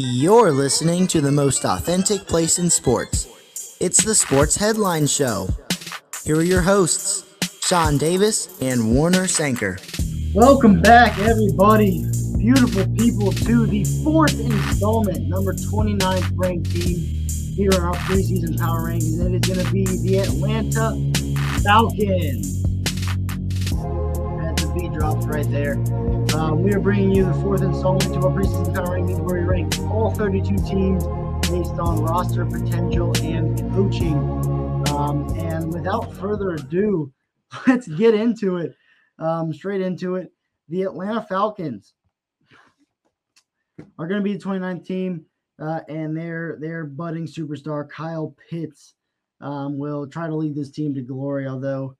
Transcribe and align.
You're 0.00 0.52
listening 0.52 1.08
to 1.08 1.20
the 1.20 1.32
most 1.32 1.64
authentic 1.64 2.28
place 2.28 2.60
in 2.60 2.70
sports. 2.70 3.26
It's 3.80 4.04
the 4.04 4.14
Sports 4.14 4.54
Headline 4.54 5.08
Show. 5.08 5.48
Here 6.22 6.36
are 6.36 6.42
your 6.44 6.62
hosts, 6.62 7.24
Sean 7.66 7.98
Davis 7.98 8.62
and 8.62 8.94
Warner 8.94 9.26
Sanker. 9.26 9.76
Welcome 10.32 10.80
back, 10.80 11.18
everybody, 11.18 12.04
beautiful 12.36 12.86
people, 12.94 13.32
to 13.32 13.66
the 13.66 13.82
fourth 14.04 14.38
installment, 14.38 15.26
number 15.26 15.52
29th 15.52 16.30
ranked 16.36 16.70
team 16.70 17.26
here 17.56 17.72
in 17.72 17.80
our 17.80 17.96
preseason 17.96 18.56
power 18.56 18.82
rankings. 18.90 19.20
And 19.20 19.34
it 19.34 19.48
is 19.48 19.52
going 19.52 19.66
to 19.66 19.72
be 19.72 19.84
the 19.84 20.18
Atlanta 20.18 20.94
Falcons. 21.64 22.62
That's 24.38 24.62
the 24.62 24.90
dropped 24.96 25.24
right 25.24 25.50
there. 25.50 25.74
Uh, 26.38 26.54
we 26.54 26.72
are 26.72 26.78
bringing 26.78 27.10
you 27.10 27.24
the 27.24 27.34
fourth 27.34 27.62
installment 27.62 28.14
to 28.14 28.20
our 28.20 28.30
preseason 28.30 28.72
power 28.72 28.96
rankings, 28.96 29.18
where 29.18 29.40
we 29.40 29.46
rank 29.46 29.74
all 29.98 30.12
32 30.12 30.56
teams 30.58 31.04
based 31.50 31.72
on 31.80 32.00
roster 32.04 32.46
potential 32.46 33.12
and 33.20 33.58
coaching. 33.72 34.14
Um, 34.90 35.28
and 35.36 35.72
without 35.72 36.14
further 36.14 36.52
ado, 36.52 37.12
let's 37.66 37.88
get 37.88 38.14
into 38.14 38.58
it. 38.58 38.76
Um, 39.18 39.52
straight 39.52 39.80
into 39.80 40.14
it. 40.14 40.32
The 40.68 40.82
Atlanta 40.82 41.20
Falcons 41.22 41.94
are 43.98 44.06
going 44.06 44.20
to 44.20 44.24
be 44.24 44.34
the 44.34 44.44
29th 44.44 44.86
team, 44.86 45.24
uh, 45.60 45.80
and 45.88 46.16
their 46.16 46.58
their 46.60 46.84
budding 46.84 47.26
superstar 47.26 47.88
Kyle 47.88 48.36
Pitts 48.48 48.94
um, 49.40 49.78
will 49.78 50.06
try 50.06 50.28
to 50.28 50.36
lead 50.36 50.54
this 50.54 50.70
team 50.70 50.94
to 50.94 51.02
glory. 51.02 51.48
Although 51.48 51.96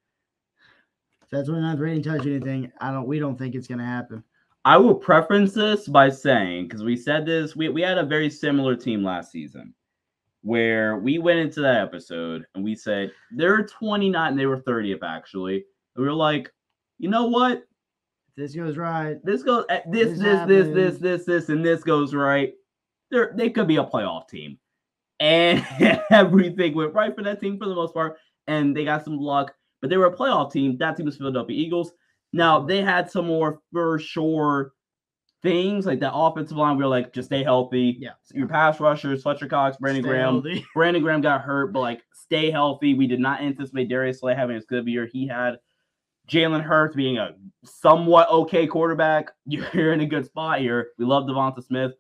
if 1.23 1.30
that 1.30 1.46
29th 1.46 1.80
rating 1.80 2.02
tells 2.05 2.24
you 2.24 2.37
anything, 2.37 2.71
I 2.80 2.93
don't. 2.93 3.09
We 3.09 3.19
don't 3.19 3.37
think 3.37 3.57
it's 3.57 3.66
going 3.66 3.79
to 3.79 3.85
happen. 3.85 4.23
I 4.65 4.77
will 4.77 4.95
preference 4.95 5.55
this 5.55 5.89
by 5.89 6.11
saying, 6.11 6.69
because 6.69 6.85
we 6.85 6.97
said 6.97 7.25
this, 7.25 7.57
we, 7.57 7.69
we 7.69 7.83
had 7.83 7.99
a 7.99 8.05
very 8.05 8.29
similar 8.29 8.77
team 8.77 9.03
last 9.03 9.30
season 9.30 9.75
where 10.43 10.99
we 10.99 11.19
went 11.19 11.38
into 11.38 11.60
that 11.60 11.82
episode 11.82 12.45
and 12.55 12.65
we 12.65 12.74
said 12.74 13.10
they're 13.32 13.65
29 13.65 14.30
and 14.30 14.38
they 14.38 14.47
were 14.47 14.60
30th 14.60 15.02
actually. 15.02 15.57
And 15.57 16.02
we 16.02 16.05
were 16.05 16.13
like, 16.13 16.52
you 16.99 17.09
know 17.09 17.27
what? 17.27 17.65
This 18.37 18.55
goes 18.55 18.77
right. 18.77 19.16
This 19.24 19.43
goes 19.43 19.65
eh, 19.69 19.80
this, 19.91 20.19
This 20.19 20.19
this, 20.19 20.47
this, 20.47 20.69
this, 20.69 20.99
this, 20.99 21.25
this, 21.25 21.49
and 21.49 21.65
this 21.65 21.82
goes 21.82 22.15
right. 22.15 22.52
They're 23.10 23.32
they 23.35 23.51
could 23.51 23.66
be 23.66 23.77
a 23.77 23.85
playoff 23.85 24.29
team. 24.29 24.59
And 25.19 25.66
everything 26.10 26.75
went 26.75 26.95
right 26.95 27.15
for 27.15 27.25
that 27.25 27.41
team 27.41 27.59
for 27.59 27.66
the 27.66 27.75
most 27.75 27.95
part. 27.95 28.16
And 28.47 28.77
they 28.77 28.85
got 28.85 29.04
some 29.04 29.19
luck, 29.19 29.52
but 29.80 29.91
they 29.91 29.97
were 29.97 30.07
a 30.07 30.16
playoff 30.16 30.52
team. 30.52 30.79
That 30.79 30.97
team 30.97 31.07
was 31.07 31.16
Philadelphia 31.16 31.57
Eagles. 31.57 31.93
Now 32.32 32.60
they 32.60 32.82
had 32.82 33.10
some 33.10 33.26
more 33.26 33.60
for 33.73 33.98
sure 33.98 34.73
things 35.43 35.87
like 35.87 36.01
that 36.01 36.12
offensive 36.15 36.57
line. 36.57 36.76
We 36.76 36.85
were 36.85 36.90
like, 36.90 37.12
just 37.12 37.26
stay 37.26 37.43
healthy. 37.43 37.96
Yeah. 37.98 38.10
Your 38.32 38.48
pass 38.48 38.80
rushers, 38.80 39.23
Fletcher 39.23 39.46
Cox, 39.46 39.76
Brandon 39.76 40.02
Stay 40.02 40.10
Graham. 40.10 40.35
healthy. 40.35 40.66
Brandon 40.74 41.02
Graham 41.02 41.20
got 41.20 41.43
hurt, 41.43 41.73
but 41.73 41.80
like 41.80 42.02
stay 42.12 42.51
healthy. 42.51 42.95
We 42.95 43.07
did 43.07 43.20
not 43.20 43.40
anticipate 43.40 43.88
Darius 43.88 44.20
Slay 44.20 44.35
having 44.35 44.57
as 44.57 44.65
good 44.65 44.80
of 44.80 44.87
a 44.87 44.90
year 44.90 45.07
he 45.07 45.26
had. 45.26 45.59
Jalen 46.29 46.62
Hurts 46.62 46.95
being 46.95 47.16
a 47.18 47.35
somewhat 47.65 48.29
okay 48.29 48.66
quarterback. 48.66 49.30
You're 49.46 49.92
in 49.92 50.01
a 50.01 50.07
good 50.07 50.26
spot 50.26 50.60
here. 50.60 50.88
We 50.98 51.04
love 51.04 51.24
Devonta 51.24 51.65
Smith. 51.65 51.92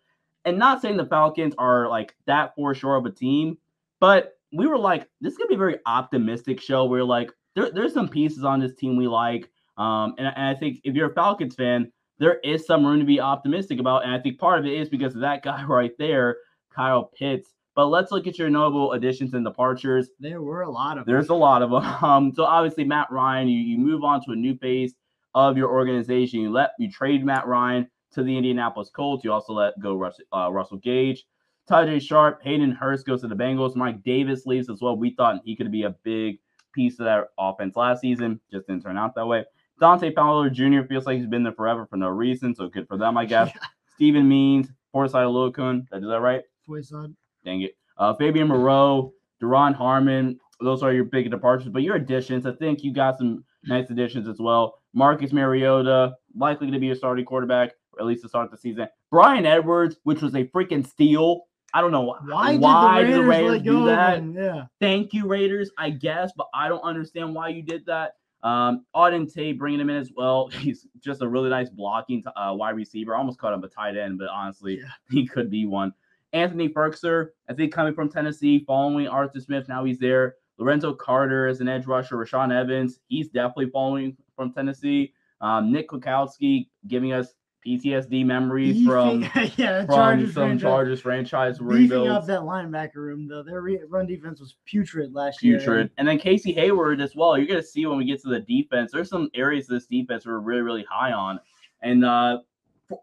And 0.44 0.58
not 0.58 0.80
saying 0.80 0.96
the 0.96 1.06
Falcons 1.06 1.54
are 1.58 1.88
like 1.88 2.14
that 2.26 2.54
for 2.54 2.74
sure 2.74 2.96
of 2.96 3.06
a 3.06 3.10
team, 3.10 3.58
but 4.00 4.38
we 4.52 4.66
were 4.66 4.78
like, 4.78 5.08
this 5.20 5.32
is 5.32 5.38
gonna 5.38 5.48
be 5.48 5.54
a 5.54 5.58
very 5.58 5.78
optimistic 5.86 6.60
show. 6.60 6.86
We're 6.86 7.04
like, 7.04 7.30
there, 7.54 7.70
there's 7.70 7.92
some 7.92 8.08
pieces 8.08 8.44
on 8.44 8.60
this 8.60 8.74
team 8.74 8.96
we 8.96 9.08
like. 9.08 9.50
Um, 9.78 10.14
and, 10.18 10.26
and 10.26 10.46
I 10.46 10.54
think 10.54 10.80
if 10.84 10.94
you're 10.94 11.10
a 11.10 11.14
Falcons 11.14 11.54
fan, 11.54 11.90
there 12.18 12.40
is 12.40 12.66
some 12.66 12.84
room 12.84 12.98
to 12.98 13.06
be 13.06 13.20
optimistic 13.20 13.78
about. 13.78 14.04
And 14.04 14.12
I 14.12 14.18
think 14.18 14.38
part 14.38 14.58
of 14.58 14.66
it 14.66 14.74
is 14.74 14.88
because 14.88 15.14
of 15.14 15.20
that 15.22 15.42
guy 15.44 15.64
right 15.64 15.92
there, 15.98 16.36
Kyle 16.74 17.04
Pitts. 17.04 17.54
But 17.74 17.86
let's 17.86 18.10
look 18.10 18.26
at 18.26 18.38
your 18.38 18.50
notable 18.50 18.92
additions 18.92 19.34
and 19.34 19.44
departures. 19.44 20.10
There 20.18 20.42
were 20.42 20.62
a 20.62 20.70
lot 20.70 20.98
of 20.98 21.06
There's 21.06 21.28
a 21.28 21.34
lot 21.34 21.62
of 21.62 21.70
them. 21.70 21.84
Um, 22.02 22.32
so 22.34 22.44
obviously 22.44 22.84
Matt 22.84 23.10
Ryan, 23.10 23.48
you, 23.48 23.60
you 23.60 23.78
move 23.78 24.02
on 24.02 24.22
to 24.24 24.32
a 24.32 24.36
new 24.36 24.56
phase 24.56 24.94
of 25.34 25.56
your 25.56 25.70
organization. 25.70 26.40
You 26.40 26.50
let 26.50 26.70
you 26.80 26.90
trade 26.90 27.24
Matt 27.24 27.46
Ryan 27.46 27.88
to 28.14 28.24
the 28.24 28.36
Indianapolis 28.36 28.90
Colts. 28.90 29.22
You 29.22 29.32
also 29.32 29.52
let 29.52 29.78
go 29.78 29.94
Russell, 29.94 30.24
uh, 30.32 30.50
Russell 30.50 30.78
Gage, 30.78 31.24
Tajae 31.70 32.00
Sharpe, 32.00 32.42
Hayden 32.42 32.72
Hurst 32.72 33.06
goes 33.06 33.20
to 33.20 33.28
the 33.28 33.36
Bengals. 33.36 33.76
Mike 33.76 34.02
Davis 34.02 34.46
leaves 34.46 34.68
as 34.68 34.80
well. 34.80 34.96
We 34.96 35.10
thought 35.10 35.42
he 35.44 35.54
could 35.54 35.70
be 35.70 35.84
a 35.84 35.90
big 36.02 36.38
piece 36.72 36.98
of 36.98 37.04
that 37.04 37.28
offense 37.38 37.76
last 37.76 38.00
season. 38.00 38.40
Just 38.50 38.66
didn't 38.66 38.82
turn 38.82 38.96
out 38.96 39.14
that 39.14 39.26
way. 39.26 39.44
Dante 39.80 40.12
Fowler 40.14 40.50
Jr. 40.50 40.82
feels 40.88 41.06
like 41.06 41.18
he's 41.18 41.26
been 41.26 41.42
there 41.42 41.52
forever 41.52 41.86
for 41.86 41.96
no 41.96 42.08
reason. 42.08 42.54
So 42.54 42.68
good 42.68 42.86
for 42.88 42.96
them, 42.96 43.16
I 43.16 43.24
guess. 43.24 43.50
Steven 43.94 44.28
Means, 44.28 44.68
Forsyth 44.92 45.14
Olokun. 45.14 45.88
Did 45.88 45.96
I 45.96 46.00
do 46.00 46.08
that 46.08 46.20
right? 46.20 46.42
Foysad. 46.68 47.14
Dang 47.44 47.62
it. 47.62 47.76
Uh, 47.96 48.14
Fabian 48.14 48.48
Moreau, 48.48 49.12
Duron 49.42 49.74
Harmon. 49.74 50.38
Those 50.60 50.82
are 50.82 50.92
your 50.92 51.04
big 51.04 51.30
departures, 51.30 51.68
but 51.68 51.82
your 51.82 51.96
additions, 51.96 52.44
I 52.46 52.52
think 52.52 52.82
you 52.82 52.92
got 52.92 53.18
some 53.18 53.44
nice 53.64 53.90
additions 53.90 54.28
as 54.28 54.38
well. 54.40 54.74
Marcus 54.92 55.32
Mariota, 55.32 56.14
likely 56.36 56.70
to 56.70 56.78
be 56.78 56.90
a 56.90 56.96
starting 56.96 57.24
quarterback, 57.24 57.72
or 57.92 58.00
at 58.00 58.06
least 58.06 58.22
to 58.22 58.28
start 58.28 58.50
the 58.50 58.56
season. 58.56 58.88
Bryan 59.10 59.46
Edwards, 59.46 59.96
which 60.02 60.20
was 60.20 60.34
a 60.34 60.44
freaking 60.44 60.86
steal. 60.86 61.42
I 61.74 61.80
don't 61.80 61.92
know 61.92 62.16
Why, 62.24 62.56
why 62.56 63.02
did 63.02 63.14
the 63.14 63.22
Raiders, 63.22 63.50
let 63.50 63.64
go 63.64 63.72
do 63.80 63.86
that. 63.86 64.18
him? 64.18 64.34
Yeah. 64.34 64.64
Thank 64.80 65.12
you, 65.12 65.26
Raiders, 65.26 65.70
I 65.76 65.90
guess, 65.90 66.32
but 66.36 66.48
I 66.54 66.68
don't 66.68 66.80
understand 66.80 67.34
why 67.34 67.48
you 67.48 67.62
did 67.62 67.84
that. 67.86 68.12
Um, 68.42 68.84
Auden 68.94 69.32
Tate 69.32 69.58
bringing 69.58 69.80
him 69.80 69.90
in 69.90 69.96
as 69.96 70.12
well. 70.16 70.48
He's 70.52 70.86
just 71.00 71.22
a 71.22 71.28
really 71.28 71.50
nice 71.50 71.70
blocking 71.70 72.22
uh, 72.36 72.52
wide 72.54 72.76
receiver. 72.76 73.14
I 73.14 73.18
almost 73.18 73.38
called 73.38 73.54
him 73.54 73.64
a 73.64 73.68
tight 73.68 73.96
end, 73.96 74.18
but 74.18 74.28
honestly, 74.28 74.78
Yeah. 74.78 74.88
he 75.10 75.26
could 75.26 75.50
be 75.50 75.66
one. 75.66 75.92
Anthony 76.32 76.68
Firkser, 76.68 77.28
I 77.48 77.54
think 77.54 77.72
coming 77.72 77.94
from 77.94 78.10
Tennessee, 78.10 78.62
following 78.66 79.08
Arthur 79.08 79.40
Smith, 79.40 79.66
now 79.68 79.84
he's 79.84 79.98
there. 79.98 80.36
Lorenzo 80.58 80.92
Carter 80.92 81.46
as 81.46 81.60
an 81.60 81.68
edge 81.68 81.86
rusher. 81.86 82.16
Rashaan 82.16 82.52
Evans, 82.52 82.98
he's 83.08 83.28
definitely 83.28 83.70
following 83.70 84.16
from 84.36 84.52
Tennessee. 84.52 85.14
Um, 85.40 85.72
Nick 85.72 85.88
Kwiatkowski 85.88 86.68
giving 86.88 87.12
us 87.12 87.32
PTSD 87.68 88.24
memories 88.24 88.86
from, 88.86 89.22
yeah, 89.56 89.84
from 89.84 89.94
Chargers 89.94 90.34
some 90.34 90.42
franchise. 90.48 90.62
Chargers 90.62 91.00
franchise 91.00 91.58
beefing 91.58 91.66
rebuilds. 91.68 92.10
up 92.10 92.26
that 92.26 92.40
linebacker 92.40 92.96
room 92.96 93.28
though. 93.28 93.42
Their 93.42 93.60
re- 93.60 93.80
run 93.88 94.06
defense 94.06 94.40
was 94.40 94.56
putrid 94.64 95.12
last 95.14 95.42
year. 95.42 95.58
putrid. 95.58 95.90
And 95.98 96.08
then 96.08 96.18
Casey 96.18 96.52
Hayward 96.52 97.00
as 97.00 97.14
well. 97.14 97.36
You're 97.36 97.46
gonna 97.46 97.62
see 97.62 97.84
when 97.86 97.98
we 97.98 98.04
get 98.04 98.22
to 98.22 98.28
the 98.28 98.40
defense. 98.40 98.92
There's 98.92 99.08
some 99.08 99.28
areas 99.34 99.64
of 99.66 99.76
this 99.76 99.86
defense 99.86 100.24
we're 100.26 100.38
really, 100.38 100.62
really 100.62 100.86
high 100.90 101.12
on. 101.12 101.38
And 101.82 102.04
uh 102.04 102.38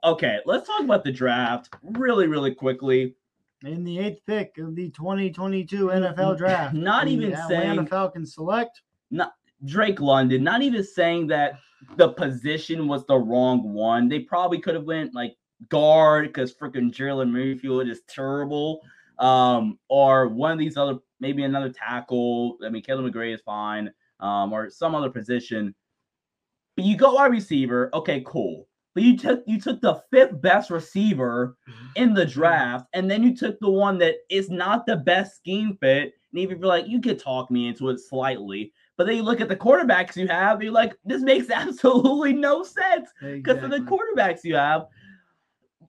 okay, 0.04 0.40
let's 0.46 0.68
talk 0.68 0.82
about 0.82 1.04
the 1.04 1.12
draft 1.12 1.70
really, 1.84 2.28
really 2.28 2.54
quickly. 2.56 3.16
In 3.64 3.84
the 3.84 4.00
eighth 4.00 4.20
pick 4.28 4.58
of 4.58 4.76
the 4.76 4.90
2022 4.92 5.88
NFL 5.88 6.38
draft, 6.38 6.74
Not 6.76 7.08
even 7.08 7.34
Atlanta 7.34 7.48
saying- 7.76 7.88
Falcons 7.88 8.34
select. 8.34 8.82
Not 9.12 9.34
Drake 9.64 10.00
London, 10.02 10.44
not 10.44 10.62
even 10.62 10.84
saying 10.84 11.28
that 11.28 11.54
the 11.98 12.10
position 12.10 12.88
was 12.88 13.06
the 13.06 13.18
wrong 13.18 13.74
one. 13.74 14.08
They 14.08 14.20
probably 14.20 14.60
could 14.60 14.76
have 14.76 14.86
went 14.86 15.14
like 15.14 15.36
guard 15.70 16.28
because 16.28 16.54
freaking 16.54 16.94
Jalen 16.94 17.32
Mayfield 17.32 17.88
is 17.88 18.02
terrible. 18.08 18.82
Um, 19.20 19.80
or 19.90 20.28
one 20.28 20.52
of 20.52 20.60
these 20.60 20.78
other, 20.78 20.98
maybe 21.20 21.44
another 21.44 21.70
tackle. 21.70 22.58
I 22.66 22.70
mean, 22.70 22.84
Kaleb 22.84 23.12
McGary 23.12 23.34
is 23.34 23.42
fine. 23.42 23.92
Um, 24.20 24.54
or 24.54 24.70
some 24.70 24.96
other 24.96 25.10
position. 25.10 25.76
But 26.76 26.86
you 26.86 26.98
go 26.98 27.14
wide 27.14 27.32
receiver, 27.32 27.90
okay, 27.94 28.24
cool. 28.26 28.68
But 28.94 29.04
you 29.04 29.18
took 29.18 29.44
you 29.46 29.60
took 29.60 29.82
the 29.82 30.02
fifth 30.10 30.42
best 30.42 30.70
receiver 30.70 31.58
in 31.98 32.14
the 32.14 32.26
draft, 32.26 32.88
and 32.94 33.12
then 33.12 33.24
you 33.24 33.36
took 33.36 33.60
the 33.60 33.70
one 33.70 33.98
that 33.98 34.16
is 34.30 34.50
not 34.50 34.86
the 34.86 34.96
best 34.96 35.36
scheme 35.36 35.78
fit. 35.82 36.14
And 36.32 36.40
even 36.40 36.56
if 36.56 36.60
you're 36.62 36.70
like, 36.70 36.88
you 36.88 37.02
could 37.02 37.20
talk 37.20 37.52
me 37.52 37.68
into 37.68 37.90
it 37.90 38.00
slightly, 38.00 38.72
but 38.98 39.08
then 39.08 39.16
you 39.16 39.24
look 39.24 39.42
at 39.42 39.50
the 39.50 39.56
quarterbacks 39.56 40.16
you 40.16 40.28
have, 40.28 40.62
you're 40.62 40.72
like, 40.72 40.96
this 41.06 41.22
makes 41.22 41.50
absolutely 41.54 42.34
no 42.34 42.64
sense 42.64 43.10
because 43.22 43.62
of 43.64 43.70
the 43.70 43.80
quarterbacks 43.80 44.44
you 44.44 44.56
have. 44.56 44.88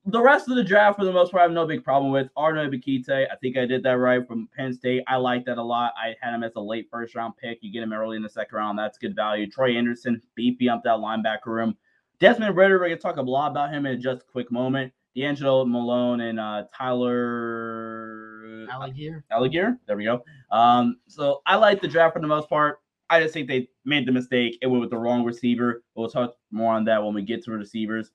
The 0.09 0.22
rest 0.22 0.49
of 0.49 0.55
the 0.55 0.62
draft, 0.62 0.99
for 0.99 1.05
the 1.05 1.12
most 1.12 1.33
part, 1.33 1.41
I 1.41 1.44
have 1.44 1.53
no 1.53 1.67
big 1.67 1.82
problem 1.82 2.12
with. 2.12 2.29
Arno 2.37 2.70
Bakite, 2.70 3.11
I 3.11 3.35
think 3.43 3.56
I 3.56 3.67
did 3.67 3.82
that 3.82 3.99
right 3.99 4.25
from 4.25 4.49
Penn 4.56 4.73
State. 4.73 5.03
I 5.08 5.17
like 5.17 5.44
that 5.47 5.58
a 5.58 5.62
lot. 5.62 5.94
I 6.00 6.14
had 6.20 6.32
him 6.32 6.44
as 6.44 6.53
a 6.55 6.61
late 6.61 6.87
first 6.93 7.17
round 7.17 7.37
pick. 7.37 7.58
You 7.61 7.73
get 7.73 7.82
him 7.82 7.93
early 7.93 8.17
in 8.17 8.23
the 8.23 8.29
second 8.29 8.56
round, 8.56 8.79
that's 8.79 8.99
good 8.99 9.17
value. 9.17 9.50
Troy 9.50 9.76
Anderson, 9.76 10.23
beefy 10.37 10.69
up 10.69 10.85
that 10.85 10.99
linebacker 10.99 11.47
room. 11.47 11.76
Desmond 12.20 12.56
Ridder, 12.56 12.79
we're 12.79 12.87
going 12.87 12.99
to 12.99 13.03
talk 13.03 13.17
a 13.17 13.23
lot 13.23 13.50
about 13.50 13.73
him 13.73 13.85
in 13.85 14.00
just 14.00 14.23
a 14.23 14.25
quick 14.31 14.53
moment. 14.53 14.93
D'Angelo 15.17 15.64
Malone 15.64 16.20
and 16.20 16.38
uh, 16.38 16.64
Tyler 16.76 18.67
Alligator. 18.70 19.25
Alligator. 19.31 19.79
There 19.87 19.97
we 19.97 20.05
go. 20.05 20.23
Um, 20.50 20.99
so 21.08 21.43
I 21.47 21.56
like 21.56 21.81
the 21.81 21.88
draft 21.88 22.14
for 22.14 22.20
the 22.20 22.26
most 22.26 22.49
part. 22.49 22.81
I 23.08 23.20
just 23.20 23.35
think 23.35 23.49
they 23.49 23.69
made 23.85 24.06
the 24.06 24.12
mistake. 24.12 24.58
It 24.61 24.67
went 24.67 24.81
with 24.81 24.91
the 24.91 24.99
wrong 24.99 25.25
receiver. 25.25 25.82
We'll 25.94 26.08
talk 26.08 26.35
more 26.50 26.75
on 26.75 26.85
that 26.85 27.03
when 27.03 27.14
we 27.14 27.23
get 27.23 27.44
to 27.44 27.53
receivers. 27.53 28.11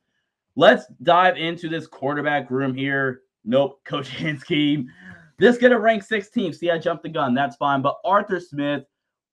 Let's 0.56 0.86
dive 1.04 1.38
into 1.38 1.70
this 1.70 1.88
quarterback 1.88 2.52
room 2.52 2.74
here. 2.74 3.22
Nope, 3.46 3.80
Coach 3.86 4.10
Hansky. 4.10 4.86
This 5.38 5.58
gonna 5.58 5.80
rank 5.80 6.06
16th. 6.06 6.56
See, 6.56 6.70
I 6.70 6.78
jumped 6.78 7.04
the 7.04 7.10
gun. 7.10 7.34
That's 7.34 7.56
fine. 7.56 7.82
But 7.82 7.98
Arthur 8.06 8.40
Smith, 8.40 8.84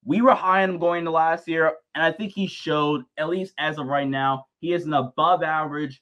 we 0.05 0.22
were 0.22 0.34
high 0.34 0.62
on 0.62 0.70
him 0.70 0.78
going 0.78 1.05
to 1.05 1.10
last 1.10 1.49
year, 1.49 1.75
and 1.94 2.02
I 2.02 2.12
think 2.12 2.32
he 2.32 2.46
showed, 2.46 3.05
at 3.19 3.28
least 3.28 3.52
as 3.58 3.78
of 3.78 3.87
right 3.87 4.08
now, 4.08 4.46
he 4.60 4.72
is 4.72 4.87
an 4.87 4.94
above 4.94 5.43
average 5.43 6.00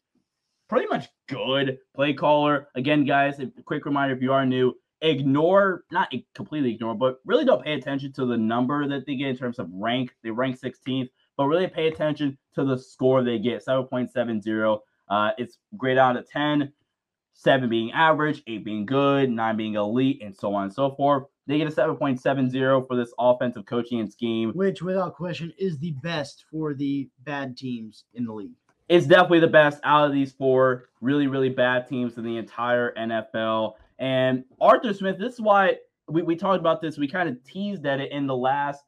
pretty 0.69 0.87
much 0.87 1.08
good 1.29 1.79
play 1.94 2.12
caller. 2.12 2.69
Again, 2.75 3.05
guys, 3.05 3.38
a 3.41 3.50
quick 3.64 3.85
reminder 3.85 4.14
if 4.14 4.23
you 4.23 4.32
are 4.32 4.47
new, 4.47 4.75
ignore, 5.00 5.84
not 5.90 6.12
completely 6.34 6.75
ignore, 6.75 6.94
but 6.94 7.20
really 7.25 7.44
don't 7.44 7.62
pay 7.62 7.75
attention 7.75 8.12
to 8.14 8.26
the 8.26 8.37
number 8.37 8.87
that 8.88 9.06
they 9.06 9.16
get 9.16 9.28
in 9.28 9.37
terms 9.37 9.58
of 9.58 9.69
rank. 9.72 10.14
They 10.22 10.31
rank 10.31 10.58
16th, 10.60 11.08
but 11.37 11.46
really 11.46 11.66
pay 11.66 11.88
attention 11.88 12.38
to 12.54 12.64
the 12.64 12.78
score 12.78 13.22
they 13.22 13.38
get 13.38 13.64
7.70. 13.64 14.81
Uh, 15.08 15.31
it's 15.38 15.58
grade 15.76 15.98
out 15.98 16.16
of 16.16 16.28
10, 16.28 16.72
7 17.34 17.69
being 17.69 17.93
average, 17.93 18.43
8 18.46 18.64
being 18.64 18.87
good, 18.87 19.31
9 19.31 19.56
being 19.56 19.75
elite, 19.75 20.22
and 20.22 20.34
so 20.34 20.54
on 20.54 20.64
and 20.64 20.72
so 20.72 20.94
forth. 20.94 21.25
They 21.46 21.58
get 21.58 21.69
a 21.69 21.70
7.70 21.70 22.88
for 22.88 22.96
this 22.96 23.12
offensive 23.19 23.66
coaching 23.66 24.00
and 24.00 24.10
scheme. 24.10 24.50
Which, 24.52 24.82
without 24.82 25.14
question, 25.14 25.52
is 25.58 25.78
the 25.78 25.93
best 26.02 26.44
for 26.50 26.75
the 26.75 27.08
bad 27.25 27.56
teams 27.56 28.04
in 28.14 28.25
the 28.25 28.32
league. 28.32 28.56
It's 28.88 29.06
definitely 29.06 29.40
the 29.40 29.48
best 29.48 29.81
out 29.84 30.06
of 30.06 30.12
these 30.12 30.32
four 30.32 30.88
really, 31.00 31.26
really 31.26 31.48
bad 31.48 31.88
teams 31.88 32.16
in 32.19 32.25
the 32.25 32.37
entire 32.37 32.94
NFL. 32.94 33.75
And 33.98 34.44
Arthur 34.60 34.93
Smith, 34.93 35.19
this 35.19 35.34
is 35.34 35.40
why 35.40 35.76
we, 36.08 36.22
we 36.22 36.37
talked 36.37 36.60
about 36.60 36.81
this. 36.81 36.98
We 36.98 37.08
kind 37.08 37.28
of 37.28 37.43
teased 37.44 37.87
at 37.87 38.00
it 38.00 38.12
in 38.12 38.26
the 38.26 38.37
last 38.37 38.84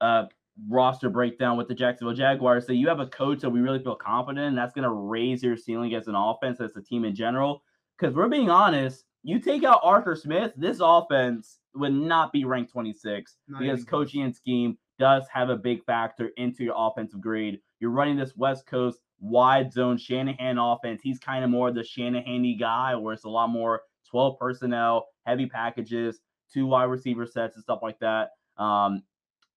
uh, 0.00 0.24
roster 0.68 1.08
breakdown 1.08 1.56
with 1.56 1.68
the 1.68 1.74
Jacksonville 1.74 2.14
Jaguars. 2.14 2.66
So 2.66 2.72
you 2.72 2.88
have 2.88 3.00
a 3.00 3.06
coach 3.06 3.40
that 3.40 3.50
we 3.50 3.60
really 3.60 3.82
feel 3.82 3.94
confident 3.94 4.46
in. 4.46 4.54
That's 4.54 4.74
going 4.74 4.84
to 4.84 4.90
raise 4.90 5.42
your 5.42 5.56
ceiling 5.56 5.94
as 5.94 6.08
an 6.08 6.14
offense, 6.14 6.60
as 6.60 6.76
a 6.76 6.82
team 6.82 7.04
in 7.04 7.14
general. 7.14 7.62
Because 7.98 8.14
we're 8.14 8.28
being 8.28 8.50
honest, 8.50 9.04
you 9.22 9.40
take 9.40 9.64
out 9.64 9.80
Arthur 9.82 10.16
Smith, 10.16 10.52
this 10.56 10.78
offense 10.80 11.58
would 11.74 11.92
not 11.92 12.32
be 12.32 12.44
ranked 12.44 12.72
26 12.72 13.36
not 13.48 13.60
because 13.60 13.84
coaching 13.84 14.22
and 14.22 14.34
scheme 14.34 14.76
does 14.98 15.24
have 15.32 15.48
a 15.48 15.56
big 15.56 15.84
factor 15.84 16.30
into 16.36 16.64
your 16.64 16.74
offensive 16.76 17.20
grade. 17.20 17.60
You're 17.80 17.90
running 17.90 18.16
this 18.16 18.36
West 18.36 18.66
Coast 18.66 18.98
wide 19.20 19.72
zone 19.72 19.96
Shanahan 19.96 20.58
offense. 20.58 21.00
He's 21.02 21.18
kind 21.18 21.44
of 21.44 21.50
more 21.50 21.70
the 21.70 21.84
Shanahan 21.84 22.56
guy, 22.58 22.94
where 22.96 23.14
it's 23.14 23.24
a 23.24 23.28
lot 23.28 23.48
more 23.48 23.82
12 24.10 24.38
personnel, 24.38 25.08
heavy 25.24 25.46
packages, 25.46 26.20
two 26.52 26.66
wide 26.66 26.84
receiver 26.84 27.26
sets 27.26 27.56
and 27.56 27.62
stuff 27.62 27.80
like 27.82 27.98
that, 28.00 28.30
um, 28.56 29.02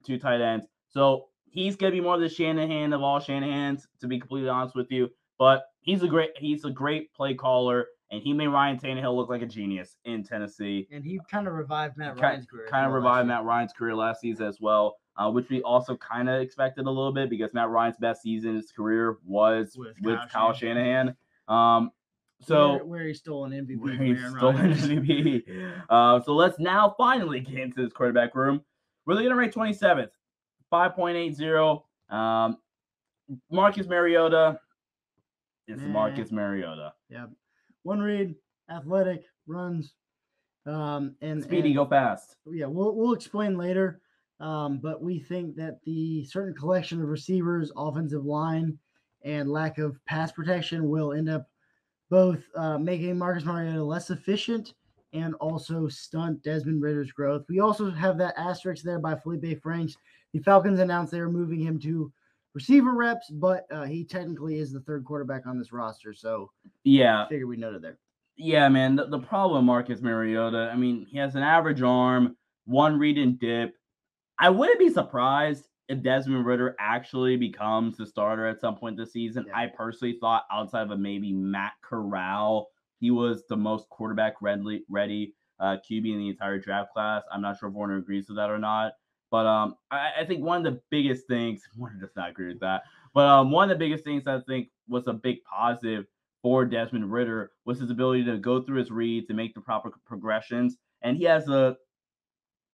two 0.06 0.18
tight 0.18 0.42
ends. 0.42 0.68
So 0.90 1.28
he's 1.50 1.76
gonna 1.76 1.92
be 1.92 2.02
more 2.02 2.16
of 2.16 2.22
the 2.22 2.30
Shanahan 2.30 2.94
of 2.94 3.02
all 3.02 3.20
Shanahans, 3.20 3.84
to 4.00 4.08
be 4.08 4.20
completely 4.20 4.50
honest 4.50 4.76
with 4.76 4.92
you. 4.92 5.10
But 5.38 5.64
he's 5.82 6.04
a 6.04 6.08
great 6.08 6.32
he's 6.38 6.66
a 6.66 6.70
great 6.70 7.14
play 7.14 7.34
caller, 7.34 7.88
and 8.12 8.22
he 8.22 8.34
made 8.34 8.48
Ryan 8.48 8.78
Tannehill 8.78 9.16
look 9.16 9.30
like 9.30 9.42
a 9.42 9.48
genius 9.48 9.96
in 10.06 10.24
Tennessee. 10.24 10.88
And 10.92 11.04
he 11.04 11.20
kind 11.30 11.48
of 11.48 11.54
revived 11.54 11.98
Matt 11.98 12.20
Ryan's 12.20 12.46
career. 12.46 12.68
Kind 12.68 12.86
of 12.86 12.94
revived 12.94 13.28
Matt 13.28 13.44
Ryan's 13.44 13.74
career 13.74 13.96
last 13.96 14.22
season 14.22 14.48
as 14.48 14.60
well. 14.60 14.98
Uh, 15.18 15.30
which 15.30 15.50
we 15.50 15.62
also 15.64 15.98
kind 15.98 16.30
of 16.30 16.42
expected 16.42 16.86
a 16.86 16.90
little 16.90 17.12
bit 17.12 17.30
because 17.30 17.54
Matt 17.54 17.70
Ryan's 17.70 17.98
best 17.98 18.22
season 18.22 18.52
in 18.52 18.56
his 18.56 18.72
career 18.72 19.18
was 19.26 19.76
with, 19.78 19.96
with 20.02 20.18
Kyle, 20.18 20.28
Kyle 20.30 20.54
Shanahan. 20.54 21.16
Shanahan. 21.50 21.78
Um, 21.78 21.92
so 22.44 22.74
where, 22.74 22.86
where 22.86 23.08
he 23.08 23.14
stole 23.14 23.46
an 23.46 23.52
MVP. 23.52 23.80
Where 23.80 23.94
an 23.94 24.74
MVP. 24.74 25.44
Uh, 25.90 26.22
so 26.22 26.34
let's 26.34 26.58
now 26.60 26.96
finally 26.98 27.42
get 27.42 27.60
into 27.60 27.84
this 27.84 27.92
quarterback 27.92 28.34
room. 28.36 28.62
We're 29.06 29.16
looking 29.16 29.30
at 29.30 29.36
rank 29.36 29.54
27th, 29.54 30.10
5.80. 30.72 31.82
Um, 32.10 32.58
Marcus 33.50 33.88
Mariota 33.88 34.60
is 35.68 35.82
Man. 35.82 35.92
Marcus 35.92 36.32
Mariota. 36.32 36.94
Yep. 37.10 37.30
One 37.84 38.00
read, 38.00 38.36
athletic, 38.70 39.24
runs, 39.48 39.94
um, 40.66 41.16
and 41.22 41.44
speedy, 41.44 41.70
and, 41.70 41.76
go 41.76 41.86
fast. 41.86 42.36
Yeah, 42.46 42.68
we'll 42.68 42.96
we'll 42.96 43.14
explain 43.14 43.58
later. 43.58 44.02
Um, 44.40 44.80
but 44.80 45.02
we 45.02 45.20
think 45.20 45.56
that 45.58 45.80
the 45.86 46.26
certain 46.26 46.56
collection 46.56 47.02
of 47.02 47.08
receivers, 47.08 47.72
offensive 47.76 48.26
line, 48.26 48.78
and 49.24 49.52
lack 49.52 49.78
of 49.78 50.04
pass 50.06 50.32
protection 50.32 50.90
will 50.90 51.14
end 51.14 51.30
up 51.30 51.48
both 52.12 52.44
uh, 52.56 52.78
making 52.78 53.18
Marcus 53.18 53.46
Mariota 53.46 53.82
less 53.82 54.10
efficient 54.12 54.74
and 55.14 55.34
also 55.36 55.88
stunt 55.88 56.44
Desmond 56.44 56.82
Ridder's 56.82 57.12
growth. 57.12 57.46
We 57.50 57.62
also 57.62 57.90
have 57.90 58.18
that 58.18 58.36
asterisk 58.38 58.84
there 58.84 59.00
by 59.00 59.16
Felipe 59.16 59.62
Franks. 59.64 59.96
The 60.34 60.40
Falcons 60.40 60.80
announced 60.80 61.12
they 61.12 61.22
were 61.22 61.32
moving 61.32 61.60
him 61.60 61.80
to 61.80 62.12
receiver 62.54 62.94
reps, 62.94 63.30
but 63.30 63.66
uh, 63.72 63.84
he 63.84 64.04
technically 64.04 64.60
is 64.60 64.72
the 64.72 64.82
third 64.82 65.06
quarterback 65.06 65.48
on 65.48 65.58
this 65.58 65.72
roster. 65.72 66.14
So 66.14 66.52
yeah, 66.84 67.24
I 67.26 67.30
figure 67.30 67.48
we 67.48 67.58
noted 67.58 67.82
there. 67.82 67.98
Yeah, 68.36 68.68
man. 68.68 68.96
The, 68.96 69.08
the 69.08 69.20
problem 69.20 69.66
Marcus 69.66 70.02
Mariota, 70.02 70.70
I 70.72 70.76
mean, 70.76 71.06
he 71.10 71.18
has 71.18 71.36
an 71.36 71.44
average 71.44 71.82
arm, 71.82 72.36
one 72.66 73.00
read 73.00 73.18
and 73.18 73.40
dip. 73.40 73.76
I 74.38 74.50
wouldn't 74.50 74.80
be 74.80 74.90
surprised 74.90 75.66
if 75.92 76.02
Desmond 76.02 76.46
Ridder 76.46 76.74
actually 76.80 77.36
becomes 77.36 77.98
the 77.98 78.06
starter 78.06 78.48
at 78.48 78.62
some 78.62 78.78
point 78.78 78.96
this 78.96 79.12
season, 79.12 79.44
yeah. 79.46 79.58
I 79.58 79.68
personally 79.68 80.18
thought 80.22 80.46
outside 80.50 80.84
of 80.84 80.92
a 80.92 80.98
maybe 80.98 81.34
Matt 81.34 81.74
Corral, 81.82 82.70
he 83.02 83.12
was 83.12 83.44
the 83.50 83.58
most 83.58 83.90
quarterback 83.90 84.36
ready, 84.42 84.86
ready 84.90 85.34
uh, 85.60 85.76
QB 85.90 86.14
in 86.14 86.18
the 86.18 86.30
entire 86.30 86.60
draft 86.60 86.94
class. 86.94 87.24
I'm 87.30 87.42
not 87.42 87.60
sure 87.60 87.68
if 87.68 87.76
Warner 87.76 87.98
agrees 87.98 88.30
with 88.30 88.38
that 88.38 88.50
or 88.50 88.58
not. 88.58 88.94
But 89.32 89.46
um, 89.46 89.76
I, 89.92 90.12
I, 90.22 90.26
think 90.26 90.44
one 90.44 90.66
of 90.66 90.74
the 90.74 90.82
biggest 90.92 91.28
things, 91.28 91.62
Warner 91.78 92.00
does 92.00 92.16
not 92.16 92.30
agree 92.30 92.48
with 92.48 92.62
that, 92.62 92.84
but 93.14 93.28
um, 93.28 93.52
one 93.52 93.70
of 93.70 93.78
the 93.78 93.86
biggest 93.86 94.06
things 94.06 94.28
I 94.28 94.40
think 94.48 94.70
was 94.88 95.08
a 95.08 95.14
big 95.14 95.44
positive 95.44 96.06
for 96.42 96.64
Desmond 96.64 97.12
Ridder 97.12 97.52
was 97.66 97.80
his 97.82 97.92
ability 97.92 98.24
to 98.26 98.38
go 98.38 98.62
through 98.62 98.80
his 98.80 98.92
reads 98.92 99.30
and 99.30 99.36
make 99.36 99.54
the 99.54 99.62
proper 99.62 99.92
progressions. 100.06 100.78
And 101.02 101.18
he 101.18 101.26
has 101.26 101.50
a 101.50 101.76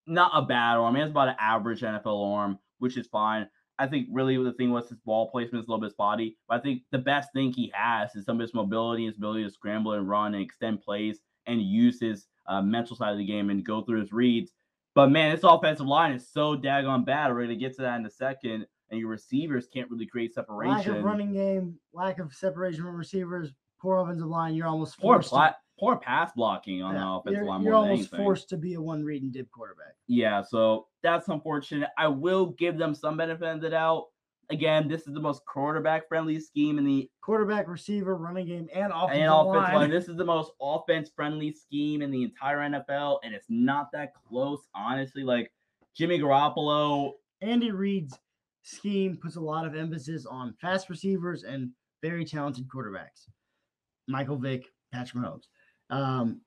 not 0.05 0.31
a 0.35 0.43
bad 0.43 0.77
arm. 0.77 0.93
He 0.93 1.01
has 1.01 1.09
about 1.09 1.29
an 1.29 1.35
average 1.39 1.81
NFL 1.81 2.35
arm 2.35 2.59
which 2.79 2.97
is 2.97 3.07
fine. 3.07 3.47
I 3.79 3.87
think 3.87 4.07
really 4.11 4.41
the 4.43 4.53
thing 4.53 4.71
was 4.71 4.89
his 4.89 4.99
ball 4.99 5.29
placement 5.29 5.63
is 5.63 5.67
a 5.67 5.71
little 5.71 5.81
bit 5.81 5.91
spotty. 5.91 6.37
But 6.47 6.59
I 6.59 6.61
think 6.61 6.81
the 6.91 6.97
best 6.97 7.31
thing 7.33 7.53
he 7.53 7.71
has 7.75 8.15
is 8.15 8.25
some 8.25 8.37
of 8.37 8.41
his 8.41 8.53
mobility, 8.53 9.05
and 9.05 9.13
his 9.13 9.17
ability 9.17 9.43
to 9.43 9.51
scramble 9.51 9.93
and 9.93 10.09
run 10.09 10.33
and 10.33 10.43
extend 10.43 10.81
plays 10.81 11.19
and 11.45 11.61
use 11.61 11.99
his 11.99 12.27
uh, 12.47 12.61
mental 12.61 12.95
side 12.95 13.11
of 13.11 13.17
the 13.17 13.25
game 13.25 13.49
and 13.49 13.65
go 13.65 13.81
through 13.81 14.01
his 14.01 14.11
reads. 14.11 14.53
But 14.95 15.11
man, 15.11 15.35
this 15.35 15.43
offensive 15.43 15.85
line 15.85 16.13
is 16.13 16.27
so 16.27 16.57
daggone 16.57 17.05
bad. 17.05 17.29
We're 17.29 17.45
going 17.45 17.49
to 17.49 17.55
get 17.55 17.75
to 17.75 17.83
that 17.83 17.99
in 17.99 18.05
a 18.05 18.09
second. 18.09 18.65
And 18.89 18.99
your 18.99 19.09
receivers 19.09 19.67
can't 19.67 19.91
really 19.91 20.05
create 20.05 20.33
separation. 20.33 20.75
Lack 20.75 20.87
of 20.87 21.03
running 21.03 21.33
game, 21.33 21.77
lack 21.93 22.19
of 22.19 22.33
separation 22.33 22.83
from 22.83 22.95
receivers, 22.95 23.51
poor 23.79 23.97
offensive 23.97 24.27
line. 24.27 24.55
You're 24.55 24.67
almost 24.67 24.95
forced. 24.95 25.29
Poor, 25.29 25.39
to, 25.49 25.55
poor 25.79 25.97
pass 25.97 26.31
blocking 26.35 26.81
on 26.81 26.95
yeah, 26.95 27.01
the 27.01 27.07
offensive 27.07 27.47
line. 27.47 27.63
You're 27.63 27.75
almost 27.75 28.15
forced 28.15 28.49
to 28.49 28.57
be 28.57 28.73
a 28.75 28.81
one 28.81 29.03
read 29.03 29.23
and 29.23 29.31
dip 29.31 29.49
quarterback. 29.51 29.95
Yeah, 30.07 30.41
so 30.41 30.87
that's 31.03 31.27
unfortunate. 31.27 31.89
I 31.97 32.07
will 32.07 32.47
give 32.47 32.77
them 32.77 32.95
some 32.95 33.17
benefit 33.17 33.47
of 33.47 33.61
the 33.61 33.69
doubt. 33.69 34.05
Again, 34.49 34.87
this 34.87 35.07
is 35.07 35.13
the 35.13 35.19
most 35.19 35.45
quarterback 35.45 36.07
friendly 36.07 36.39
scheme 36.39 36.77
in 36.77 36.85
the 36.85 37.09
quarterback, 37.21 37.67
receiver, 37.67 38.15
running 38.15 38.47
game, 38.47 38.67
and 38.73 38.93
offensive, 38.93 39.21
and 39.21 39.33
offensive 39.33 39.73
line. 39.73 39.89
This 39.89 40.07
is 40.07 40.15
the 40.15 40.23
most 40.23 40.51
offense 40.61 41.11
friendly 41.13 41.51
scheme 41.51 42.01
in 42.01 42.11
the 42.11 42.23
entire 42.23 42.59
NFL, 42.59 43.19
and 43.23 43.33
it's 43.33 43.47
not 43.49 43.91
that 43.91 44.13
close, 44.27 44.61
honestly. 44.73 45.23
Like 45.23 45.51
Jimmy 45.97 46.17
Garoppolo, 46.17 47.13
Andy 47.41 47.71
Reid's 47.71 48.17
scheme 48.63 49.17
puts 49.21 49.35
a 49.35 49.41
lot 49.41 49.65
of 49.65 49.75
emphasis 49.75 50.25
on 50.25 50.53
fast 50.61 50.89
receivers 50.89 51.43
and 51.43 51.71
very 52.01 52.23
talented 52.23 52.67
quarterbacks. 52.73 53.27
Michael 54.07 54.37
Vick, 54.37 54.65
Patrick 54.93 55.23
Mahomes. 55.23 55.47
Um, 55.89 56.41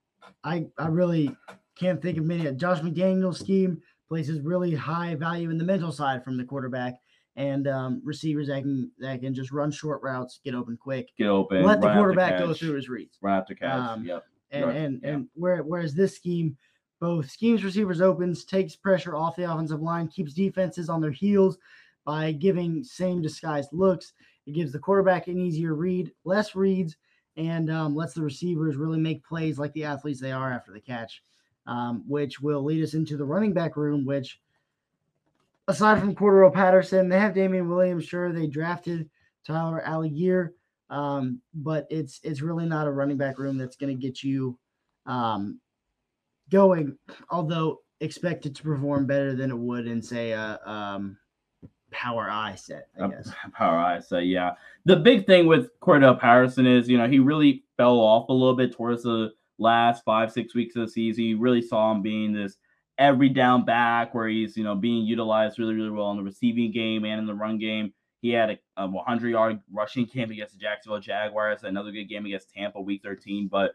I 0.44 0.66
I 0.78 0.88
really 0.88 1.34
can't 1.78 2.00
think 2.00 2.18
of 2.18 2.24
many. 2.24 2.46
A 2.46 2.52
Josh 2.52 2.80
McDaniel's 2.80 3.40
scheme 3.40 3.80
places 4.08 4.40
really 4.40 4.74
high 4.74 5.14
value 5.14 5.50
in 5.50 5.58
the 5.58 5.64
mental 5.64 5.92
side 5.92 6.24
from 6.24 6.36
the 6.36 6.44
quarterback 6.44 6.94
and 7.36 7.68
um, 7.68 8.02
receivers 8.04 8.48
that 8.48 8.62
can 8.62 8.90
that 8.98 9.20
can 9.20 9.34
just 9.34 9.52
run 9.52 9.70
short 9.70 10.02
routes, 10.02 10.40
get 10.44 10.54
open 10.54 10.76
quick, 10.76 11.10
get 11.16 11.28
open, 11.28 11.62
let 11.62 11.80
the 11.80 11.92
quarterback 11.92 12.38
go 12.38 12.52
through 12.52 12.74
his 12.74 12.88
reads, 12.88 13.18
run 13.22 13.38
after 13.38 13.54
catch. 13.54 13.72
Um, 13.72 14.04
yep. 14.04 14.24
And 14.50 14.64
right. 14.64 14.76
and 14.76 15.04
and 15.04 15.28
where, 15.34 15.62
whereas 15.62 15.94
this 15.94 16.16
scheme, 16.16 16.56
both 17.00 17.30
schemes 17.30 17.64
receivers 17.64 18.00
opens, 18.00 18.44
takes 18.44 18.74
pressure 18.74 19.14
off 19.14 19.36
the 19.36 19.50
offensive 19.50 19.80
line, 19.80 20.08
keeps 20.08 20.34
defenses 20.34 20.88
on 20.88 21.00
their 21.00 21.12
heels 21.12 21.56
by 22.04 22.32
giving 22.32 22.82
same 22.82 23.22
disguised 23.22 23.70
looks. 23.72 24.12
It 24.46 24.54
gives 24.54 24.72
the 24.72 24.78
quarterback 24.80 25.28
an 25.28 25.38
easier 25.38 25.74
read, 25.74 26.10
less 26.24 26.56
reads, 26.56 26.96
and 27.36 27.70
um, 27.70 27.94
lets 27.94 28.14
the 28.14 28.22
receivers 28.22 28.76
really 28.76 28.98
make 28.98 29.24
plays 29.24 29.58
like 29.58 29.72
the 29.72 29.84
athletes 29.84 30.20
they 30.20 30.32
are 30.32 30.52
after 30.52 30.72
the 30.72 30.80
catch, 30.80 31.22
um, 31.66 32.04
which 32.06 32.40
will 32.40 32.64
lead 32.64 32.82
us 32.82 32.94
into 32.94 33.16
the 33.16 33.24
running 33.24 33.52
back 33.52 33.76
room, 33.76 34.04
which 34.04 34.40
aside 35.68 36.00
from 36.00 36.14
Cordarrelle 36.14 36.52
Patterson, 36.52 37.08
they 37.08 37.18
have 37.18 37.34
Damien 37.34 37.68
Williams. 37.68 38.04
Sure, 38.04 38.32
they 38.32 38.46
drafted 38.46 39.08
Tyler 39.46 39.82
Allgeier, 39.86 40.50
um, 40.90 41.40
but 41.54 41.86
it's 41.90 42.20
it's 42.22 42.42
really 42.42 42.66
not 42.66 42.86
a 42.86 42.92
running 42.92 43.16
back 43.16 43.38
room 43.38 43.56
that's 43.56 43.76
going 43.76 43.96
to 43.96 44.06
get 44.06 44.22
you 44.22 44.58
um, 45.06 45.60
going. 46.50 46.96
Although 47.30 47.80
expected 48.00 48.56
to 48.56 48.62
perform 48.62 49.06
better 49.06 49.34
than 49.34 49.50
it 49.50 49.58
would 49.58 49.86
in 49.86 50.02
say 50.02 50.32
a 50.32 50.58
um, 50.64 51.16
power 51.90 52.28
I 52.30 52.54
set, 52.54 52.88
I 52.98 53.04
uh, 53.04 53.08
guess. 53.08 53.30
Power 53.52 53.78
I 53.78 54.00
set, 54.00 54.26
yeah. 54.26 54.52
The 54.84 54.96
big 54.96 55.26
thing 55.26 55.46
with 55.46 55.70
Cordarrelle 55.80 56.18
Patterson 56.18 56.66
is, 56.66 56.88
you 56.88 56.98
know, 56.98 57.08
he 57.08 57.18
really 57.18 57.64
fell 57.76 57.98
off 57.98 58.28
a 58.28 58.32
little 58.32 58.56
bit 58.56 58.72
towards 58.72 59.02
the 59.02 59.32
last 59.58 60.04
five, 60.04 60.32
six 60.32 60.54
weeks 60.54 60.76
of 60.76 60.82
the 60.82 60.88
season. 60.88 61.24
You 61.24 61.38
really 61.38 61.62
saw 61.62 61.92
him 61.92 62.02
being 62.02 62.32
this 62.32 62.56
every 62.98 63.28
down 63.28 63.64
back 63.64 64.14
where 64.14 64.28
he's, 64.28 64.56
you 64.56 64.64
know, 64.64 64.74
being 64.74 65.04
utilized 65.04 65.58
really, 65.58 65.74
really 65.74 65.90
well 65.90 66.10
in 66.10 66.16
the 66.16 66.22
receiving 66.22 66.72
game 66.72 67.04
and 67.04 67.20
in 67.20 67.26
the 67.26 67.34
run 67.34 67.58
game. 67.58 67.92
He 68.20 68.30
had 68.30 68.50
a, 68.50 68.58
a 68.76 68.86
100 68.86 69.28
yard 69.28 69.60
rushing 69.72 70.04
game 70.14 70.30
against 70.30 70.54
the 70.54 70.60
Jacksonville 70.60 71.00
Jaguars, 71.00 71.62
another 71.62 71.92
good 71.92 72.04
game 72.08 72.26
against 72.26 72.50
Tampa 72.50 72.80
week 72.80 73.02
13. 73.02 73.48
But 73.48 73.72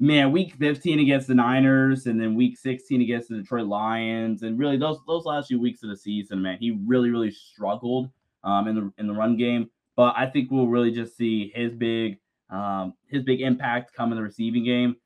man, 0.00 0.32
week 0.32 0.54
15 0.54 1.00
against 1.00 1.28
the 1.28 1.34
Niners, 1.34 2.06
and 2.06 2.20
then 2.20 2.34
week 2.34 2.58
16 2.58 3.00
against 3.00 3.28
the 3.28 3.36
Detroit 3.36 3.66
Lions, 3.66 4.42
and 4.42 4.58
really 4.58 4.76
those 4.76 4.98
those 5.06 5.24
last 5.24 5.48
few 5.48 5.60
weeks 5.60 5.82
of 5.82 5.90
the 5.90 5.96
season, 5.96 6.42
man, 6.42 6.58
he 6.58 6.78
really 6.86 7.10
really 7.10 7.30
struggled 7.30 8.10
um, 8.42 8.68
in 8.68 8.74
the 8.74 8.92
in 8.98 9.06
the 9.06 9.14
run 9.14 9.36
game. 9.36 9.70
But 9.96 10.14
I 10.16 10.26
think 10.26 10.50
we'll 10.50 10.66
really 10.66 10.90
just 10.90 11.16
see 11.16 11.52
his 11.54 11.72
big 11.74 12.18
um, 12.50 12.94
his 13.06 13.22
big 13.22 13.40
impact 13.40 13.94
come 13.94 14.12
in 14.12 14.16
the 14.16 14.22
receiving 14.22 14.64
game. 14.64 14.96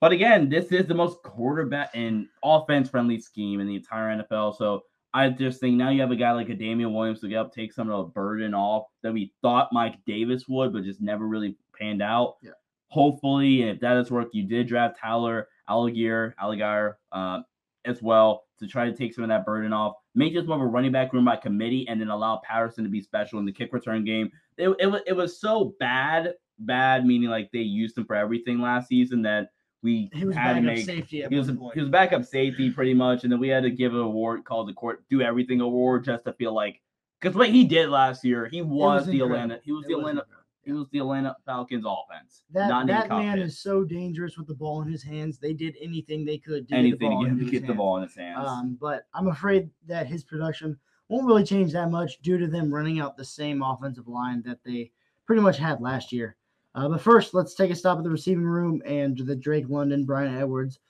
But 0.00 0.12
again, 0.12 0.48
this 0.48 0.66
is 0.72 0.86
the 0.86 0.94
most 0.94 1.22
quarterback 1.22 1.90
and 1.94 2.28
offense 2.44 2.90
friendly 2.90 3.18
scheme 3.18 3.60
in 3.60 3.66
the 3.66 3.76
entire 3.76 4.22
NFL. 4.22 4.56
So 4.58 4.82
I 5.14 5.30
just 5.30 5.58
think 5.58 5.76
now 5.76 5.88
you 5.88 6.02
have 6.02 6.10
a 6.10 6.16
guy 6.16 6.32
like 6.32 6.50
a 6.50 6.54
Damien 6.54 6.92
Williams 6.92 7.20
to 7.20 7.28
get 7.28 7.38
up, 7.38 7.54
take 7.54 7.72
some 7.72 7.88
of 7.88 8.06
the 8.06 8.12
burden 8.12 8.52
off 8.52 8.84
that 9.02 9.12
we 9.12 9.32
thought 9.40 9.72
Mike 9.72 9.96
Davis 10.06 10.44
would, 10.48 10.74
but 10.74 10.84
just 10.84 11.00
never 11.00 11.26
really 11.26 11.56
panned 11.78 12.02
out. 12.02 12.36
Yeah. 12.42 12.50
Hopefully, 12.88 13.62
if 13.62 13.80
that 13.80 13.94
does 13.94 14.10
work, 14.10 14.28
you 14.32 14.44
did 14.44 14.68
draft 14.68 14.98
Tyler 15.00 15.48
Allgeier, 15.68 16.34
Allgeier 16.42 16.94
uh, 17.12 17.40
as 17.84 18.00
well 18.02 18.44
to 18.58 18.66
try 18.66 18.86
to 18.88 18.96
take 18.96 19.14
some 19.14 19.24
of 19.24 19.28
that 19.28 19.44
burden 19.44 19.72
off. 19.72 19.94
Make 20.14 20.34
this 20.34 20.46
more 20.46 20.56
of 20.56 20.62
a 20.62 20.66
running 20.66 20.92
back 20.92 21.12
room 21.12 21.24
by 21.24 21.36
committee, 21.36 21.86
and 21.88 22.00
then 22.00 22.08
allow 22.08 22.40
Patterson 22.44 22.84
to 22.84 22.90
be 22.90 23.00
special 23.02 23.38
in 23.38 23.44
the 23.44 23.52
kick 23.52 23.72
return 23.72 24.04
game. 24.04 24.30
It, 24.56 24.74
it, 24.78 24.86
was, 24.86 25.02
it 25.06 25.12
was 25.12 25.40
so 25.40 25.74
bad, 25.78 26.34
bad 26.60 27.04
meaning 27.04 27.28
like 27.28 27.50
they 27.52 27.58
used 27.58 27.98
him 27.98 28.06
for 28.06 28.16
everything 28.16 28.60
last 28.60 28.88
season 28.88 29.22
that 29.22 29.50
we 29.82 30.10
He 30.14 30.24
was 30.24 30.34
had 30.34 30.54
to 30.54 30.62
make 30.62 30.86
safety 30.86 31.22
he 31.28 31.36
was 31.36 31.48
one 31.48 31.56
a, 31.56 31.60
point. 31.60 31.74
he 31.74 31.80
was 31.80 31.90
backup 31.90 32.24
safety 32.24 32.70
pretty 32.70 32.94
much, 32.94 33.24
and 33.24 33.32
then 33.32 33.38
we 33.38 33.48
had 33.48 33.62
to 33.62 33.70
give 33.70 33.92
an 33.94 34.00
award 34.00 34.44
called 34.44 34.68
the 34.68 34.72
court 34.72 35.04
do 35.10 35.20
everything 35.20 35.60
award 35.60 36.04
just 36.04 36.24
to 36.24 36.32
feel 36.32 36.54
like 36.54 36.80
because 37.20 37.36
what 37.36 37.50
he 37.50 37.64
did 37.64 37.88
last 37.90 38.24
year, 38.24 38.46
he 38.46 38.62
was, 38.62 39.00
was 39.02 39.06
the 39.06 39.12
incredible. 39.12 39.34
Atlanta 39.36 39.60
he 39.64 39.72
was 39.72 39.84
It 39.84 39.88
the 39.88 39.94
was 39.96 40.08
Atlanta 40.08 40.26
he 40.66 40.72
was 40.72 40.88
the 40.90 40.98
Atlanta 40.98 41.34
Falcons 41.46 41.84
offense. 41.86 42.42
That 42.50 42.68
that 42.88 43.08
man 43.08 43.38
is 43.38 43.58
so 43.60 43.84
dangerous 43.84 44.36
with 44.36 44.48
the 44.48 44.54
ball 44.54 44.82
in 44.82 44.88
his 44.90 45.02
hands. 45.02 45.38
They 45.38 45.52
did 45.54 45.76
anything 45.80 46.24
they 46.24 46.38
could 46.38 46.68
to 46.68 46.74
anything 46.74 46.98
get 46.98 46.98
the 46.98 47.08
ball, 47.08 47.24
to 47.24 47.30
get, 47.30 47.44
to 47.44 47.50
get 47.50 47.66
the 47.68 47.74
ball 47.74 47.96
in 47.98 48.02
his 48.02 48.16
hands. 48.16 48.44
Um, 48.48 48.76
but 48.80 49.06
I'm 49.14 49.28
afraid 49.28 49.70
that 49.86 50.08
his 50.08 50.24
production 50.24 50.76
won't 51.08 51.26
really 51.26 51.44
change 51.44 51.72
that 51.72 51.88
much 51.90 52.20
due 52.22 52.36
to 52.36 52.48
them 52.48 52.74
running 52.74 52.98
out 52.98 53.16
the 53.16 53.24
same 53.24 53.62
offensive 53.62 54.08
line 54.08 54.42
that 54.44 54.58
they 54.64 54.90
pretty 55.24 55.40
much 55.40 55.56
had 55.56 55.80
last 55.80 56.12
year. 56.12 56.34
Uh, 56.74 56.88
but 56.88 57.00
first, 57.00 57.32
let's 57.32 57.54
take 57.54 57.70
a 57.70 57.74
stop 57.74 57.96
at 57.98 58.04
the 58.04 58.10
receiving 58.10 58.44
room 58.44 58.82
and 58.84 59.16
the 59.16 59.36
Drake 59.36 59.66
London, 59.68 60.04
Bryan 60.04 60.36
Edwards, 60.36 60.80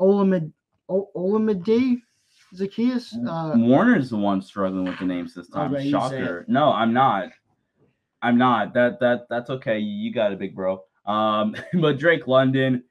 Olamide, 0.00 0.50
o- 0.88 1.10
Olamide 1.14 2.00
Zaccheaus. 2.56 3.12
Uh, 3.28 3.58
Warner's 3.58 4.08
the 4.08 4.16
one 4.16 4.40
struggling 4.40 4.84
with 4.84 4.98
the 4.98 5.04
names 5.04 5.34
this 5.34 5.48
time. 5.48 5.74
Okay, 5.74 5.84
you 5.84 5.90
say 5.90 5.98
Shocker. 5.98 6.44
No, 6.48 6.72
I'm 6.72 6.94
not. 6.94 7.28
I'm 8.22 8.38
not. 8.38 8.74
That 8.74 9.00
that 9.00 9.26
that's 9.28 9.50
okay. 9.50 9.78
You 9.78 10.12
got 10.12 10.32
it, 10.32 10.38
big 10.38 10.54
bro. 10.54 10.82
Um, 11.06 11.56
but 11.74 11.98
Drake 11.98 12.26
London. 12.26 12.84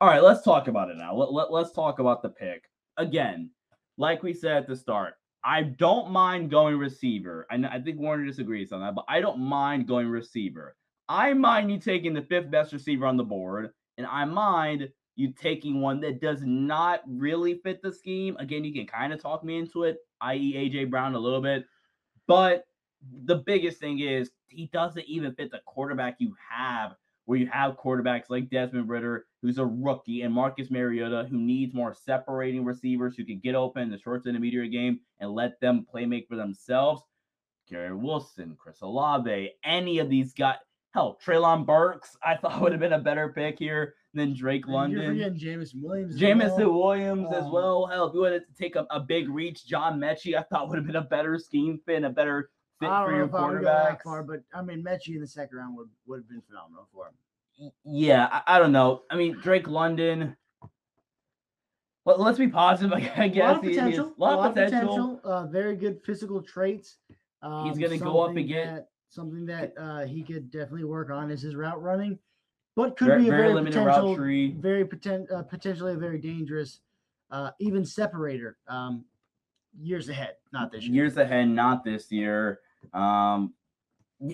All 0.00 0.08
right, 0.08 0.22
let's 0.22 0.42
talk 0.42 0.68
about 0.68 0.90
it 0.90 0.96
now. 0.96 1.14
Let, 1.14 1.30
let, 1.30 1.52
let's 1.52 1.72
talk 1.72 1.98
about 1.98 2.22
the 2.22 2.30
pick. 2.30 2.64
Again, 2.96 3.50
like 3.98 4.22
we 4.22 4.32
said 4.32 4.56
at 4.56 4.66
the 4.66 4.74
start, 4.74 5.14
I 5.44 5.62
don't 5.62 6.10
mind 6.10 6.50
going 6.50 6.78
receiver. 6.78 7.46
I, 7.50 7.56
I 7.70 7.80
think 7.80 7.98
Warner 7.98 8.24
disagrees 8.24 8.72
on 8.72 8.80
that, 8.80 8.94
but 8.94 9.04
I 9.08 9.20
don't 9.20 9.40
mind 9.40 9.86
going 9.86 10.08
receiver. 10.08 10.74
I 11.08 11.34
mind 11.34 11.70
you 11.70 11.78
taking 11.78 12.14
the 12.14 12.22
fifth 12.22 12.50
best 12.50 12.72
receiver 12.72 13.04
on 13.06 13.16
the 13.16 13.24
board, 13.24 13.70
and 13.98 14.06
I 14.06 14.24
mind 14.24 14.88
you 15.16 15.32
taking 15.32 15.80
one 15.80 16.00
that 16.00 16.20
does 16.20 16.40
not 16.42 17.02
really 17.06 17.60
fit 17.62 17.82
the 17.82 17.92
scheme. 17.92 18.36
Again, 18.38 18.64
you 18.64 18.72
can 18.72 18.86
kind 18.86 19.12
of 19.12 19.20
talk 19.20 19.44
me 19.44 19.58
into 19.58 19.84
it, 19.84 19.98
i.e., 20.22 20.54
AJ 20.54 20.88
Brown 20.88 21.14
a 21.14 21.18
little 21.18 21.42
bit. 21.42 21.66
But 22.26 22.64
the 23.24 23.36
biggest 23.36 23.78
thing 23.80 24.00
is 24.00 24.30
he 24.48 24.66
doesn't 24.72 25.04
even 25.06 25.34
fit 25.34 25.50
the 25.50 25.60
quarterback 25.66 26.16
you 26.18 26.34
have, 26.50 26.92
where 27.24 27.38
you 27.38 27.46
have 27.46 27.76
quarterbacks 27.78 28.24
like 28.28 28.50
Desmond 28.50 28.88
Ridder, 28.88 29.26
who's 29.42 29.58
a 29.58 29.64
rookie, 29.66 30.22
and 30.22 30.34
Marcus 30.34 30.70
Mariota, 30.70 31.26
who 31.30 31.38
needs 31.38 31.72
more 31.74 31.94
separating 31.94 32.64
receivers 32.64 33.14
who 33.16 33.24
can 33.24 33.38
get 33.38 33.54
open 33.54 33.82
in 33.82 33.90
the 33.90 33.98
short 33.98 34.22
to 34.24 34.28
intermediate 34.30 34.70
game 34.72 35.00
and 35.20 35.30
let 35.32 35.58
them 35.60 35.86
play 35.90 36.06
make 36.06 36.28
for 36.28 36.36
themselves. 36.36 37.02
Garrett 37.68 37.96
Wilson, 37.98 38.56
Chris 38.58 38.80
Olave, 38.82 39.52
any 39.64 39.98
of 40.00 40.08
these 40.10 40.32
guys. 40.32 40.56
Hell, 40.92 41.18
Treylon 41.24 41.64
Burks, 41.64 42.16
I 42.24 42.34
thought 42.36 42.60
would 42.60 42.72
have 42.72 42.80
been 42.80 42.92
a 42.94 42.98
better 42.98 43.28
pick 43.32 43.60
here 43.60 43.94
than 44.12 44.34
Drake 44.34 44.64
and 44.64 44.74
London. 44.74 45.14
You're 45.14 45.30
Jameson 45.30 45.80
Williams. 45.80 46.14
as 46.14 46.20
Jameson 46.20 46.58
well. 46.68 46.72
Williams 46.80 47.28
as 47.32 47.44
Um, 47.44 47.52
well. 47.52 47.86
Hell, 47.86 48.08
if 48.08 48.14
you 48.14 48.22
wanted 48.22 48.42
to 48.48 48.54
take 48.60 48.74
a, 48.74 48.84
a 48.90 48.98
big 48.98 49.28
reach, 49.28 49.64
John 49.64 50.00
Metchie, 50.00 50.36
I 50.36 50.42
thought 50.42 50.68
would 50.68 50.78
have 50.78 50.86
been 50.86 50.96
a 50.96 51.00
better 51.02 51.38
scheme 51.38 51.78
fit, 51.86 51.94
and 51.98 52.06
a 52.06 52.10
better 52.10 52.50
fit 52.80 52.88
I 52.88 53.04
for 53.04 53.10
don't 53.10 53.12
know 53.12 53.16
your 53.18 53.26
if 53.26 53.34
I 53.34 53.48
would 53.50 53.58
go 53.60 53.64
that 53.64 54.02
far, 54.02 54.22
but 54.22 54.42
I 54.54 54.62
mean, 54.62 54.82
Metchie 54.82 55.14
in 55.14 55.20
the 55.20 55.26
second 55.26 55.56
round 55.58 55.76
would, 55.76 55.88
would 56.06 56.20
have 56.20 56.28
been 56.28 56.42
phenomenal 56.48 56.88
for 56.92 57.06
him. 57.08 57.70
Yeah, 57.84 58.28
I, 58.46 58.56
I 58.56 58.58
don't 58.58 58.72
know. 58.72 59.02
I 59.10 59.16
mean, 59.16 59.36
Drake 59.40 59.68
London. 59.68 60.36
Well, 62.06 62.16
let's 62.18 62.38
be 62.38 62.48
positive. 62.48 62.92
I 63.16 63.24
A 63.24 63.28
guess 63.28 63.42
lot 63.42 63.56
of 63.58 63.62
he- 63.62 63.70
he 63.70 63.76
has- 63.76 63.84
potential. 63.90 64.14
lot 64.16 64.48
of 64.48 64.54
potential. 64.54 65.20
Uh, 65.22 65.46
very 65.46 65.76
good 65.76 66.00
physical 66.04 66.42
traits. 66.42 66.96
Um, 67.42 67.68
He's 67.68 67.78
gonna 67.78 67.98
go 67.98 68.20
up 68.22 68.34
get- 68.34 68.48
that- 68.66 68.88
something 69.08 69.44
that 69.46 69.74
uh, 69.76 70.04
he 70.06 70.22
could 70.22 70.50
definitely 70.50 70.84
work 70.84 71.10
on 71.10 71.30
is 71.32 71.42
his 71.42 71.56
route 71.56 71.82
running, 71.82 72.16
but 72.76 72.96
could 72.96 73.08
Very, 73.08 73.22
be 73.22 73.28
a 73.28 73.30
very 73.32 73.42
very, 73.42 73.54
limited 73.54 73.78
potential, 73.78 74.08
route 74.10 74.16
tree. 74.16 74.52
very 74.52 74.84
poten- 74.84 75.30
uh, 75.32 75.42
potentially 75.42 75.94
a 75.94 75.96
very 75.96 76.18
dangerous, 76.18 76.80
uh, 77.32 77.50
even 77.58 77.84
separator. 77.84 78.56
Um, 78.68 79.04
years 79.80 80.08
ahead, 80.08 80.36
not 80.52 80.70
this 80.70 80.84
year. 80.84 80.94
Years 80.94 81.16
ahead, 81.16 81.48
not 81.48 81.82
this 81.84 82.10
year. 82.12 82.60
Um, 82.92 83.54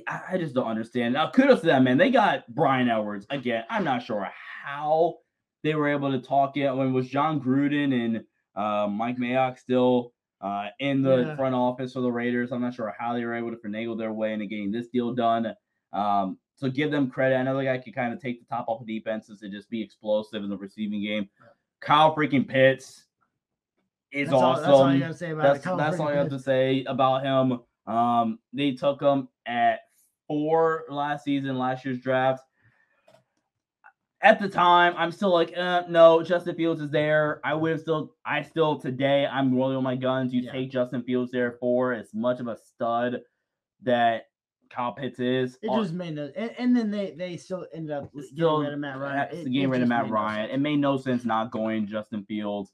I 0.08 0.36
just 0.38 0.54
don't 0.54 0.66
understand. 0.66 1.14
Now, 1.14 1.30
kudos 1.30 1.60
to 1.60 1.66
them, 1.66 1.84
man. 1.84 1.96
They 1.96 2.10
got 2.10 2.52
Bryan 2.52 2.88
Edwards 2.88 3.26
again. 3.30 3.64
I'm 3.70 3.84
not 3.84 4.02
sure 4.02 4.28
how 4.64 5.18
they 5.62 5.74
were 5.74 5.88
able 5.88 6.10
to 6.10 6.18
talk 6.20 6.56
it 6.56 6.72
when 6.72 6.92
was 6.92 7.08
Jon 7.08 7.40
Gruden 7.40 7.92
and 7.94 8.24
uh, 8.56 8.88
Mike 8.88 9.16
Mayock 9.18 9.58
still 9.58 10.12
uh, 10.40 10.66
in 10.80 11.02
the 11.02 11.18
Yeah. 11.18 11.36
front 11.36 11.54
office 11.54 11.92
for 11.92 12.00
the 12.00 12.10
Raiders. 12.10 12.50
I'm 12.50 12.60
not 12.60 12.74
sure 12.74 12.94
how 12.98 13.14
they 13.14 13.24
were 13.24 13.34
able 13.34 13.50
to 13.52 13.56
finagle 13.56 13.96
their 13.96 14.12
way 14.12 14.32
into 14.32 14.46
getting 14.46 14.72
this 14.72 14.88
deal 14.88 15.12
done. 15.14 15.54
Um, 15.92 16.38
so 16.56 16.68
give 16.68 16.90
them 16.90 17.08
credit. 17.10 17.36
Another 17.36 17.62
guy 17.62 17.78
could 17.78 17.94
kind 17.94 18.12
of 18.12 18.20
take 18.20 18.40
the 18.40 18.46
top 18.52 18.66
off 18.68 18.80
of 18.80 18.86
defenses 18.86 19.42
and 19.42 19.52
just 19.52 19.70
be 19.70 19.80
explosive 19.82 20.42
in 20.42 20.50
the 20.50 20.56
receiving 20.56 21.02
game. 21.02 21.28
Kyle 21.80 22.14
freaking 22.14 22.46
Pitts 22.48 23.04
is 24.10 24.30
That's 24.30 24.32
all, 24.34 24.42
awesome. 24.42 24.62
that's 24.64 24.72
all 24.74 24.92
you 24.94 25.00
got 25.00 25.08
to 25.08 25.14
say 25.14 25.30
about 25.30 25.42
That's 25.42 25.64
that's 25.64 26.00
all 26.00 26.06
Freeman 26.06 26.16
have 26.16 26.28
to 26.30 26.38
say 26.38 26.84
about 26.84 27.22
him. 27.24 27.60
Um, 27.86 28.38
they 28.52 28.72
took 28.72 29.00
him 29.00 29.28
at 29.46 29.80
four 30.26 30.84
last 30.88 31.24
season, 31.24 31.58
last 31.58 31.84
year's 31.84 32.00
draft. 32.00 32.42
At 34.22 34.40
the 34.40 34.48
time, 34.48 34.94
I'm 34.96 35.12
still 35.12 35.32
like, 35.32 35.56
uh, 35.56 35.82
no, 35.88 36.22
Justin 36.22 36.56
Fields 36.56 36.80
is 36.80 36.90
there. 36.90 37.40
I 37.44 37.54
would 37.54 37.70
have 37.72 37.80
still, 37.80 38.14
I 38.24 38.42
still 38.42 38.80
today, 38.80 39.26
I'm 39.26 39.54
rolling 39.54 39.76
on 39.76 39.84
my 39.84 39.94
guns. 39.94 40.32
You 40.32 40.42
Yeah. 40.42 40.52
take 40.52 40.70
Justin 40.70 41.02
Fields 41.02 41.30
there 41.30 41.52
for 41.60 41.92
as 41.92 42.12
much 42.14 42.40
of 42.40 42.48
a 42.48 42.56
stud 42.56 43.20
that 43.82 44.24
Kyle 44.70 44.92
Pitts 44.92 45.20
is. 45.20 45.58
It 45.62 45.70
just 45.70 45.92
made 45.92 46.14
no, 46.14 46.32
and, 46.34 46.50
and 46.58 46.76
then 46.76 46.90
they 46.90 47.12
they 47.12 47.36
still 47.36 47.66
ended 47.72 47.92
up 47.92 48.10
still 48.20 48.62
getting 48.62 48.64
rid 48.64 48.72
of 48.72 48.78
Matt 48.80 48.98
Ryan. 48.98 49.28
It- 49.32 49.46
it 49.46 49.66
rid 49.68 49.82
of 49.82 49.88
Matt 49.88 50.02
made 50.04 50.08
no 50.08 50.14
Ryan. 50.14 50.50
It 50.50 50.58
made 50.58 50.78
no 50.80 50.96
sense 50.96 51.24
not 51.24 51.50
going 51.52 51.86
Justin 51.86 52.24
Fields. 52.24 52.72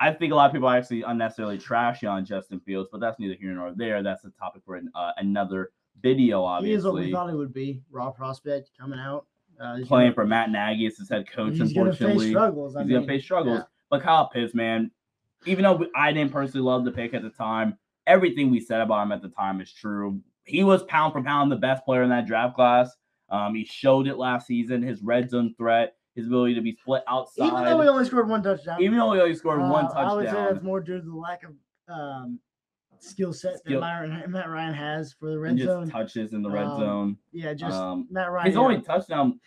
I 0.00 0.12
think 0.12 0.32
a 0.32 0.36
lot 0.36 0.46
of 0.46 0.52
people 0.52 0.68
are 0.68 0.76
actually 0.76 1.02
unnecessarily 1.02 1.58
trashy 1.58 2.06
on 2.06 2.24
Justin 2.24 2.60
Fields, 2.60 2.88
but 2.90 3.00
that's 3.00 3.18
neither 3.18 3.34
here 3.34 3.52
nor 3.52 3.72
there. 3.74 4.02
That's 4.02 4.24
a 4.24 4.30
topic 4.30 4.62
for 4.66 4.74
an, 4.76 4.90
uh, 4.94 5.12
another 5.18 5.70
video, 6.02 6.40
He 6.60 6.72
is 6.72 6.84
what 6.84 6.94
we 6.94 7.00
obviously. 7.00 7.12
thought 7.12 7.28
he 7.30 7.36
would 7.36 7.52
be. 7.54 7.80
Raw 7.90 8.10
prospect 8.10 8.70
coming 8.78 8.98
out. 8.98 9.26
Uh, 9.60 9.76
Playing 9.86 10.06
gonna- 10.08 10.14
for 10.14 10.26
Matt 10.26 10.50
Nagy 10.50 10.86
as 10.86 10.96
his 10.98 11.08
head 11.08 11.30
coach, 11.30 11.56
he's 11.56 11.72
gonna 11.72 11.92
face 11.92 12.28
struggles. 12.28 12.74
I 12.74 12.82
He's 12.82 12.92
gonna 12.92 13.06
face 13.06 13.22
struggles. 13.22 13.58
yeah. 13.58 13.64
But 13.88 14.02
Kyle 14.02 14.28
Pitts, 14.28 14.52
man, 14.54 14.90
even 15.46 15.62
though 15.62 15.86
I 15.94 16.12
didn't 16.12 16.32
personally 16.32 16.64
love 16.66 16.84
the 16.84 16.90
pick 16.90 17.14
at 17.14 17.22
the 17.22 17.30
time, 17.30 17.78
everything 18.06 18.50
we 18.50 18.58
said 18.58 18.80
about 18.80 19.04
him 19.04 19.12
at 19.12 19.22
the 19.22 19.28
time 19.28 19.60
is 19.60 19.72
true. 19.72 20.20
He 20.42 20.64
was 20.64 20.82
pound 20.84 21.12
for 21.12 21.22
pound 21.22 21.52
the 21.52 21.56
best 21.56 21.84
player 21.84 22.02
in 22.02 22.10
that 22.10 22.26
draft 22.26 22.56
class. 22.56 22.94
Um, 23.30 23.54
he 23.54 23.64
showed 23.64 24.08
it 24.08 24.16
last 24.18 24.48
season. 24.48 24.82
His 24.82 25.00
red 25.02 25.30
zone 25.30 25.54
threat, 25.56 25.94
his 26.14 26.26
ability 26.26 26.54
to 26.54 26.60
be 26.60 26.76
split 26.80 27.02
outside. 27.08 27.46
Even 27.46 27.64
though 27.64 27.80
he 27.80 27.88
only 27.88 28.04
scored 28.04 28.28
one 28.28 28.42
touchdown, 28.42 28.80
Even 28.82 28.98
though 28.98 29.12
he 29.12 29.20
only 29.20 29.34
scored 29.34 29.60
one 29.60 29.86
uh, 29.86 29.88
I 29.96 30.14
would 30.14 30.26
say 30.26 30.30
touchdown 30.32 30.52
that's 30.54 30.64
more 30.64 30.80
due 30.80 30.98
to 31.00 31.04
the 31.04 31.14
lack 31.14 31.42
of 31.44 31.52
um, 31.88 32.38
skill 33.00 33.32
set 33.32 33.58
Skill- 33.58 33.80
that 33.80 33.86
Myron, 33.86 34.30
Matt 34.30 34.48
Ryan 34.48 34.74
has 34.74 35.12
for 35.12 35.30
the 35.30 35.38
red 35.38 35.50
and 35.50 35.58
just 35.58 35.68
zone. 35.70 35.90
touches 35.90 36.32
in 36.32 36.42
the 36.42 36.50
red 36.50 36.64
Um, 36.66 36.78
zone. 36.80 37.16
yeah, 37.32 37.52
just 37.54 37.74
Um, 37.76 38.06
Matt 38.10 38.30
Ryan. 38.30 38.46
his 38.46 38.54
yeah, 38.54 38.60
only 38.60 38.80
touchdown 38.80 39.40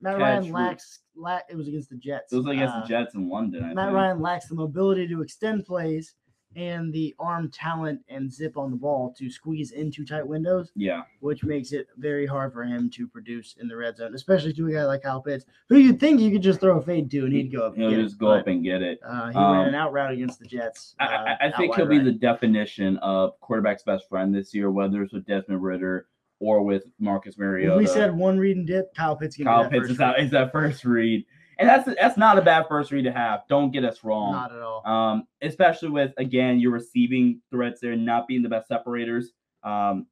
Matt 0.00 0.18
Ryan 0.18 0.50
lacks. 0.52 1.00
Lack, 1.14 1.44
it 1.50 1.56
was 1.56 1.68
against 1.68 1.90
the 1.90 1.96
Jets. 1.96 2.32
it 2.32 2.36
was 2.36 2.46
against 2.46 2.74
Uh, 2.74 2.80
the 2.80 2.86
Jets 2.86 3.14
in 3.14 3.28
London. 3.28 3.62
I 3.64 3.74
Matt 3.74 3.86
think. 3.86 3.94
Ryan 3.96 4.20
lacks 4.20 4.48
the 4.48 4.54
mobility 4.54 5.06
to 5.08 5.20
extend 5.22 5.64
plays 5.66 6.14
and 6.56 6.92
the 6.92 7.14
arm 7.18 7.50
talent 7.50 8.00
and 8.08 8.32
zip 8.32 8.56
on 8.56 8.70
the 8.70 8.76
ball 8.76 9.14
to 9.18 9.30
squeeze 9.30 9.72
into 9.72 10.04
tight 10.04 10.26
windows, 10.26 10.70
Yeah. 10.74 11.02
which 11.20 11.44
makes 11.44 11.72
it 11.72 11.86
very 11.96 12.26
hard 12.26 12.52
for 12.52 12.64
him 12.64 12.90
to 12.90 13.06
produce 13.06 13.54
in 13.60 13.68
the 13.68 13.76
red 13.76 13.96
zone, 13.96 14.14
especially 14.14 14.52
to 14.54 14.66
a 14.68 14.72
guy 14.72 14.84
like 14.84 15.02
Kyle 15.02 15.20
Pitts, 15.22 15.44
who 15.68 15.76
you'd 15.76 15.98
think 16.00 16.20
you 16.20 16.30
could 16.30 16.42
just 16.42 16.60
throw 16.60 16.78
a 16.78 16.82
fade 16.82 17.10
to 17.10 17.24
and 17.24 17.32
he'd 17.32 17.52
go 17.52 17.66
up. 17.66 17.74
and 17.74 17.82
He'll 17.82 17.90
get 17.90 18.02
just 18.02 18.16
it, 18.16 18.18
go 18.18 18.26
but, 18.26 18.40
up 18.40 18.46
and 18.46 18.62
get 18.64 18.82
it. 18.82 18.98
Uh, 19.06 19.30
he 19.30 19.36
Um, 19.36 19.52
ran 19.58 19.68
an 19.68 19.74
out 19.74 19.92
route 19.92 20.12
against 20.12 20.38
the 20.40 20.46
Jets. 20.46 20.94
I, 21.00 21.04
uh, 21.04 21.08
I, 21.08 21.46
I 21.46 21.46
out 21.48 21.56
think 21.56 21.74
he'll 21.74 21.86
be 21.86 21.98
the 21.98 22.12
definition 22.12 22.96
of 22.98 23.38
quarterback's 23.40 23.82
best 23.82 24.08
friend 24.08 24.34
this 24.34 24.54
year, 24.54 24.70
whether 24.70 25.02
it's 25.02 25.12
with 25.12 25.26
Desmond 25.26 25.62
Ridder 25.62 26.06
or 26.40 26.62
with 26.62 26.84
Marcus 26.98 27.38
Mariota. 27.38 27.74
If 27.74 27.78
we 27.78 27.86
said 27.86 28.16
one 28.16 28.36
read 28.38 28.56
and 28.56 28.66
dip, 28.66 28.92
Kyle 28.94 29.16
Pitts 29.16 29.36
Kyle 29.36 29.68
Pitts 29.70 29.90
is, 29.90 30.00
out, 30.00 30.18
is 30.20 30.30
that 30.32 30.50
first 30.52 30.84
read, 30.84 31.24
and 31.62 31.68
that's 31.68 32.00
that's 32.00 32.16
not 32.16 32.38
a 32.38 32.42
bad 32.42 32.66
first 32.68 32.90
read 32.90 33.04
to 33.04 33.12
have. 33.12 33.42
Don't 33.48 33.70
get 33.70 33.84
us 33.84 34.02
wrong. 34.02 34.32
Not 34.32 34.52
at 34.52 34.60
all. 34.60 34.86
Um, 34.86 35.26
especially 35.40 35.90
with 35.90 36.12
again 36.18 36.58
your 36.58 36.72
receiving 36.72 37.40
threats 37.50 37.80
there 37.80 37.96
not 37.96 38.26
being 38.26 38.42
the 38.42 38.48
best 38.48 38.68
separators. 38.68 39.32
Um, 39.62 40.06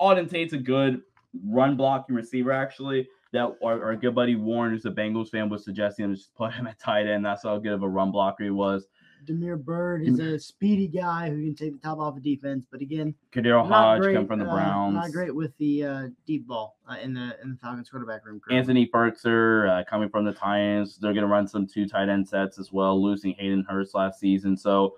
Auden 0.00 0.30
Tate's 0.30 0.52
a 0.52 0.58
good 0.58 1.02
run 1.44 1.76
blocking 1.76 2.14
receiver 2.14 2.52
actually. 2.52 3.08
That 3.32 3.56
our, 3.64 3.82
our 3.82 3.96
good 3.96 4.14
buddy 4.14 4.36
Warren, 4.36 4.72
who's 4.72 4.84
a 4.84 4.90
Bengals 4.90 5.30
fan, 5.30 5.48
was 5.48 5.64
suggesting 5.64 6.04
him 6.04 6.10
to 6.10 6.16
just 6.16 6.34
put 6.34 6.52
him 6.52 6.66
at 6.66 6.78
tight 6.78 7.06
end. 7.06 7.24
That's 7.24 7.42
how 7.44 7.58
good 7.58 7.72
of 7.72 7.82
a 7.82 7.88
run 7.88 8.12
blocker 8.12 8.44
he 8.44 8.50
was. 8.50 8.86
Damiere 9.24 9.56
Byrd 9.56 10.02
is 10.02 10.18
a 10.18 10.38
speedy 10.38 10.88
guy 10.88 11.30
who 11.30 11.42
can 11.42 11.54
take 11.54 11.72
the 11.72 11.78
top 11.78 11.98
off 11.98 12.16
of 12.16 12.22
defense, 12.22 12.66
but 12.70 12.80
again, 12.80 13.14
Kadero 13.32 13.68
not 13.68 13.68
Hodge 13.68 14.00
great. 14.00 14.14
come 14.14 14.26
from 14.26 14.38
the 14.38 14.46
uh, 14.46 14.54
Browns. 14.54 14.94
not 14.94 15.12
great 15.12 15.34
with 15.34 15.56
the 15.58 15.84
uh, 15.84 16.08
deep 16.26 16.46
ball 16.46 16.76
uh, 16.88 16.96
in 17.02 17.14
the 17.14 17.36
in 17.42 17.50
the 17.50 17.56
Falcons 17.56 17.88
quarterback 17.88 18.24
room. 18.24 18.40
currently. 18.40 18.58
Anthony 18.58 18.90
Firkser 18.92 19.68
uh, 19.80 19.84
coming 19.84 20.08
from 20.08 20.24
the 20.24 20.32
Titans. 20.32 20.98
They're 20.98 21.12
going 21.12 21.22
to 21.22 21.28
run 21.28 21.46
some 21.46 21.66
two 21.66 21.88
tight 21.88 22.08
end 22.08 22.28
sets 22.28 22.58
as 22.58 22.72
well, 22.72 23.00
losing 23.02 23.34
Hayden 23.34 23.64
Hurst 23.68 23.94
last 23.94 24.18
season. 24.18 24.56
So 24.56 24.96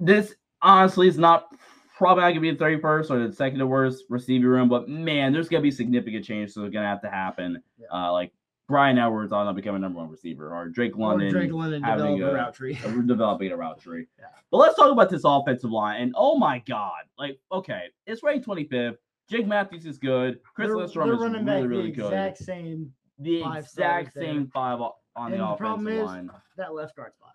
this 0.00 0.34
honestly 0.60 1.08
is 1.08 1.18
not 1.18 1.48
probably 1.96 2.22
not 2.22 2.30
going 2.30 2.34
to 2.34 2.40
be 2.40 2.50
the 2.50 2.64
31st 2.64 3.10
or 3.10 3.28
the 3.28 3.34
second 3.34 3.60
to 3.60 3.66
worst 3.66 4.04
receiver 4.08 4.48
room, 4.48 4.68
but 4.68 4.88
man, 4.88 5.32
there's 5.32 5.48
going 5.48 5.60
to 5.60 5.62
be 5.62 5.70
significant 5.70 6.24
changes 6.24 6.54
that 6.54 6.62
are 6.62 6.70
going 6.70 6.82
to 6.82 6.88
have 6.88 7.02
to 7.02 7.10
happen. 7.10 7.62
Yeah. 7.78 7.86
Uh, 7.92 8.12
like 8.12 8.32
Bryan 8.68 8.96
Edwards 8.98 9.32
on 9.32 9.46
to 9.46 9.52
become 9.52 9.74
a 9.74 9.78
number 9.78 9.98
one 9.98 10.08
receiver, 10.10 10.54
or 10.54 10.68
Drake 10.68 10.96
Or 10.96 11.08
London, 11.08 11.30
Drake 11.30 11.52
London 11.52 11.82
having 11.82 12.22
a 12.22 12.26
a- 12.28 12.34
route 12.34 12.54
tree. 12.54 12.74
developing 13.06 13.52
a 13.52 13.56
route 13.56 13.78
tree. 13.80 14.06
Yeah. 14.18 14.26
But 14.50 14.56
let's 14.58 14.76
talk 14.76 14.90
about 14.90 15.10
this 15.10 15.22
offensive 15.24 15.70
line. 15.70 16.00
And 16.00 16.14
oh 16.16 16.38
my 16.38 16.60
God, 16.66 17.02
like, 17.18 17.38
okay, 17.52 17.84
it's 18.06 18.22
ranked 18.22 18.46
25th. 18.46 18.96
Jake 19.28 19.46
Matthews 19.46 19.84
is 19.86 19.98
good. 19.98 20.38
Chris 20.54 20.68
They're- 20.68 20.76
Lindstrom 20.76 21.08
they're 21.08 21.16
is 21.16 21.20
running 21.22 21.44
really, 21.44 21.60
back 21.62 21.68
really 21.70 21.90
the 21.90 21.96
good 21.96 22.06
exact 22.06 22.38
same 22.38 22.92
the 23.18 23.42
five 23.42 23.64
exact 23.64 24.12
same 24.14 24.46
five 24.48 24.80
on 24.80 24.92
And 25.32 25.34
the 25.34 25.46
the 25.46 25.54
problem 25.56 25.86
offensive 25.86 26.02
is- 26.02 26.06
line. 26.06 26.30
that 26.56 26.74
left 26.74 26.96
guard 26.96 27.12
spot. 27.14 27.30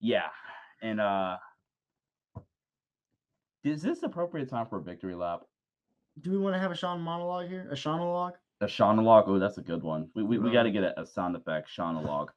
Yeah, 0.00 0.28
and 0.82 1.00
uh, 1.00 1.36
is 3.64 3.82
this 3.82 4.02
appropriate 4.02 4.48
time 4.48 4.66
for 4.66 4.78
a 4.78 4.82
victory 4.82 5.14
lap? 5.14 5.40
Do 6.20 6.30
we 6.30 6.38
want 6.38 6.54
to 6.54 6.58
have 6.60 6.70
a 6.70 6.74
Sean 6.76 7.00
monologue 7.00 7.48
here? 7.48 7.66
A 7.70 7.74
Seanologue? 7.74 8.32
A 8.60 8.66
Shaunologue. 8.66 9.24
Oh, 9.26 9.38
that's 9.38 9.58
a 9.58 9.62
good 9.62 9.82
one. 9.82 10.08
We 10.14 10.22
we, 10.22 10.38
we 10.38 10.50
got 10.50 10.62
to 10.62 10.70
get 10.70 10.82
a, 10.82 11.00
a 11.00 11.06
sound 11.06 11.36
effect. 11.36 11.68
Shaunologue. 11.76 12.28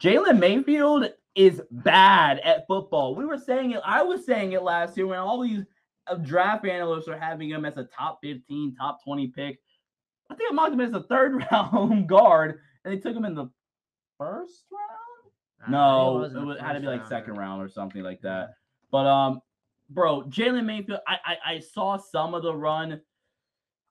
Jalen 0.00 0.38
Mayfield 0.38 1.10
is 1.34 1.62
bad 1.70 2.40
at 2.40 2.66
football. 2.66 3.14
We 3.14 3.24
were 3.24 3.38
saying 3.38 3.72
it. 3.72 3.80
I 3.84 4.02
was 4.02 4.26
saying 4.26 4.52
it 4.52 4.62
last 4.62 4.96
year 4.96 5.06
when 5.06 5.18
all 5.18 5.40
these 5.40 5.64
uh, 6.08 6.16
draft 6.16 6.66
analysts 6.66 7.08
are 7.08 7.18
having 7.18 7.50
him 7.50 7.64
as 7.64 7.76
a 7.76 7.84
top 7.84 8.18
15, 8.22 8.74
top 8.74 9.02
20 9.04 9.28
pick. 9.28 9.60
I 10.30 10.34
think 10.34 10.50
I 10.50 10.54
mocked 10.54 10.72
him 10.72 10.80
as 10.80 10.92
a 10.92 11.02
third 11.04 11.44
round 11.52 12.08
guard, 12.08 12.60
and 12.84 12.92
they 12.92 12.98
took 12.98 13.16
him 13.16 13.24
in 13.24 13.34
the 13.34 13.48
first 14.18 14.64
round. 14.72 15.72
No, 15.72 16.14
wasn't 16.14 16.50
it 16.50 16.60
had 16.60 16.74
to 16.74 16.80
be 16.80 16.86
like 16.86 17.00
rounder. 17.00 17.14
second 17.14 17.34
round 17.34 17.62
or 17.62 17.68
something 17.68 18.02
like 18.02 18.20
that. 18.22 18.54
But 18.90 19.06
um, 19.06 19.40
bro, 19.90 20.22
Jalen 20.22 20.64
Mayfield, 20.64 21.00
I, 21.06 21.18
I 21.24 21.36
I 21.54 21.58
saw 21.60 21.96
some 21.96 22.34
of 22.34 22.42
the 22.42 22.54
run. 22.54 23.00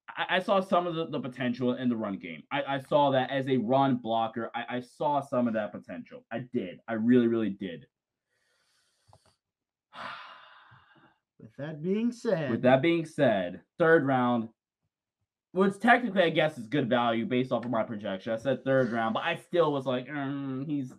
I, 0.09 0.37
I 0.37 0.39
saw 0.39 0.59
some 0.59 0.87
of 0.87 0.95
the, 0.95 1.07
the 1.07 1.19
potential 1.19 1.73
in 1.73 1.89
the 1.89 1.95
run 1.95 2.17
game. 2.17 2.43
I, 2.51 2.63
I 2.67 2.79
saw 2.79 3.11
that 3.11 3.31
as 3.31 3.47
a 3.47 3.57
run 3.57 3.97
blocker. 3.97 4.51
I, 4.55 4.77
I 4.77 4.81
saw 4.81 5.21
some 5.21 5.47
of 5.47 5.53
that 5.53 5.71
potential. 5.71 6.25
I 6.31 6.39
did. 6.53 6.79
I 6.87 6.93
really, 6.93 7.27
really 7.27 7.49
did. 7.49 7.85
With 11.39 11.55
that 11.57 11.83
being 11.83 12.11
said, 12.11 12.49
With 12.49 12.63
that 12.63 12.81
being 12.81 13.05
said, 13.05 13.61
third 13.77 14.07
round, 14.07 14.49
which 15.51 15.79
technically 15.79 16.23
I 16.23 16.29
guess 16.29 16.57
is 16.57 16.67
good 16.67 16.89
value 16.89 17.25
based 17.25 17.51
off 17.51 17.65
of 17.65 17.71
my 17.71 17.83
projection. 17.83 18.33
I 18.33 18.37
said 18.37 18.63
third 18.63 18.91
round, 18.91 19.13
but 19.13 19.23
I 19.23 19.35
still 19.35 19.71
was 19.71 19.85
like, 19.85 20.07
"Mm, 20.07 20.65
he's 20.65 20.93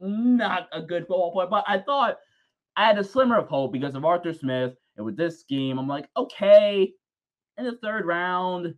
not 0.00 0.68
a 0.72 0.80
good 0.80 1.06
football 1.06 1.32
player. 1.32 1.48
But 1.48 1.64
I 1.66 1.78
thought 1.78 2.18
I 2.76 2.86
had 2.86 2.98
a 2.98 3.04
slimmer 3.04 3.38
of 3.38 3.48
hope 3.48 3.72
because 3.72 3.94
of 3.94 4.04
Arthur 4.04 4.32
Smith 4.32 4.74
and 4.96 5.06
with 5.06 5.16
this 5.16 5.40
scheme, 5.40 5.78
I'm 5.78 5.88
like, 5.88 6.08
okay, 6.16 6.92
in 7.66 7.72
the 7.72 7.78
third 7.78 8.04
round, 8.06 8.74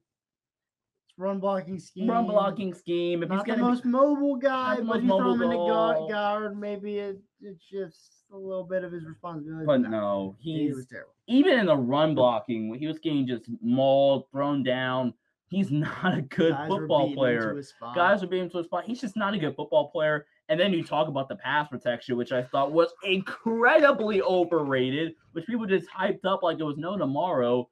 run 1.17 1.39
blocking 1.41 1.79
scheme. 1.79 2.09
run 2.11 2.27
blocking 2.27 2.75
scheme. 2.75 3.23
If 3.23 3.29
Not 3.29 3.47
he's 3.47 3.57
the 3.57 3.61
most 3.63 3.85
mobile 3.85 4.37
guy, 4.37 4.77
the 4.77 4.83
but 4.83 4.87
most 4.87 5.03
you 5.03 5.09
throw 5.09 5.33
him 5.33 5.39
mobile 5.39 6.01
into 6.03 6.13
guard, 6.13 6.59
maybe 6.59 6.99
it, 6.99 7.21
it 7.41 7.57
shifts 7.71 8.25
a 8.33 8.37
little 8.37 8.65
bit 8.65 8.85
of 8.85 8.93
his 8.93 9.05
responsibility. 9.05 9.67
but 9.67 9.81
no, 9.81 10.37
he 10.41 10.65
he's 10.67 10.75
was 10.77 10.87
terrible. 10.87 11.13
even 11.29 11.59
in 11.59 11.67
the 11.67 11.77
run 11.77 12.15
blocking, 12.15 12.69
when 12.69 12.79
he 12.79 12.87
was 12.87 12.99
getting 12.99 13.27
just 13.27 13.45
mauled, 13.63 14.25
thrown 14.33 14.63
down. 14.63 15.15
He's 15.49 15.71
not 15.71 16.19
a 16.19 16.23
good 16.23 16.53
Guys 16.53 16.69
football 16.69 17.15
player. 17.15 17.51
to 17.51 17.57
his 17.57 17.69
spot. 17.69 17.95
guys 17.95 18.23
are 18.25 18.27
being 18.27 18.51
to 18.51 18.59
a 18.59 18.65
spot. 18.65 18.85
He's 18.87 19.01
just 19.01 19.15
not 19.17 19.35
a 19.35 19.39
good 19.39 19.55
football 19.55 19.91
player. 19.91 20.27
And 20.49 20.59
then 20.59 20.73
you 20.73 20.83
talk 20.83 21.07
about 21.09 21.29
the 21.29 21.37
pass 21.37 21.69
protection, 21.69 22.17
which 22.17 22.33
I 22.33 22.43
thought 22.43 22.73
was 22.73 22.89
incredibly 23.05 24.21
overrated, 24.21 25.15
which 25.33 25.47
people 25.47 25.65
just 25.67 25.89
hyped 25.89 26.25
up 26.25 26.43
like 26.43 26.59
it 26.59 26.65
was 26.65 26.77
no 26.77 26.99
tomorrow. 26.99 27.69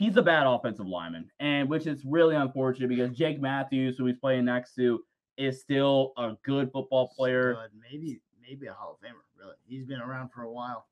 He's 0.00 0.16
a 0.16 0.22
bad 0.22 0.46
offensive 0.46 0.86
lineman, 0.86 1.30
and 1.40 1.68
which 1.68 1.86
is 1.86 2.06
really 2.06 2.34
unfortunate 2.34 2.88
because 2.88 3.10
Jake 3.10 3.38
Matthews, 3.38 3.98
who 3.98 4.06
he's 4.06 4.16
playing 4.16 4.46
next 4.46 4.74
to, 4.76 5.04
is 5.36 5.60
still 5.60 6.14
a 6.16 6.32
good 6.42 6.72
football 6.72 7.08
player. 7.14 7.52
Stud, 7.52 7.70
maybe 7.92 8.22
maybe 8.40 8.66
a 8.66 8.72
Hall 8.72 8.98
of 8.98 9.06
Famer. 9.06 9.20
Really, 9.38 9.56
he's 9.66 9.84
been 9.84 10.00
around 10.00 10.30
for 10.30 10.40
a 10.44 10.50
while. 10.50 10.86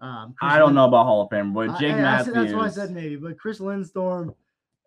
Um, 0.00 0.34
I 0.40 0.58
don't 0.58 0.74
know 0.74 0.86
about 0.86 1.04
Hall 1.04 1.20
of 1.20 1.28
Fame, 1.28 1.52
but 1.52 1.78
Jake 1.78 1.92
I- 1.92 1.98
I 1.98 2.00
Matthews 2.00 2.34
said- 2.34 2.44
that's 2.46 2.54
why 2.54 2.64
I 2.64 2.68
said 2.70 2.90
maybe. 2.92 3.16
But 3.16 3.38
Chris 3.38 3.60
Lindstrom 3.60 4.34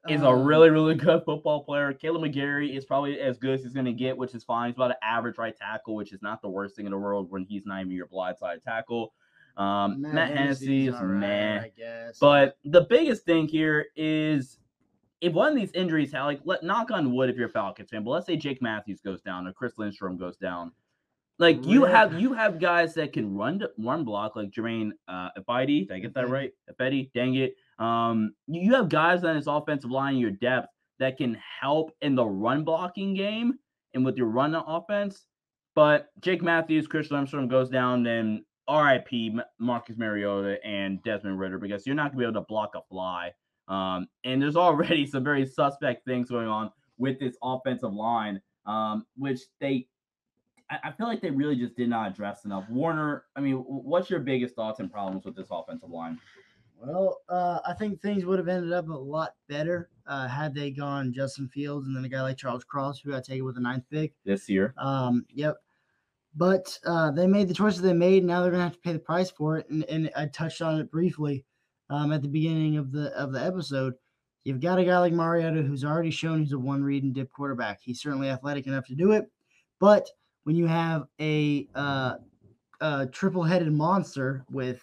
is 0.10 0.24
a 0.24 0.30
um, 0.30 0.44
really, 0.46 0.72
really 0.72 0.96
good 1.12 1.24
football 1.24 1.64
player. 1.64 1.94
Kaleb 1.94 2.24
McGary 2.24 2.76
is 2.76 2.86
probably 2.86 3.20
as 3.20 3.38
good 3.38 3.54
as 3.54 3.62
he's 3.64 3.74
going 3.74 3.86
to 3.86 3.94
get, 3.94 4.18
which 4.18 4.34
is 4.34 4.44
fine. 4.44 4.70
He's 4.72 4.78
about 4.78 4.90
an 4.90 4.98
average 5.04 5.38
right 5.38 5.56
tackle, 5.56 5.94
which 5.94 6.12
is 6.12 6.24
not 6.24 6.42
the 6.42 6.50
worst 6.50 6.76
thing 6.76 6.86
in 6.88 6.92
the 6.92 6.98
world 6.98 7.30
when 7.30 7.44
he's 7.44 7.68
not 7.68 7.82
even 7.82 7.92
your 7.92 8.08
blindside 8.08 8.64
tackle. 8.64 9.14
Um, 9.58 10.02
Matt, 10.02 10.36
Hennessy 10.36 10.88
is 10.88 10.96
all 10.96 11.06
right, 11.06 11.20
man. 11.20 11.60
I 11.62 11.72
guess. 11.78 12.18
But 12.20 12.58
the 12.66 12.82
biggest 12.82 13.24
thing 13.26 13.48
here 13.48 13.86
is 13.96 14.58
if 15.22 15.34
one 15.34 15.50
of 15.52 15.56
these 15.56 15.72
injuries, 15.72 16.12
how 16.12 16.26
like 16.26 16.42
let 16.44 16.64
knock 16.64 16.92
on 16.92 17.14
wood 17.14 17.30
if 17.30 17.38
you're 17.38 17.48
a 17.48 17.52
Falcons 17.52 17.90
fan, 17.90 18.04
but 18.04 18.12
let's 18.12 18.26
say 18.26 18.36
Jake 18.36 18.62
Matthews 18.62 19.00
goes 19.02 19.22
down 19.22 19.48
or 19.48 19.54
Chris 19.54 19.74
Lindstrom 19.78 20.18
goes 20.18 20.38
down. 20.38 20.72
Like 21.40 21.66
you 21.66 21.84
have 21.86 22.20
you 22.20 22.34
have 22.34 22.60
guys 22.60 22.94
that 22.96 23.14
can 23.14 23.34
run 23.36 23.60
to, 23.60 23.72
run 23.78 24.04
block 24.04 24.36
like 24.36 24.52
Germain 24.52 24.94
uh 25.08 25.30
Ifedi. 25.38 25.88
Did 25.88 25.92
I 25.96 26.00
get 26.00 26.14
that 26.14 26.26
Ifedi. 26.26 26.32
right? 26.32 26.52
Ifedi, 26.72 27.12
dang 27.14 27.36
it. 27.36 27.56
Um 27.80 28.34
you 28.48 28.74
have 28.74 28.90
guys 28.90 29.24
on 29.24 29.36
this 29.36 29.48
offensive 29.48 29.90
line 29.90 30.16
in 30.16 30.20
your 30.20 30.32
depth 30.32 30.68
that 31.00 31.18
can 31.18 31.38
help 31.62 31.92
in 32.02 32.16
the 32.16 32.26
run 32.26 32.64
blocking 32.64 33.14
game 33.14 33.54
and 33.94 34.06
with 34.06 34.18
your 34.18 34.28
run 34.28 34.56
offense. 34.56 35.26
But 35.76 36.10
Jake 36.22 36.44
Matthews, 36.44 36.88
Chris 36.88 37.10
Lindstrom 37.10 37.48
goes 37.48 37.70
down, 37.70 38.04
then 38.04 38.46
RIP 38.70 39.34
Marcus 39.60 39.98
Mariota 39.98 40.58
and 40.66 41.02
Desmond 41.04 41.40
Ridder 41.40 41.58
because 41.58 41.86
you're 41.86 41.96
not 41.96 42.12
gonna 42.12 42.20
be 42.20 42.24
able 42.24 42.42
to 42.42 42.46
block 42.48 42.72
a 42.76 42.82
fly. 42.90 43.32
Um, 43.68 44.08
and 44.24 44.42
there's 44.42 44.56
already 44.68 45.06
some 45.06 45.24
very 45.24 45.46
suspect 45.46 46.06
things 46.06 46.30
going 46.30 46.48
on 46.48 46.72
with 46.98 47.20
this 47.20 47.36
offensive 47.44 47.94
line, 47.94 48.42
um, 48.66 49.06
which 49.18 49.42
they 49.60 49.88
I, 50.70 50.90
I 50.90 50.92
feel 50.92 51.08
like 51.08 51.22
they 51.22 51.32
really 51.32 51.56
just 51.56 51.76
did 51.76 51.90
not 51.90 52.12
address 52.12 52.46
enough. 52.46 52.70
Warner, 52.70 53.26
I 53.36 53.42
mean, 53.42 53.56
what's 53.56 54.10
your 54.10 54.20
biggest 54.20 54.56
thoughts 54.56 54.80
and 54.80 54.92
problems 54.92 55.26
with 55.26 55.36
this 55.36 55.48
offensive 55.52 55.90
line? 55.90 56.20
Well, 56.78 57.22
uh, 57.30 57.60
I 57.66 57.74
think 57.74 58.02
things 58.02 58.26
would 58.26 58.40
have 58.40 58.50
ended 58.50 58.74
up 58.74 58.90
a 58.90 58.94
lot 58.94 59.36
better 59.48 59.90
uh, 60.06 60.28
had 60.28 60.54
they 60.54 60.70
gone 60.70 61.14
Justin 61.14 61.48
Fields 61.48 61.88
and 61.88 61.96
then 61.96 62.04
a 62.04 62.10
guy 62.10 62.22
like 62.22 62.38
Charles 62.38 62.66
Cross, 62.66 63.00
who 63.00 63.16
I 63.16 63.22
take 63.22 63.38
it 63.38 63.42
with 63.42 63.56
the 63.56 63.62
ninth 63.62 63.86
pick. 63.90 64.14
This 64.26 64.50
year, 64.50 64.74
Um, 64.78 65.26
yep. 65.30 65.56
But 66.36 66.78
uh, 66.86 67.12
they 67.12 67.28
made 67.28 67.48
the 67.48 67.54
choices 67.54 67.82
they 67.82 67.94
made. 67.94 68.20
And 68.20 68.28
now 68.28 68.42
they're 68.42 68.52
gonna 68.52 68.64
have 68.64 68.74
to 68.74 68.80
pay 68.80 68.94
the 68.94 69.00
price 69.00 69.30
for 69.30 69.58
it. 69.58 69.70
And, 69.70 69.84
and 69.86 70.12
I 70.16 70.26
touched 70.28 70.62
on 70.62 70.80
it 70.80 70.92
briefly 70.92 71.46
um, 71.90 72.12
at 72.12 72.22
the 72.22 72.28
beginning 72.28 72.78
of 72.78 72.92
the 72.92 73.12
of 73.18 73.32
the 73.32 73.44
episode. 73.44 73.94
You've 74.44 74.60
got 74.60 74.80
a 74.80 74.84
guy 74.84 75.00
like 75.00 75.14
Mariota 75.14 75.62
who's 75.62 75.86
already 75.86 76.12
shown 76.12 76.40
he's 76.40 76.52
a 76.52 76.60
one 76.60 76.84
read 76.84 77.04
and 77.04 77.14
dip 77.14 77.32
quarterback. 77.32 77.80
He's 77.82 78.02
certainly 78.02 78.30
athletic 78.30 78.68
enough 78.68 78.86
to 78.88 78.96
do 78.96 79.12
it. 79.14 79.26
But 79.80 80.10
when 80.44 80.56
you 80.56 80.68
have 80.68 81.08
a, 81.22 81.68
uh, 81.76 82.16
a 82.82 83.08
triple 83.08 83.44
headed 83.44 83.72
monster 83.72 84.44
with 84.52 84.82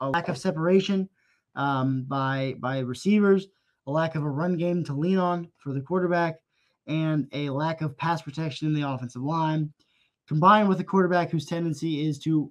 a 0.00 0.10
lack 0.10 0.28
of 0.28 0.38
separation 0.38 1.08
um, 1.54 2.04
by 2.04 2.54
by 2.58 2.78
receivers, 2.80 3.48
a 3.86 3.90
lack 3.90 4.14
of 4.14 4.22
a 4.22 4.30
run 4.30 4.56
game 4.56 4.84
to 4.84 4.94
lean 4.94 5.18
on 5.18 5.48
for 5.58 5.72
the 5.72 5.80
quarterback, 5.80 6.36
and 6.86 7.28
a 7.32 7.50
lack 7.50 7.82
of 7.82 7.96
pass 7.98 8.22
protection 8.22 8.68
in 8.68 8.74
the 8.74 8.88
offensive 8.88 9.22
line, 9.22 9.72
combined 10.28 10.68
with 10.68 10.80
a 10.80 10.84
quarterback 10.84 11.30
whose 11.30 11.46
tendency 11.46 12.06
is 12.06 12.18
to 12.20 12.50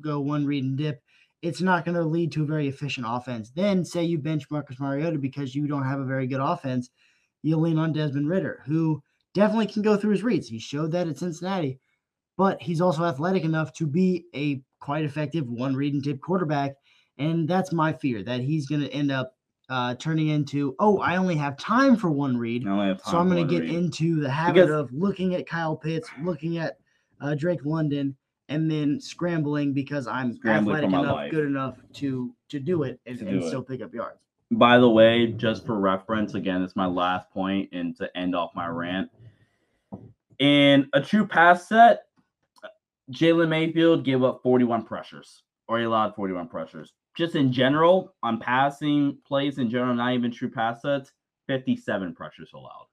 go 0.00 0.20
one 0.20 0.46
read 0.46 0.64
and 0.64 0.76
dip, 0.76 1.02
it's 1.42 1.60
not 1.60 1.84
going 1.84 1.96
to 1.96 2.02
lead 2.02 2.32
to 2.32 2.42
a 2.42 2.46
very 2.46 2.68
efficient 2.68 3.06
offense. 3.08 3.50
Then 3.50 3.84
say 3.84 4.02
you 4.04 4.18
bench 4.18 4.50
Marcus 4.50 4.80
Mariota 4.80 5.18
because 5.18 5.54
you 5.54 5.66
don't 5.66 5.84
have 5.84 6.00
a 6.00 6.04
very 6.04 6.26
good 6.26 6.40
offense, 6.40 6.90
you 7.42 7.56
lean 7.56 7.78
on 7.78 7.92
Desmond 7.92 8.28
Ridder, 8.28 8.62
who 8.66 9.02
definitely 9.34 9.66
can 9.66 9.82
go 9.82 9.96
through 9.96 10.12
his 10.12 10.22
reads. 10.22 10.48
He 10.48 10.58
showed 10.58 10.92
that 10.92 11.06
at 11.06 11.18
Cincinnati, 11.18 11.78
but 12.38 12.62
he's 12.62 12.80
also 12.80 13.04
athletic 13.04 13.44
enough 13.44 13.72
to 13.74 13.86
be 13.86 14.24
a 14.34 14.62
quite 14.80 15.04
effective 15.04 15.48
one 15.48 15.76
read 15.76 15.92
and 15.92 16.02
dip 16.02 16.20
quarterback. 16.20 16.76
And 17.18 17.48
that's 17.48 17.72
my 17.72 17.92
fear 17.92 18.22
that 18.24 18.40
he's 18.40 18.66
going 18.66 18.80
to 18.80 18.92
end 18.92 19.12
up 19.12 19.34
uh, 19.68 19.94
turning 19.94 20.28
into, 20.28 20.74
oh, 20.78 20.98
I 20.98 21.16
only 21.16 21.36
have 21.36 21.56
time 21.56 21.96
for 21.96 22.10
one 22.10 22.36
read. 22.36 22.64
so 23.04 23.18
I'm 23.18 23.28
going 23.28 23.46
to 23.46 23.52
get 23.52 23.62
read. 23.62 23.74
into 23.74 24.20
the 24.20 24.30
habit 24.30 24.66
because, 24.66 24.70
of 24.70 24.92
looking 24.92 25.34
at 25.34 25.46
Kyle 25.46 25.76
Pitts, 25.76 26.08
looking 26.22 26.58
at 26.58 26.78
uh, 27.20 27.34
Drake 27.34 27.64
London, 27.64 28.16
and 28.48 28.70
then 28.70 29.00
scrambling 29.00 29.72
because 29.72 30.06
I'm 30.06 30.34
scrambling 30.34 30.76
athletic 30.76 31.00
enough, 31.00 31.16
life. 31.16 31.30
good 31.30 31.46
enough 31.46 31.76
to 31.94 32.34
to 32.48 32.60
do 32.60 32.82
it 32.82 33.00
and, 33.06 33.20
and 33.20 33.44
still 33.44 33.62
pick 33.62 33.82
up 33.82 33.94
yards. 33.94 34.18
By 34.50 34.78
the 34.78 34.88
way, 34.88 35.28
just 35.28 35.66
for 35.66 35.78
reference, 35.78 36.34
again, 36.34 36.62
it's 36.62 36.76
my 36.76 36.86
last 36.86 37.30
point, 37.30 37.70
and 37.72 37.96
to 37.96 38.14
end 38.16 38.34
off 38.34 38.54
my 38.54 38.66
rant. 38.66 39.10
In 40.38 40.88
a 40.92 41.00
true 41.00 41.26
pass 41.26 41.68
set, 41.68 42.06
Jalen 43.10 43.48
Mayfield 43.48 44.04
gave 44.04 44.22
up 44.22 44.40
41 44.42 44.84
pressures, 44.84 45.42
or 45.68 45.78
he 45.78 45.84
allowed 45.84 46.14
41 46.14 46.48
pressures. 46.48 46.92
Just 47.16 47.36
in 47.36 47.52
general, 47.52 48.14
on 48.22 48.38
passing 48.40 49.18
plays 49.26 49.58
in 49.58 49.70
general, 49.70 49.94
not 49.94 50.14
even 50.14 50.32
true 50.32 50.50
pass 50.50 50.82
sets, 50.82 51.12
57 51.46 52.14
pressures 52.14 52.50
allowed. 52.54 52.86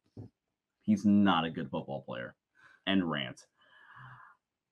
He's 0.83 1.05
not 1.05 1.45
a 1.45 1.49
good 1.49 1.69
football 1.69 2.01
player. 2.01 2.35
And 2.87 3.09
rant. 3.09 3.45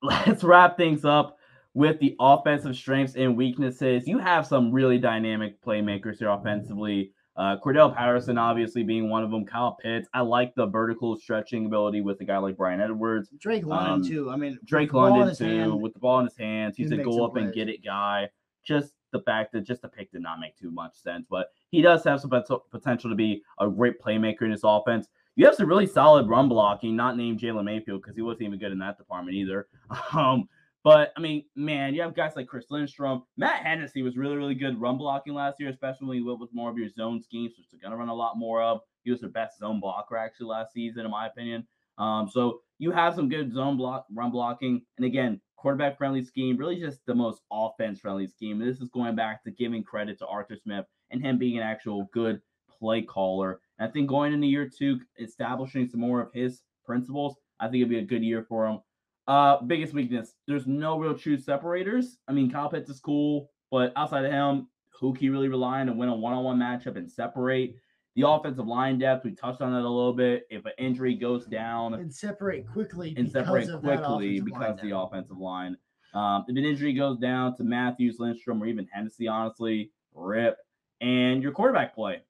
Let's 0.02 0.42
wrap 0.42 0.76
things 0.76 1.04
up 1.04 1.38
with 1.74 2.00
the 2.00 2.16
offensive 2.18 2.74
strengths 2.76 3.14
and 3.14 3.36
weaknesses. 3.36 4.06
You 4.06 4.18
have 4.18 4.46
some 4.46 4.72
really 4.72 4.98
dynamic 4.98 5.62
playmakers 5.62 6.18
here 6.18 6.30
offensively. 6.30 7.12
Uh, 7.36 7.56
Cordarrelle 7.64 7.94
Patterson, 7.94 8.36
obviously 8.38 8.82
being 8.82 9.08
one 9.08 9.22
of 9.22 9.30
them. 9.30 9.46
Kyle 9.46 9.76
Pitts. 9.80 10.08
I 10.12 10.20
like 10.20 10.54
the 10.54 10.66
vertical 10.66 11.16
stretching 11.16 11.66
ability 11.66 12.00
with 12.00 12.20
a 12.20 12.24
guy 12.24 12.38
like 12.38 12.56
Bryan 12.56 12.80
Edwards. 12.80 13.30
Drake 13.38 13.64
London 13.64 13.92
um, 13.94 14.04
too. 14.04 14.30
I 14.30 14.36
mean, 14.36 14.58
Drake 14.64 14.92
London 14.92 15.34
too. 15.34 15.44
Hand, 15.44 15.80
with 15.80 15.94
the 15.94 16.00
ball 16.00 16.18
in 16.18 16.26
his 16.26 16.36
hands, 16.36 16.76
he's 16.76 16.92
a 16.92 16.98
go 16.98 17.24
up 17.24 17.36
and 17.36 17.52
get 17.52 17.68
it 17.68 17.84
guy. 17.84 18.28
Just 18.64 18.92
the 19.12 19.20
fact 19.20 19.52
that 19.52 19.62
just 19.62 19.82
the 19.82 19.88
pick 19.88 20.12
did 20.12 20.22
not 20.22 20.38
make 20.38 20.56
too 20.56 20.70
much 20.70 20.94
sense, 20.96 21.26
but 21.30 21.48
he 21.70 21.82
does 21.82 22.04
have 22.04 22.20
some 22.20 22.30
potential 22.70 23.10
to 23.10 23.16
be 23.16 23.42
a 23.58 23.68
great 23.68 24.00
playmaker 24.00 24.42
in 24.42 24.50
this 24.50 24.60
offense. 24.62 25.08
You 25.40 25.46
have 25.46 25.54
some 25.54 25.70
really 25.70 25.86
solid 25.86 26.28
run 26.28 26.50
blocking, 26.50 26.94
not 26.94 27.16
named 27.16 27.40
Jalen 27.40 27.64
Mayfield 27.64 28.02
because 28.02 28.14
he 28.14 28.20
wasn't 28.20 28.42
even 28.42 28.58
good 28.58 28.72
in 28.72 28.78
that 28.80 28.98
department 28.98 29.38
either. 29.38 29.68
Um, 30.12 30.46
but 30.84 31.14
I 31.16 31.20
mean, 31.20 31.44
man, 31.56 31.94
you 31.94 32.02
have 32.02 32.14
guys 32.14 32.32
like 32.36 32.46
Chris 32.46 32.66
Lindstrom. 32.68 33.22
Matt 33.38 33.64
Hennessy 33.64 34.02
was 34.02 34.18
really, 34.18 34.36
really 34.36 34.54
good 34.54 34.78
run 34.78 34.98
blocking 34.98 35.32
last 35.32 35.58
year, 35.58 35.70
especially 35.70 36.08
when 36.08 36.18
you 36.18 36.26
went 36.26 36.40
with 36.40 36.52
more 36.52 36.68
of 36.68 36.76
your 36.76 36.90
zone 36.90 37.22
schemes, 37.22 37.54
which 37.56 37.68
they're 37.70 37.80
going 37.80 37.90
to 37.90 37.96
run 37.96 38.10
a 38.10 38.14
lot 38.14 38.36
more 38.36 38.62
of. 38.62 38.80
He 39.02 39.10
was 39.10 39.20
their 39.20 39.30
best 39.30 39.58
zone 39.58 39.80
blocker 39.80 40.14
actually 40.14 40.48
last 40.48 40.74
season, 40.74 41.06
in 41.06 41.10
my 41.10 41.26
opinion. 41.26 41.66
Um, 41.96 42.28
so 42.30 42.60
you 42.78 42.90
have 42.90 43.14
some 43.14 43.30
good 43.30 43.50
zone 43.50 43.78
block 43.78 44.04
run 44.12 44.30
blocking. 44.30 44.82
And 44.98 45.06
again, 45.06 45.40
quarterback 45.56 45.96
friendly 45.96 46.22
scheme, 46.22 46.58
really 46.58 46.78
just 46.78 47.00
the 47.06 47.14
most 47.14 47.40
offense 47.50 47.98
friendly 47.98 48.26
scheme. 48.26 48.60
And 48.60 48.70
this 48.70 48.82
is 48.82 48.90
going 48.90 49.16
back 49.16 49.42
to 49.44 49.50
giving 49.50 49.84
credit 49.84 50.18
to 50.18 50.26
Arthur 50.26 50.56
Smith 50.62 50.84
and 51.10 51.24
him 51.24 51.38
being 51.38 51.56
an 51.56 51.62
actual 51.62 52.10
good 52.12 52.42
play 52.78 53.02
caller. 53.02 53.60
I 53.80 53.86
think 53.86 54.08
going 54.08 54.32
into 54.32 54.46
year 54.46 54.68
two, 54.68 55.00
establishing 55.18 55.88
some 55.88 56.00
more 56.00 56.20
of 56.20 56.32
his 56.32 56.62
principles, 56.84 57.36
I 57.58 57.64
think 57.64 57.76
it'd 57.76 57.88
be 57.88 57.98
a 57.98 58.02
good 58.02 58.22
year 58.22 58.44
for 58.48 58.66
him. 58.66 58.80
Uh, 59.26 59.62
biggest 59.62 59.94
weakness: 59.94 60.34
there's 60.46 60.66
no 60.66 60.98
real 60.98 61.16
true 61.16 61.38
separators. 61.38 62.18
I 62.28 62.32
mean, 62.32 62.50
Kyle 62.50 62.68
Pitts 62.68 62.90
is 62.90 63.00
cool, 63.00 63.50
but 63.70 63.92
outside 63.96 64.24
of 64.24 64.32
him, 64.32 64.68
who 64.90 65.14
can 65.14 65.24
you 65.24 65.32
really 65.32 65.48
rely 65.48 65.80
on 65.80 65.86
to 65.86 65.92
win 65.92 66.08
a 66.08 66.14
one-on-one 66.14 66.58
matchup 66.58 66.96
and 66.96 67.10
separate? 67.10 67.76
The 68.16 68.28
offensive 68.28 68.66
line 68.66 68.98
depth, 68.98 69.24
we 69.24 69.32
touched 69.32 69.62
on 69.62 69.72
that 69.72 69.78
a 69.78 69.88
little 69.88 70.12
bit. 70.12 70.46
If 70.50 70.66
an 70.66 70.72
injury 70.78 71.14
goes 71.14 71.46
down, 71.46 71.94
and 71.94 72.12
separate 72.12 72.66
quickly, 72.66 73.14
and 73.16 73.30
separate 73.30 73.68
quickly 73.80 74.40
because 74.40 74.78
of 74.78 74.82
the 74.82 74.96
offensive 74.96 75.38
line. 75.38 75.76
Um, 76.12 76.44
if 76.48 76.56
an 76.56 76.64
injury 76.64 76.92
goes 76.92 77.18
down 77.18 77.56
to 77.56 77.62
Matthews, 77.62 78.16
Lindstrom, 78.18 78.60
or 78.60 78.66
even 78.66 78.86
Hennessy, 78.92 79.28
honestly, 79.28 79.92
rip. 80.12 80.58
And 81.00 81.40
your 81.40 81.52
quarterback 81.52 81.94
play 81.94 82.22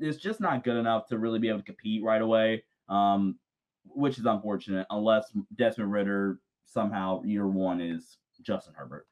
is 0.00 0.16
just 0.16 0.40
not 0.40 0.64
good 0.64 0.76
enough 0.76 1.06
to 1.08 1.18
really 1.18 1.38
be 1.38 1.48
able 1.48 1.58
to 1.58 1.64
compete 1.64 2.02
right 2.02 2.22
away. 2.22 2.64
Um, 2.88 3.38
which 3.84 4.18
is 4.18 4.26
unfortunate 4.26 4.86
unless 4.90 5.32
Desmond 5.56 5.92
Ridder 5.92 6.40
somehow 6.64 7.22
year 7.22 7.46
one 7.46 7.80
is 7.80 8.18
Justin 8.42 8.74
Herbert. 8.76 9.06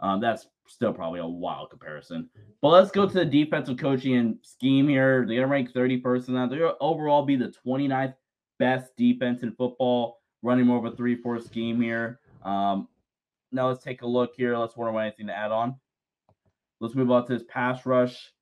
Um, 0.00 0.20
that's 0.20 0.46
still 0.66 0.92
probably 0.92 1.20
a 1.20 1.26
wild 1.26 1.70
comparison. 1.70 2.28
But 2.60 2.68
let's 2.68 2.90
go 2.90 3.06
to 3.06 3.12
the 3.12 3.24
defensive 3.24 3.78
coaching 3.78 4.16
and 4.16 4.36
scheme 4.42 4.88
here. 4.88 5.24
They're 5.26 5.36
going 5.36 5.40
to 5.40 5.46
rank 5.46 5.72
31st 5.72 6.28
in 6.28 6.34
that. 6.34 6.50
They're 6.50 6.72
overall 6.82 7.24
be 7.24 7.36
the 7.36 7.54
29th 7.66 8.14
best 8.58 8.94
defense 8.96 9.42
in 9.42 9.52
football, 9.52 10.20
running 10.42 10.66
more 10.66 10.78
of 10.78 10.92
a 10.92 10.96
3 10.96 11.16
4 11.16 11.40
scheme 11.40 11.80
here. 11.80 12.20
Um, 12.42 12.88
now 13.52 13.68
let's 13.68 13.82
take 13.82 14.02
a 14.02 14.06
look 14.06 14.32
here. 14.36 14.56
Let's 14.56 14.76
wonder 14.76 14.98
anything 15.00 15.28
to 15.28 15.36
add 15.36 15.50
on. 15.50 15.76
Let's 16.80 16.94
move 16.94 17.10
on 17.10 17.26
to 17.26 17.32
this 17.32 17.46
pass 17.48 17.86
rush. 17.86 18.32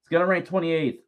It's 0.00 0.08
going 0.08 0.22
to 0.22 0.26
rank 0.26 0.46
28th. 0.46 0.98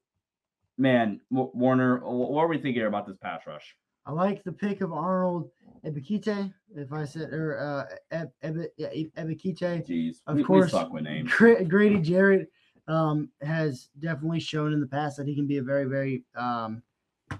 Man, 0.78 1.20
Warner, 1.30 1.98
what 1.98 2.44
are 2.44 2.48
we 2.48 2.58
thinking 2.58 2.86
about 2.86 3.06
this 3.06 3.16
pass 3.20 3.42
rush? 3.46 3.74
I 4.06 4.12
like 4.12 4.44
the 4.44 4.52
pick 4.52 4.80
of 4.80 4.92
Arnold 4.92 5.50
Ebiketie, 5.84 6.52
if 6.76 6.92
I 6.92 7.04
said, 7.04 7.32
or 7.32 7.58
uh, 7.58 8.16
Eb, 8.42 8.56
yeah, 8.76 8.88
Ebiketie. 9.18 9.86
Jeez, 9.86 10.18
of 10.26 10.36
we, 10.36 10.44
course, 10.44 10.72
we 10.72 10.84
with 10.84 11.02
names. 11.02 11.32
Grady 11.34 11.98
Jarrett 11.98 12.50
um, 12.86 13.28
has 13.42 13.88
definitely 13.98 14.40
shown 14.40 14.72
in 14.72 14.80
the 14.80 14.86
past 14.86 15.16
that 15.16 15.26
he 15.26 15.34
can 15.34 15.46
be 15.46 15.58
a 15.58 15.62
very, 15.62 15.84
very 15.84 16.24
um, 16.36 16.82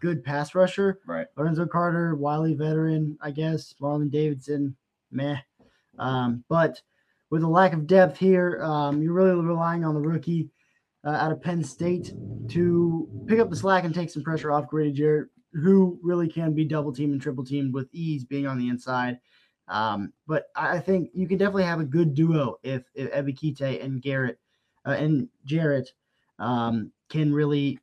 good 0.01 0.25
pass 0.25 0.55
rusher. 0.55 0.99
Right. 1.07 1.27
Lorenzo 1.37 1.65
Carter, 1.65 2.17
Wiley 2.17 2.55
veteran, 2.55 3.17
I 3.23 3.31
guess. 3.31 3.75
Marlon 3.81 4.11
Davidson, 4.11 4.77
meh. 5.11 5.39
Um, 5.99 6.45
but 6.49 6.83
with 7.31 7.43
a 7.43 7.49
lack 7.49 7.73
of 7.73 7.87
depth 7.87 8.19
here, 8.19 8.63
um, 8.63 9.03
you're 9.03 9.13
really 9.13 9.35
relying 9.41 9.85
on 9.85 9.95
the 9.95 10.01
rookie 10.01 10.51
uh, 11.05 11.11
out 11.11 11.33
of 11.33 11.43
Penn 11.43 11.63
State 11.63 12.13
to 12.49 13.09
pick 13.27 13.39
up 13.39 13.51
the 13.51 13.57
slack 13.57 13.85
and 13.85 13.95
take 13.95 14.11
some 14.11 14.23
pressure 14.23 14.53
off 14.53 14.69
Grady 14.69 14.93
Jarrett 14.93 15.29
who 15.53 15.99
really 16.03 16.29
can 16.29 16.53
be 16.55 16.65
double 16.65 16.93
teamed 16.93 17.13
and 17.13 17.23
triple 17.23 17.45
teamed 17.45 17.73
with 17.73 17.89
ease 17.93 18.25
being 18.25 18.47
on 18.47 18.59
the 18.59 18.69
inside. 18.69 19.19
Um, 19.69 20.13
but 20.27 20.47
I 20.57 20.79
think 20.79 21.11
you 21.13 21.29
can 21.29 21.39
definitely 21.39 21.65
have 21.65 21.81
a 21.81 21.85
good 21.85 22.15
duo 22.15 22.57
if, 22.63 22.85
if 22.95 23.11
Ebiketie 23.13 23.83
and 23.85 24.01
Garrett 24.01 24.39
uh, 24.87 24.93
and 24.93 25.29
Jarrett 25.45 25.93
um, 26.39 26.91
can 27.09 27.33
really 27.33 27.79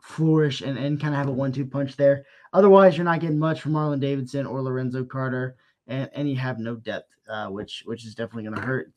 flourish 0.00 0.62
and, 0.62 0.78
and 0.78 1.00
kind 1.00 1.14
of 1.14 1.18
have 1.18 1.28
a 1.28 1.32
one-two 1.32 1.66
punch 1.66 1.96
there. 1.96 2.24
Otherwise, 2.52 2.96
you're 2.96 3.04
not 3.04 3.20
getting 3.20 3.38
much 3.38 3.60
from 3.60 3.72
Marlon 3.72 4.00
Davidson 4.00 4.46
or 4.46 4.62
Lorenzo 4.62 5.04
Carter, 5.04 5.56
and, 5.86 6.10
and 6.14 6.28
you 6.28 6.36
have 6.36 6.58
no 6.58 6.76
depth, 6.76 7.10
uh, 7.28 7.48
which 7.48 7.82
which 7.84 8.04
is 8.04 8.14
definitely 8.14 8.44
going 8.44 8.56
to 8.56 8.66
hurt. 8.66 8.90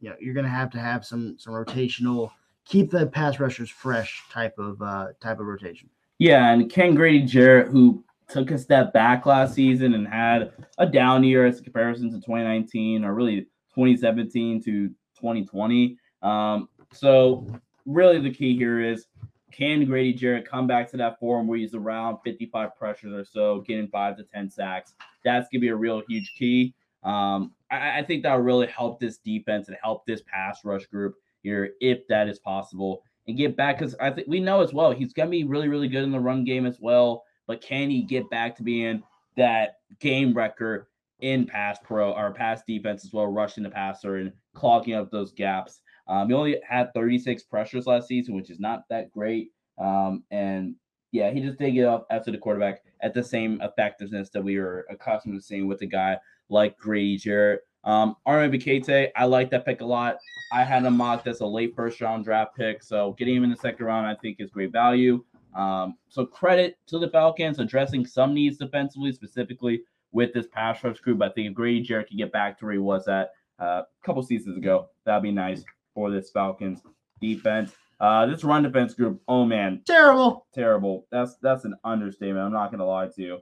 You 0.00 0.10
know, 0.10 0.16
you're 0.20 0.34
going 0.34 0.44
to 0.44 0.50
have 0.50 0.70
to 0.70 0.78
have 0.78 1.04
some 1.04 1.36
some 1.38 1.54
rotational, 1.54 2.30
keep 2.70 2.88
the 2.90 3.06
pass 3.06 3.40
rushers 3.40 3.68
fresh 3.68 4.22
type 4.30 4.56
of 4.58 4.80
uh, 4.80 5.08
type 5.20 5.40
of 5.40 5.46
rotation. 5.46 5.90
Yeah, 6.18 6.52
and 6.52 6.70
Ken 6.70 6.94
Grady 6.94 7.22
Jarrett, 7.22 7.68
who 7.68 8.04
took 8.28 8.52
a 8.52 8.58
step 8.58 8.92
back 8.92 9.26
last 9.26 9.54
season 9.54 9.94
and 9.94 10.06
had 10.06 10.52
a 10.78 10.86
down 10.86 11.24
year 11.24 11.46
as 11.46 11.58
a 11.58 11.62
comparison 11.62 12.10
to 12.10 12.16
2019 12.16 13.04
or 13.04 13.12
really 13.12 13.40
2017 13.74 14.62
to 14.62 14.88
2020. 15.16 15.98
Um, 16.22 16.68
so 16.92 17.46
really 17.86 18.20
the 18.20 18.32
key 18.32 18.56
here 18.56 18.80
is 18.80 19.06
can 19.50 19.84
Grady 19.84 20.12
Jarrett 20.12 20.48
come 20.48 20.68
back 20.68 20.88
to 20.92 20.96
that 20.98 21.18
form 21.18 21.48
where 21.48 21.58
he's 21.58 21.74
around 21.74 22.18
55 22.24 22.76
pressures 22.76 23.12
or 23.12 23.24
so, 23.24 23.62
getting 23.62 23.88
five 23.88 24.16
to 24.18 24.22
10 24.22 24.48
sacks? 24.48 24.94
That's 25.24 25.48
gonna 25.50 25.60
be 25.60 25.68
a 25.68 25.76
real 25.76 26.02
huge 26.08 26.34
key. 26.38 26.72
Um, 27.02 27.52
I, 27.68 27.98
I 27.98 28.02
think 28.04 28.22
that 28.22 28.34
will 28.34 28.44
really 28.44 28.68
help 28.68 29.00
this 29.00 29.18
defense 29.18 29.66
and 29.66 29.76
help 29.82 30.06
this 30.06 30.22
pass 30.22 30.60
rush 30.64 30.86
group 30.86 31.16
here 31.42 31.70
if 31.80 32.06
that 32.08 32.28
is 32.28 32.38
possible 32.38 33.02
and 33.26 33.36
get 33.36 33.56
back 33.56 33.78
because 33.78 33.94
I 34.00 34.10
think 34.10 34.28
we 34.28 34.40
know 34.40 34.60
as 34.60 34.72
well 34.72 34.92
he's 34.92 35.12
gonna 35.12 35.30
be 35.30 35.44
really, 35.44 35.68
really 35.68 35.88
good 35.88 36.04
in 36.04 36.12
the 36.12 36.20
run 36.20 36.44
game 36.44 36.66
as 36.66 36.78
well. 36.80 37.24
But 37.46 37.60
can 37.60 37.90
he 37.90 38.02
get 38.02 38.28
back 38.30 38.56
to 38.56 38.62
being 38.62 39.02
that 39.36 39.78
game 39.98 40.34
wrecker 40.34 40.88
in 41.20 41.46
pass 41.46 41.78
pro 41.82 42.12
or 42.12 42.32
pass 42.32 42.62
defense 42.66 43.04
as 43.04 43.12
well, 43.12 43.26
rushing 43.26 43.64
the 43.64 43.70
passer 43.70 44.16
and 44.16 44.32
clogging 44.54 44.94
up 44.94 45.10
those 45.10 45.32
gaps? 45.32 45.82
Um, 46.06 46.28
he 46.28 46.34
only 46.34 46.60
had 46.68 46.92
36 46.94 47.44
pressures 47.44 47.86
last 47.86 48.08
season, 48.08 48.34
which 48.34 48.50
is 48.50 48.60
not 48.60 48.84
that 48.88 49.10
great. 49.10 49.50
Um, 49.78 50.24
and 50.30 50.74
yeah, 51.12 51.30
he 51.30 51.40
just 51.40 51.58
did 51.58 51.72
get 51.72 51.86
up 51.86 52.06
after 52.10 52.30
the 52.30 52.38
quarterback 52.38 52.82
at 53.00 53.14
the 53.14 53.22
same 53.22 53.60
effectiveness 53.62 54.30
that 54.30 54.42
we 54.42 54.58
were 54.58 54.86
accustomed 54.90 55.34
to 55.34 55.44
seeing 55.44 55.66
with 55.66 55.82
a 55.82 55.86
guy 55.86 56.18
like 56.48 56.76
Grady 56.76 57.16
Jarrett. 57.16 57.62
Um, 57.84 58.16
Ebiketie, 58.26 59.08
I 59.16 59.24
like 59.24 59.50
that 59.50 59.64
pick 59.64 59.80
a 59.80 59.84
lot. 59.84 60.18
I 60.52 60.64
had 60.64 60.84
him 60.84 60.96
mocked 60.96 61.26
as 61.26 61.40
a 61.40 61.46
late 61.46 61.74
first 61.74 62.00
round 62.00 62.24
draft 62.24 62.56
pick, 62.56 62.82
so 62.82 63.14
getting 63.18 63.36
him 63.36 63.44
in 63.44 63.50
the 63.50 63.56
second 63.56 63.86
round, 63.86 64.06
I 64.06 64.14
think, 64.16 64.36
is 64.40 64.50
great 64.50 64.72
value. 64.72 65.24
Um, 65.54 65.96
so 66.08 66.24
credit 66.26 66.78
to 66.88 66.98
the 66.98 67.08
Falcons 67.08 67.58
addressing 67.58 68.06
some 68.06 68.34
needs 68.34 68.58
defensively, 68.58 69.12
specifically 69.12 69.82
with 70.12 70.32
this 70.32 70.46
pass 70.52 70.82
rush 70.84 70.98
group. 71.00 71.22
I 71.22 71.28
think 71.30 71.48
if 71.48 71.54
Grady 71.54 71.80
Jarrett 71.82 72.08
can 72.08 72.18
get 72.18 72.32
back 72.32 72.58
to 72.58 72.64
where 72.66 72.72
he 72.74 72.78
was 72.78 73.08
at 73.08 73.30
uh, 73.60 73.82
a 73.82 73.86
couple 74.04 74.22
seasons 74.22 74.56
ago. 74.56 74.88
That'd 75.04 75.22
be 75.22 75.32
nice 75.32 75.64
for 75.94 76.10
this 76.10 76.30
Falcons 76.30 76.80
defense. 77.20 77.72
Uh, 78.00 78.24
this 78.26 78.44
run 78.44 78.62
defense 78.62 78.94
group, 78.94 79.20
oh 79.28 79.44
man, 79.44 79.82
Terrible. 79.86 80.46
terrible. 80.54 81.06
That's 81.12 81.36
that's 81.42 81.66
an 81.66 81.74
understatement. 81.84 82.46
I'm 82.46 82.52
not 82.52 82.70
gonna 82.70 82.86
lie 82.86 83.08
to 83.08 83.22
you. 83.22 83.38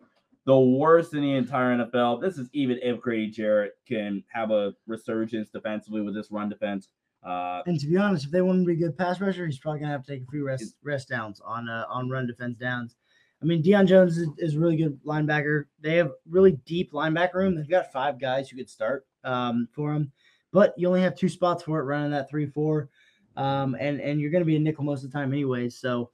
The 0.49 0.59
worst 0.59 1.13
in 1.13 1.21
the 1.21 1.35
entire 1.35 1.77
NFL. 1.77 2.23
This 2.23 2.39
is 2.39 2.49
even 2.55 2.79
if 2.83 3.03
Grady 3.03 3.31
Jarrett 3.31 3.73
can 3.87 4.25
have 4.29 4.51
a 4.51 4.73
resurgence 4.87 5.51
defensively 5.51 6.01
with 6.01 6.15
this 6.15 6.31
run 6.31 6.49
defense. 6.49 6.89
Uh, 7.23 7.61
And 7.67 7.79
to 7.79 7.87
be 7.87 7.99
honest, 7.99 8.25
if 8.25 8.31
they 8.31 8.41
want 8.41 8.63
to 8.63 8.67
be 8.67 8.73
a 8.73 8.89
good 8.89 8.97
pass 8.97 9.21
rusher, 9.21 9.45
he's 9.45 9.59
probably 9.59 9.81
gonna 9.81 9.93
have 9.93 10.07
to 10.07 10.11
take 10.11 10.23
a 10.23 10.31
few 10.31 10.47
rest 10.47 10.75
rest 10.83 11.11
downs 11.11 11.43
on 11.45 11.69
uh, 11.69 11.85
on 11.91 12.09
run 12.09 12.27
defense 12.27 12.57
downs. 12.57 12.97
I 13.43 13.45
mean, 13.45 13.63
Deion 13.63 13.87
Jones 13.87 14.17
is, 14.17 14.31
is 14.39 14.55
a 14.55 14.59
really 14.59 14.79
good 14.79 14.99
linebacker. 15.05 15.67
They 15.81 15.97
have 15.97 16.13
really 16.27 16.53
deep 16.65 16.93
linebacker 16.93 17.35
room. 17.35 17.55
They've 17.55 17.69
got 17.69 17.93
five 17.93 18.19
guys 18.19 18.49
who 18.49 18.57
could 18.57 18.71
start 18.71 19.07
um, 19.25 19.69
for 19.73 19.93
them, 19.93 20.11
but 20.51 20.73
you 20.79 20.89
only 20.89 21.03
have 21.03 21.15
two 21.15 21.29
spots 21.29 21.63
for 21.63 21.79
it 21.79 21.83
running 21.83 22.11
that 22.13 22.31
three 22.31 22.47
four, 22.47 22.89
um, 23.37 23.77
and 23.79 24.01
and 24.01 24.19
you're 24.19 24.31
gonna 24.31 24.47
be 24.47 24.57
a 24.57 24.61
nickel 24.61 24.83
most 24.85 25.05
of 25.05 25.13
the 25.13 25.19
time 25.19 25.31
anyways. 25.31 25.77
So 25.79 26.11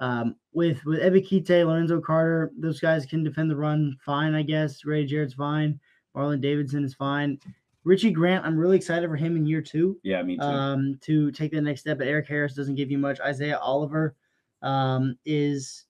um, 0.00 0.34
with 0.52 0.84
with 0.84 1.00
Ebikite, 1.00 1.66
Lorenzo 1.66 2.00
Carter, 2.00 2.50
those 2.58 2.80
guys 2.80 3.06
can 3.06 3.22
defend 3.22 3.50
the 3.50 3.56
run 3.56 3.96
fine, 4.04 4.34
I 4.34 4.42
guess. 4.42 4.84
Ray 4.84 5.06
Jarrett's 5.06 5.34
fine. 5.34 5.78
Marlon 6.16 6.40
Davidson 6.40 6.84
is 6.84 6.94
fine. 6.94 7.38
Richie 7.84 8.10
Grant, 8.10 8.44
I'm 8.44 8.58
really 8.58 8.76
excited 8.76 9.08
for 9.08 9.16
him 9.16 9.36
in 9.36 9.46
year 9.46 9.62
two 9.62 9.98
yeah, 10.02 10.22
me 10.22 10.36
too. 10.36 10.42
um, 10.42 10.98
to 11.02 11.30
take 11.32 11.52
the 11.52 11.60
next 11.60 11.82
step. 11.82 11.98
But 11.98 12.08
Erik 12.08 12.26
Harris 12.26 12.54
doesn't 12.54 12.74
give 12.74 12.90
you 12.90 12.98
much. 12.98 13.20
Isaiah 13.20 13.58
Oliver 13.58 14.16
um, 14.62 15.16
is, 15.24 15.84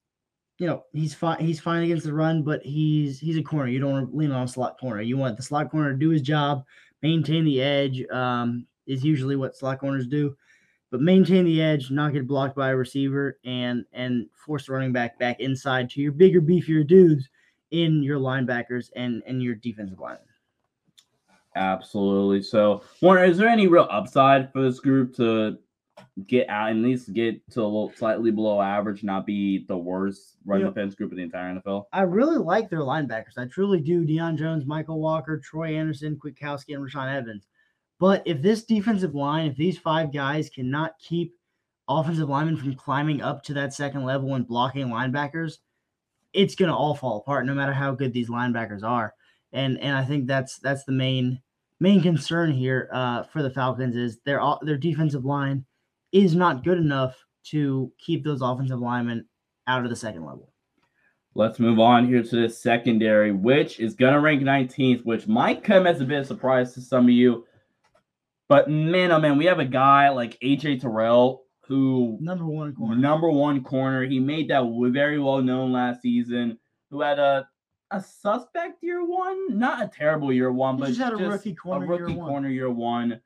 you 0.57 0.67
know, 0.67 0.83
he's 0.93 1.13
fine. 1.13 1.39
He's 1.39 1.59
fine 1.59 1.83
against 1.83 2.05
the 2.05 2.13
run, 2.13 2.43
but 2.43 2.61
he's 2.63 3.19
he's 3.19 3.37
a 3.37 3.43
corner. 3.43 3.69
You 3.69 3.79
don't 3.79 3.91
want 3.91 4.11
to 4.11 4.15
lean 4.15 4.31
on 4.31 4.43
a 4.43 4.47
slot 4.47 4.79
corner. 4.79 5.01
You 5.01 5.17
want 5.17 5.37
the 5.37 5.43
slot 5.43 5.71
corner 5.71 5.91
to 5.91 5.97
do 5.97 6.09
his 6.09 6.21
job, 6.21 6.63
maintain 7.01 7.45
the 7.45 7.61
edge. 7.61 8.05
Um, 8.09 8.67
is 8.87 9.05
usually 9.05 9.35
what 9.35 9.55
slot 9.55 9.79
corners 9.79 10.07
do, 10.07 10.35
but 10.91 11.01
maintain 11.01 11.45
the 11.45 11.61
edge, 11.61 11.89
not 11.89 12.13
get 12.13 12.27
blocked 12.27 12.55
by 12.55 12.69
a 12.69 12.75
receiver, 12.75 13.39
and 13.45 13.85
and 13.93 14.27
force 14.35 14.67
the 14.67 14.73
running 14.73 14.91
back 14.91 15.17
back 15.17 15.39
inside 15.39 15.89
to 15.91 16.01
your 16.01 16.11
bigger, 16.11 16.41
beefier 16.41 16.85
dudes 16.85 17.29
in 17.71 18.03
your 18.03 18.19
linebackers 18.19 18.89
and 18.95 19.23
and 19.25 19.41
your 19.41 19.55
defensive 19.55 19.99
line. 19.99 20.17
Absolutely. 21.55 22.41
So, 22.43 22.83
Warner, 23.01 23.25
is 23.25 23.37
there 23.37 23.49
any 23.49 23.67
real 23.67 23.87
upside 23.91 24.51
for 24.53 24.61
this 24.61 24.79
group 24.79 25.15
to 25.17 25.57
get 26.27 26.47
out 26.49 26.71
and 26.71 26.79
at 26.83 26.87
least 26.89 27.13
get 27.13 27.41
to 27.51 27.61
a 27.61 27.63
little 27.63 27.91
slightly 27.95 28.31
below 28.31 28.61
average, 28.61 29.03
not 29.03 29.25
be 29.25 29.65
the 29.67 29.77
worst 29.77 30.37
run 30.45 30.61
Yeah. 30.61 30.67
defense 30.67 30.95
group 30.95 31.11
in 31.11 31.17
the 31.17 31.23
entire 31.23 31.49
NFL? 31.49 31.87
I 31.91 32.03
really 32.03 32.37
like 32.37 32.69
their 32.69 32.79
linebackers. 32.79 33.37
I 33.37 33.45
truly 33.45 33.81
do. 33.81 34.05
Deion 34.05 34.37
Jones, 34.37 34.63
Mykal 34.65 34.97
Walker, 34.97 35.37
Troy 35.39 35.75
Anderson, 35.75 36.15
Kwiatkowski, 36.17 36.73
and 36.73 36.83
Rashaan 36.85 37.13
Evans. 37.13 37.47
But 38.01 38.23
if 38.25 38.41
this 38.41 38.63
defensive 38.63 39.13
line, 39.13 39.45
if 39.45 39.55
these 39.55 39.77
five 39.77 40.11
guys 40.11 40.49
cannot 40.49 40.97
keep 40.97 41.35
offensive 41.87 42.29
linemen 42.29 42.57
from 42.57 42.73
climbing 42.73 43.21
up 43.21 43.43
to 43.43 43.53
that 43.53 43.75
second 43.75 44.05
level 44.05 44.33
and 44.33 44.47
blocking 44.47 44.87
linebackers, 44.87 45.59
it's 46.33 46.55
gonna 46.55 46.75
all 46.75 46.95
fall 46.95 47.17
apart, 47.17 47.45
no 47.45 47.53
matter 47.53 47.73
how 47.73 47.93
good 47.93 48.11
these 48.11 48.27
linebackers 48.27 48.81
are. 48.81 49.13
And 49.53 49.79
and 49.79 49.95
I 49.95 50.03
think 50.03 50.25
that's 50.25 50.57
that's 50.57 50.83
the 50.83 50.91
main 50.93 51.43
main 51.79 52.01
concern 52.01 52.51
here 52.51 52.89
uh, 52.91 53.21
for 53.21 53.43
the 53.43 53.51
Falcons 53.51 53.95
is 53.95 54.17
their 54.25 54.41
their 54.63 54.77
defensive 54.77 55.23
line 55.23 55.63
is 56.11 56.35
not 56.35 56.63
good 56.63 56.79
enough 56.79 57.15
to 57.49 57.91
keep 57.99 58.23
those 58.23 58.41
offensive 58.41 58.79
linemen 58.79 59.27
out 59.67 59.83
of 59.83 59.91
the 59.91 59.95
second 59.95 60.25
level. 60.25 60.49
Let's 61.35 61.59
move 61.59 61.79
on 61.79 62.07
here 62.07 62.23
to 62.23 62.41
the 62.41 62.49
secondary, 62.49 63.31
which 63.31 63.79
is 63.79 63.93
going 63.93 64.13
to 64.13 64.19
rank 64.19 64.41
19th, 64.41 65.05
which 65.05 65.27
might 65.27 65.63
come 65.63 65.85
as 65.85 66.01
a 66.01 66.05
bit 66.05 66.17
of 66.17 66.25
a 66.25 66.27
surprise 66.27 66.73
to 66.73 66.81
some 66.81 67.05
of 67.05 67.11
you. 67.11 67.45
But 68.51 68.69
man, 68.69 69.13
oh 69.13 69.19
man, 69.21 69.37
we 69.37 69.45
have 69.45 69.59
a 69.59 69.65
guy 69.65 70.09
like 70.09 70.37
AJ 70.41 70.81
Terrell 70.81 71.43
who 71.69 72.17
Number 72.19 72.45
one 72.45 72.75
corner. 72.75 72.97
number 72.97 73.29
one 73.29 73.63
corner. 73.63 74.03
He 74.03 74.19
made 74.19 74.49
that 74.49 74.65
very 74.91 75.19
well 75.19 75.41
known 75.41 75.71
last 75.71 76.01
season. 76.01 76.57
Who 76.89 76.99
had 76.99 77.17
a 77.17 77.47
a 77.91 78.01
suspect 78.01 78.83
year 78.83 79.05
one, 79.05 79.57
not 79.57 79.81
a 79.81 79.87
terrible 79.87 80.33
year 80.33 80.51
one, 80.51 80.75
He 80.75 80.81
but 80.81 80.87
just 80.87 80.99
had 80.99 81.13
a 81.13 81.15
rookie 81.15 81.55
corner 81.55 81.85
a 81.85 81.95
year 81.95 82.05
rookie 82.07 82.17
one. 82.17 82.27
corner 82.27 82.49
year 82.49 82.69
one. 82.69 83.21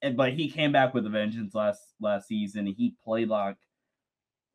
And 0.00 0.16
but 0.16 0.32
he 0.32 0.48
came 0.48 0.70
back 0.70 0.94
with 0.94 1.06
a 1.06 1.10
vengeance 1.10 1.56
last 1.56 1.80
last 2.00 2.28
season. 2.28 2.66
He 2.66 2.94
played 3.02 3.30
like, 3.30 3.56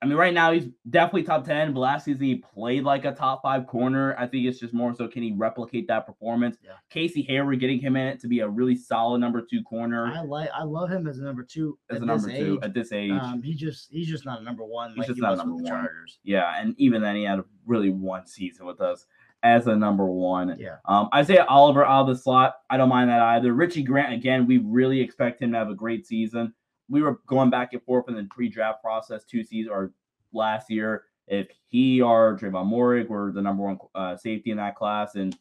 I 0.01 0.05
mean, 0.05 0.15
right 0.15 0.33
now 0.33 0.51
he's 0.51 0.67
definitely 0.89 1.23
top 1.23 1.43
ten. 1.43 1.73
But 1.73 1.79
last 1.79 2.05
season 2.05 2.25
he 2.25 2.35
played 2.35 2.83
like 2.83 3.05
a 3.05 3.11
top 3.11 3.41
five 3.41 3.65
corner. 3.65 4.15
I 4.17 4.27
think 4.27 4.45
it's 4.45 4.59
just 4.59 4.73
more 4.73 4.93
so 4.93 5.07
can 5.07 5.23
he 5.23 5.33
replicate 5.35 5.87
that 5.87 6.05
performance? 6.05 6.57
Yeah. 6.63 6.73
Casey 6.91 7.23
Hayward 7.23 7.59
getting 7.59 7.79
him 7.79 7.95
in 7.95 8.07
it 8.07 8.19
to 8.19 8.27
be 8.27 8.41
a 8.41 8.47
really 8.47 8.75
solid 8.75 9.19
number 9.19 9.41
two 9.41 9.63
corner 9.63 10.05
I 10.13 10.21
like 10.21 10.49
I 10.53 10.63
love 10.63 10.91
him 10.91 11.07
as 11.07 11.17
a 11.17 11.23
number 11.23 11.43
two 11.43 11.79
as 11.89 11.97
at 11.97 12.03
a 12.03 12.05
number 12.05 12.27
this 12.27 12.37
two 12.37 12.53
age. 12.53 12.59
at 12.63 12.73
this 12.75 12.91
age. 12.91 13.11
Um, 13.11 13.41
he 13.41 13.55
just 13.55 13.87
he's 13.89 14.07
just 14.07 14.23
not 14.23 14.39
a 14.39 14.43
number 14.43 14.63
one 14.63 14.89
He's 14.91 14.99
like 14.99 15.07
just 15.07 15.17
he 15.17 15.21
not 15.21 15.37
number 15.37 15.55
one. 15.55 15.65
Chargers. 15.65 16.19
Yeah, 16.23 16.53
and 16.57 16.75
even 16.77 17.01
then 17.01 17.15
he 17.15 17.23
had 17.23 17.39
a 17.39 17.45
really 17.65 17.89
one 17.89 18.27
season 18.27 18.67
with 18.67 18.81
us 18.81 19.07
as 19.43 19.67
a 19.67 19.75
number 19.75 20.05
one. 20.05 20.57
Yeah. 20.59 20.77
Um, 20.85 21.09
Isaiah 21.13 21.45
Oliver 21.45 21.85
out 21.85 22.01
of 22.01 22.15
the 22.15 22.21
slot, 22.21 22.55
I 22.69 22.77
don't 22.77 22.89
mind 22.89 23.09
that 23.09 23.21
either. 23.21 23.53
Richie 23.53 23.83
Grant 23.83 24.13
again, 24.13 24.47
we 24.47 24.59
really 24.59 24.99
expect 24.99 25.41
him 25.41 25.51
to 25.51 25.57
have 25.57 25.69
a 25.69 25.75
great 25.75 26.05
season. 26.05 26.53
We 26.89 27.01
were 27.01 27.19
going 27.27 27.49
back 27.49 27.73
and 27.73 27.83
forth 27.83 28.07
in 28.07 28.15
the 28.15 28.23
pre-draft 28.29 28.81
process 28.81 29.23
two 29.25 29.43
seasons 29.43 29.71
or 29.71 29.91
last 30.33 30.69
year 30.69 31.03
if 31.27 31.49
he 31.67 32.01
or 32.01 32.37
Trevon 32.37 32.71
Moehrig 32.71 33.09
were 33.09 33.31
the 33.31 33.41
number 33.41 33.63
one 33.63 33.77
uh, 33.93 34.15
safety 34.15 34.51
in 34.51 34.57
that 34.57 34.75
class, 34.75 35.15
and 35.15 35.37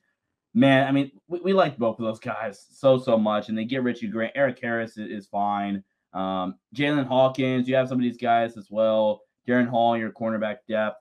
man, 0.52 0.86
I 0.86 0.92
mean, 0.92 1.12
we, 1.28 1.40
we 1.40 1.52
like 1.52 1.76
both 1.76 1.98
of 1.98 2.04
those 2.04 2.18
guys 2.18 2.66
so 2.70 2.98
so 2.98 3.16
much, 3.16 3.48
and 3.48 3.56
they 3.56 3.64
get 3.64 3.82
Richie 3.82 4.08
Grant. 4.08 4.32
Erik 4.34 4.58
Harris 4.60 4.98
is, 4.98 5.10
is 5.10 5.26
fine. 5.26 5.82
Um, 6.12 6.56
Jaylinn 6.74 7.06
Hawkins, 7.06 7.68
you 7.68 7.76
have 7.76 7.88
some 7.88 7.98
of 7.98 8.02
these 8.02 8.16
guys 8.16 8.56
as 8.56 8.68
well. 8.70 9.22
Darren 9.46 9.68
Hall, 9.68 9.96
your 9.96 10.10
cornerback 10.10 10.58
depth. 10.68 11.00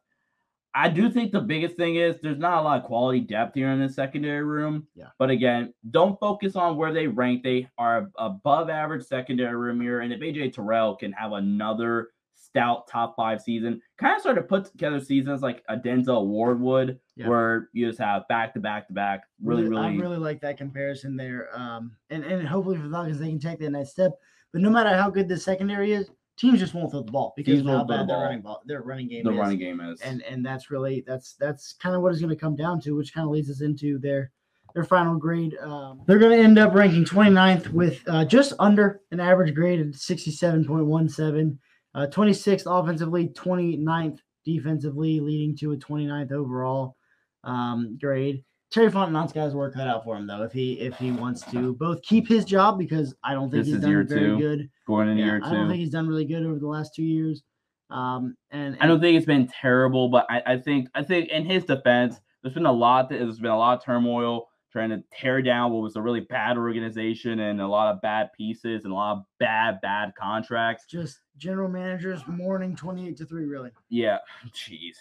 I 0.78 0.90
do 0.90 1.10
think 1.10 1.32
the 1.32 1.40
biggest 1.40 1.78
thing 1.78 1.96
is 1.96 2.18
there's 2.22 2.38
not 2.38 2.60
a 2.60 2.62
lot 2.62 2.80
of 2.82 2.86
quality 2.86 3.22
depth 3.22 3.56
here 3.56 3.70
in 3.72 3.80
the 3.80 3.88
secondary 3.88 4.44
room. 4.44 4.86
Yeah. 4.94 5.08
But 5.18 5.30
again, 5.30 5.74
don't 5.92 6.20
focus 6.20 6.58
on 6.58 6.76
where 6.76 6.92
they 6.92 7.08
rank. 7.08 7.44
They 7.44 7.70
are 7.78 8.12
above 8.18 8.70
average 8.70 9.06
secondary 9.06 9.56
room 9.56 9.80
here. 9.80 10.02
And 10.02 10.12
if 10.12 10.20
AJ 10.20 10.54
Terrell 10.54 10.98
can 10.98 11.14
have 11.14 11.32
another 11.32 12.10
stout 12.36 12.88
top 12.90 13.16
five 13.16 13.42
season, 13.42 13.82
kind 13.98 14.18
of 14.18 14.22
sort 14.22 14.38
of 14.38 14.50
put 14.50 14.66
together 14.66 15.00
seasons 15.00 15.42
like 15.42 15.64
a 15.70 15.78
Denzel 15.78 16.28
Ward 16.28 16.60
would, 16.60 17.00
Yeah. 17.16 17.30
where 17.30 17.70
you 17.72 17.88
just 17.88 18.00
have 18.00 18.28
back 18.28 18.54
to 18.56 18.60
back 18.60 18.88
to 18.88 18.94
back. 18.94 19.24
Really, 19.42 19.64
really, 19.64 19.82
I 19.82 19.96
really 19.96 20.18
like 20.18 20.42
that 20.42 20.58
comparison 20.58 21.16
there. 21.16 21.50
Um, 21.58 21.96
and 22.10 22.26
and 22.26 22.46
hopefully 22.46 22.76
for 22.78 22.84
the 22.84 22.90
Falcons 22.92 23.20
they 23.20 23.30
can 23.30 23.40
take 23.40 23.60
that 23.60 23.70
next 23.70 23.92
step. 23.92 24.12
But 24.52 24.62
no 24.62 24.70
matter 24.70 24.90
how 24.96 25.10
good 25.10 25.30
the 25.30 25.38
secondary 25.38 25.94
is, 25.94 26.10
teams 26.38 26.60
just 26.60 26.74
won't 26.74 26.92
throw 26.92 27.02
the 27.02 27.12
ball 27.12 27.34
because 27.36 27.56
Teams 27.56 27.62
of 27.62 27.68
how 27.68 27.78
won't 27.78 27.88
throw 27.90 27.98
the 27.98 28.04
bad 28.04 28.10
their 28.10 28.24
running 28.24 28.42
ball 28.42 28.62
their 28.66 28.82
running 28.82 29.08
game 29.08 29.24
the 29.24 29.32
is. 29.32 29.38
running 29.38 29.60
game 29.60 29.80
is. 29.82 30.02
and 30.02 30.22
and 30.24 30.46
that's 30.46 30.70
really 30.72 31.04
that's 31.08 31.34
that's 31.34 31.74
kind 31.74 31.96
of 31.96 32.02
what 32.02 32.12
it's 32.12 32.22
going 32.22 32.30
to 32.30 32.36
come 32.36 32.56
down 32.56 32.80
to 32.82 32.92
which 32.96 33.14
kind 33.14 33.26
of 33.26 33.32
leads 33.32 33.50
us 33.50 33.62
into 33.62 33.98
their 34.00 34.32
their 34.74 34.84
final 34.84 35.16
grade 35.18 35.56
um, 35.62 36.02
they're 36.06 36.20
going 36.20 36.38
to 36.38 36.44
end 36.44 36.60
up 36.60 36.74
ranking 36.74 37.06
29th 37.06 37.70
with 37.70 38.02
uh, 38.08 38.26
just 38.26 38.54
under 38.60 39.02
an 39.12 39.20
average 39.20 39.54
grade 39.56 39.80
of 39.80 39.88
67.17 39.88 41.58
uh, 41.96 42.08
26th 42.08 42.64
offensively 42.68 43.30
29th 43.30 44.20
defensively 44.44 45.20
leading 45.22 45.56
to 45.56 45.72
a 45.72 45.78
29th 45.78 46.32
overall 46.34 46.98
um, 47.46 47.98
grade 48.02 48.44
Terry 48.76 48.92
Fontenot's 48.92 49.32
got 49.32 49.46
his 49.46 49.56
work 49.56 49.74
cut 49.74 49.88
out 49.88 50.04
for 50.04 50.18
him 50.18 50.28
though 50.28 50.44
if 50.44 50.52
he 50.52 50.74
if 50.82 50.98
he 50.98 51.10
wants 51.12 51.44
to 51.44 51.74
both 51.76 52.02
keep 52.02 52.28
his 52.28 52.44
job 52.44 52.78
because 52.78 53.16
I 53.24 53.34
don't 53.34 53.50
think 53.50 53.64
This 53.64 53.74
he's 53.74 53.82
done 53.82 54.06
very 54.06 54.28
two. 54.28 54.38
good 54.38 54.70
going 54.86 55.08
in 55.08 55.18
Yeah, 55.18 55.26
year 55.26 55.42
I 55.42 55.54
don't 55.54 55.70
think 55.70 55.80
he's 55.80 55.92
done 55.92 56.10
really 56.10 56.26
good 56.26 56.46
over 56.46 56.60
the 56.60 56.68
last 56.68 56.94
two 56.94 57.04
years 57.04 57.42
um, 57.90 58.36
and, 58.52 58.76
I 58.82 58.88
don't 58.88 59.00
think 59.00 59.16
it's 59.16 59.26
been 59.26 59.48
terrible, 59.48 60.10
but 60.10 60.26
I, 60.30 60.42
I 60.46 60.58
think 60.58 60.90
I 60.94 61.04
think 61.04 61.30
in 61.30 61.46
his 61.46 61.64
defense, 61.64 62.20
there's 62.42 62.54
been 62.54 62.66
a 62.66 62.72
lot 62.72 63.10
that 63.10 63.20
there's 63.20 63.40
been 63.40 63.52
a 63.52 63.58
lot 63.58 63.78
of 63.78 63.86
turmoil 63.86 64.48
trying 64.72 64.90
to 64.90 65.02
tear 65.14 65.42
down 65.42 65.72
what 65.72 65.82
was 65.82 65.96
a 65.96 66.02
really 66.02 66.22
bad 66.22 66.58
organization 66.58 67.40
and 67.40 67.62
a 67.62 67.68
lot 67.68 67.94
of 67.94 68.02
bad 68.02 68.30
pieces 68.36 68.84
and 68.84 68.92
a 68.92 68.96
lot 68.96 69.18
of 69.18 69.24
bad, 69.40 69.80
bad 69.82 70.12
contracts. 70.20 70.86
just 70.90 71.20
general 71.38 71.70
managers 71.70 72.22
mourning 72.28 72.76
28 72.76 73.16
to 73.16 73.26
3 73.26 73.46
really 73.46 73.70
Yeah, 73.90 74.18
jeez. 74.50 74.96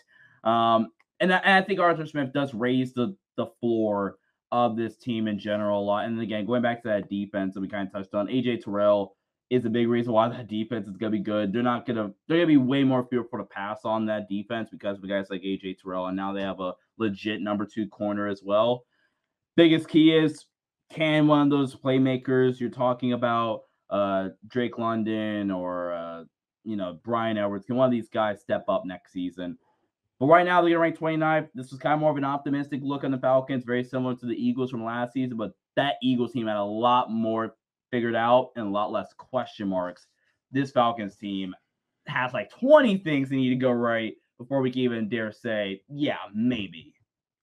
Um, 0.49 0.91
and 1.25 1.33
I, 1.33 1.39
and 1.39 1.65
I 1.65 1.67
think 1.67 1.81
Arthur 1.81 2.07
Smith 2.07 2.33
does 2.33 2.55
raise 2.55 2.93
the 2.93 3.17
the 3.37 3.47
floor 3.61 4.19
of 4.53 4.77
this 4.77 4.97
team 4.97 5.27
in 5.27 5.39
general 5.39 5.83
a 5.83 5.85
lot. 5.85 6.05
And 6.05 6.21
again, 6.21 6.47
going 6.47 6.63
back 6.63 6.83
to 6.83 6.89
that 6.89 7.09
defense 7.09 7.55
that 7.55 7.61
we 7.61 7.69
kind 7.69 7.87
of 7.87 7.93
touched 7.93 8.15
on, 8.15 8.29
AJ 8.29 8.63
Terrell 8.63 9.17
is 9.51 9.65
a 9.65 9.71
big 9.71 9.89
reason 9.89 10.13
why 10.13 10.29
that 10.31 10.49
defense 10.49 10.87
is 10.87 10.97
gonna 10.97 11.11
be 11.11 11.19
good. 11.19 11.53
They're 11.53 11.63
not 11.63 11.87
gonna 11.87 12.13
they're 12.29 12.39
gonna 12.39 12.47
be 12.47 12.57
way 12.59 12.85
more 12.85 13.07
fearful 13.11 13.39
to 13.39 13.45
pass 13.45 13.81
on 13.85 14.07
that 14.07 14.29
defense 14.29 14.69
because 14.71 14.99
of 14.99 15.09
guys 15.09 15.27
like 15.31 15.43
AJ 15.43 15.79
Terrell, 15.83 16.07
and 16.07 16.17
now 16.17 16.33
they 16.33 16.43
have 16.43 16.61
a 16.61 16.75
legit 16.99 17.41
number 17.41 17.67
two 17.67 17.89
corner 17.89 18.29
as 18.29 18.43
well. 18.45 18.85
Biggest 19.57 19.89
key 19.89 20.15
is 20.15 20.45
can 20.91 21.27
one 21.27 21.41
of 21.41 21.51
those 21.51 21.75
playmakers 21.75 22.61
you're 22.61 22.71
talking 22.71 23.15
about, 23.15 23.63
uh, 23.91 24.29
Drake 24.47 24.79
London 24.79 25.51
or 25.51 25.93
uh, 25.93 26.25
you 26.65 26.77
know 26.77 26.99
Bryan 27.03 27.39
Edwards, 27.39 27.65
can 27.65 27.77
one 27.77 27.87
of 27.87 27.93
these 27.93 28.11
guys 28.11 28.41
step 28.41 28.65
up 28.69 28.85
next 28.85 29.13
season? 29.13 29.57
But 30.21 30.27
right 30.27 30.45
now 30.45 30.61
they're 30.61 30.71
gonna 30.71 30.81
rank 30.81 30.99
29th. 30.99 31.49
This 31.55 31.71
was 31.71 31.81
kind 31.81 31.95
of 31.95 32.01
more 32.01 32.11
of 32.11 32.17
an 32.17 32.25
optimistic 32.25 32.81
look 32.83 33.05
on 33.05 33.11
the 33.11 33.19
Falcons, 33.19 33.65
very 33.65 33.85
similar 33.85 34.15
to 34.15 34.27
the 34.27 34.35
Eagles 34.35 34.71
from 34.71 34.85
last 34.85 35.13
season. 35.13 35.37
But 35.37 35.53
that 35.77 35.97
Eagles 36.03 36.33
team 36.33 36.47
had 36.47 36.57
a 36.57 36.65
lot 36.65 37.11
more 37.11 37.57
figured 37.91 38.15
out 38.15 38.51
and 38.57 38.67
a 38.67 38.71
lot 38.71 38.93
less 38.93 39.13
question 39.13 39.69
marks. 39.69 40.07
This 40.53 40.71
Falcons 40.71 41.17
team 41.17 41.55
has 42.07 42.33
like 42.33 42.51
20 42.51 42.99
things 42.99 43.29
they 43.29 43.37
need 43.37 43.51
to 43.51 43.57
go 43.57 43.71
right 43.71 44.15
before 44.39 44.61
we 44.61 44.71
can 44.71 44.81
even 44.81 45.09
dare 45.09 45.33
say, 45.33 45.83
yeah, 45.89 46.19
maybe. 46.35 46.95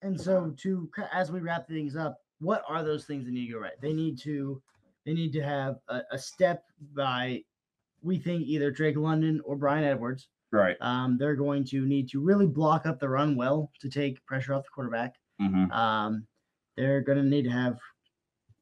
And 0.01 0.19
so 0.19 0.53
to 0.57 0.89
as 1.13 1.31
we 1.31 1.39
wrap 1.39 1.67
things 1.67 1.95
up, 1.95 2.17
what 2.39 2.63
are 2.67 2.83
those 2.83 3.05
things 3.05 3.25
that 3.25 3.31
need 3.31 3.47
to 3.47 3.53
go 3.53 3.59
right? 3.59 3.79
They 3.81 3.93
need 3.93 4.19
to 4.21 4.61
they 5.05 5.13
need 5.13 5.33
to 5.33 5.41
have 5.41 5.77
a, 5.89 6.01
a 6.11 6.17
step 6.17 6.63
by 6.93 7.43
we 8.01 8.17
think 8.17 8.43
either 8.43 8.71
Drake 8.71 8.97
London 8.97 9.41
or 9.45 9.55
Bryan 9.55 9.83
Edwards. 9.83 10.27
Right. 10.51 10.75
Um, 10.81 11.17
they're 11.17 11.35
going 11.35 11.63
to 11.65 11.85
need 11.85 12.09
to 12.09 12.19
really 12.19 12.47
block 12.47 12.85
up 12.85 12.99
the 12.99 13.07
run 13.07 13.35
well 13.35 13.71
to 13.79 13.89
take 13.89 14.25
pressure 14.25 14.53
off 14.53 14.63
the 14.63 14.69
quarterback. 14.73 15.15
Mm-hmm. 15.41 15.71
Um, 15.71 16.27
they're 16.75 17.01
going 17.01 17.17
to 17.17 17.23
need 17.23 17.43
to 17.43 17.51
have 17.51 17.79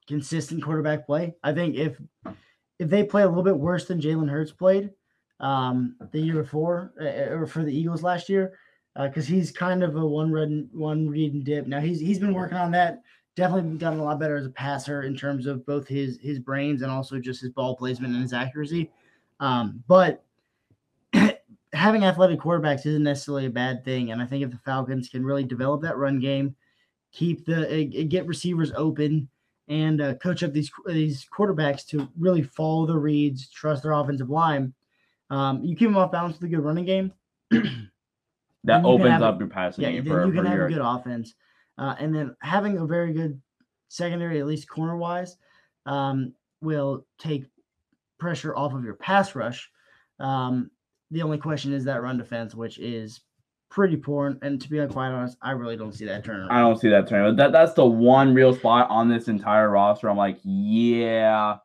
consistent 0.07 0.63
quarterback 0.63 1.05
play. 1.05 1.33
I 1.43 1.53
think 1.53 1.75
if 1.75 1.99
if 2.79 2.89
they 2.89 3.03
play 3.03 3.23
a 3.23 3.27
little 3.27 3.43
bit 3.43 3.57
worse 3.57 3.85
than 3.85 4.01
Jalen 4.01 4.29
Hurts 4.29 4.51
played 4.51 4.91
um, 5.39 5.95
the 6.11 6.19
year 6.19 6.41
before, 6.41 6.93
uh, 6.99 7.33
or 7.33 7.47
for 7.47 7.63
the 7.63 7.75
Eagles 7.75 8.03
last 8.03 8.29
year, 8.29 8.53
because 8.95 9.25
uh, 9.25 9.33
he's 9.33 9.51
kind 9.51 9.83
of 9.83 9.95
a 9.95 10.05
one 10.05 10.31
run 10.31 10.69
one 10.73 11.09
read 11.09 11.33
and 11.33 11.43
dip. 11.43 11.67
Now 11.67 11.79
he's 11.79 11.99
he's 11.99 12.19
been 12.19 12.33
working 12.33 12.57
on 12.57 12.71
that. 12.71 13.01
Definitely 13.35 13.77
done 13.77 13.99
a 13.99 14.03
lot 14.03 14.19
better 14.19 14.37
as 14.37 14.45
a 14.45 14.51
passer 14.51 15.03
in 15.03 15.15
terms 15.15 15.45
of 15.45 15.65
both 15.65 15.87
his 15.87 16.19
his 16.21 16.39
brains 16.39 16.81
and 16.81 16.91
also 16.91 17.19
just 17.19 17.41
his 17.41 17.51
ball 17.51 17.75
placement 17.75 18.13
and 18.13 18.21
his 18.21 18.33
accuracy. 18.33 18.91
Um, 19.39 19.83
but 19.87 20.23
having 21.73 22.03
athletic 22.03 22.39
quarterbacks 22.39 22.85
isn't 22.85 23.03
necessarily 23.03 23.45
a 23.45 23.51
bad 23.51 23.83
thing. 23.85 24.11
And 24.11 24.21
I 24.21 24.25
think 24.25 24.43
if 24.43 24.51
the 24.51 24.57
Falcons 24.65 25.09
can 25.09 25.23
really 25.23 25.43
develop 25.43 25.81
that 25.81 25.97
run 25.97 26.19
game, 26.19 26.55
keep 27.11 27.45
the 27.45 27.81
uh, 27.81 28.05
get 28.07 28.27
receivers 28.27 28.71
open, 28.75 29.29
and 29.67 30.01
uh, 30.01 30.15
coach 30.15 30.43
up 30.43 30.53
these 30.53 30.71
these 30.87 31.25
quarterbacks 31.35 31.85
to 31.87 32.09
really 32.17 32.41
follow 32.43 32.85
the 32.85 32.97
reads, 32.97 33.49
trust 33.49 33.83
their 33.83 33.93
offensive 33.93 34.29
line, 34.29 34.73
um, 35.29 35.63
you 35.63 35.75
keep 35.75 35.87
them 35.87 35.97
off 35.97 36.11
balance 36.11 36.35
with 36.39 36.51
a 36.51 36.55
good 36.55 36.63
running 36.63 36.85
game. 36.85 37.13
that 38.63 38.83
opens 38.83 39.21
up 39.21 39.39
your 39.39 39.47
passing 39.47 39.83
yeah, 39.83 39.91
game. 39.91 40.05
Then 40.05 40.13
for, 40.13 40.25
you 40.25 40.33
can 40.33 40.45
have 40.45 40.55
your... 40.55 40.67
a 40.67 40.73
good 40.73 40.81
offense, 40.81 41.35
uh, 41.77 41.95
and 41.99 42.13
then 42.13 42.35
having 42.41 42.77
a 42.77 42.85
very 42.85 43.13
good 43.13 43.39
secondary, 43.89 44.39
at 44.39 44.47
least 44.47 44.69
corner 44.69 44.97
wise, 44.97 45.37
um, 45.85 46.33
will 46.61 47.05
take 47.17 47.45
pressure 48.17 48.55
off 48.55 48.73
of 48.73 48.83
your 48.83 48.95
pass 48.95 49.35
rush. 49.35 49.69
Um, 50.19 50.71
the 51.11 51.21
only 51.21 51.37
question 51.37 51.73
is 51.73 51.83
that 51.85 52.01
run 52.01 52.17
defense, 52.17 52.55
which 52.55 52.79
is 52.79 53.21
pretty 53.69 53.95
poor. 53.95 54.37
And 54.41 54.61
to 54.61 54.69
be 54.69 54.85
quite 54.87 55.09
honest, 55.09 55.37
I 55.41 55.51
really 55.51 55.77
don't 55.77 55.93
see 55.93 56.05
that 56.05 56.23
turning. 56.23 56.49
I 56.49 56.59
don't 56.59 56.79
see 56.79 56.89
that 56.89 57.07
turning. 57.07 57.35
That 57.35 57.51
that's 57.51 57.73
the 57.73 57.85
one 57.85 58.33
real 58.33 58.53
spot 58.53 58.89
on 58.89 59.09
this 59.09 59.27
entire 59.27 59.69
roster. 59.69 60.09
I'm 60.09 60.17
like, 60.17 60.39
yeah, 60.43 61.57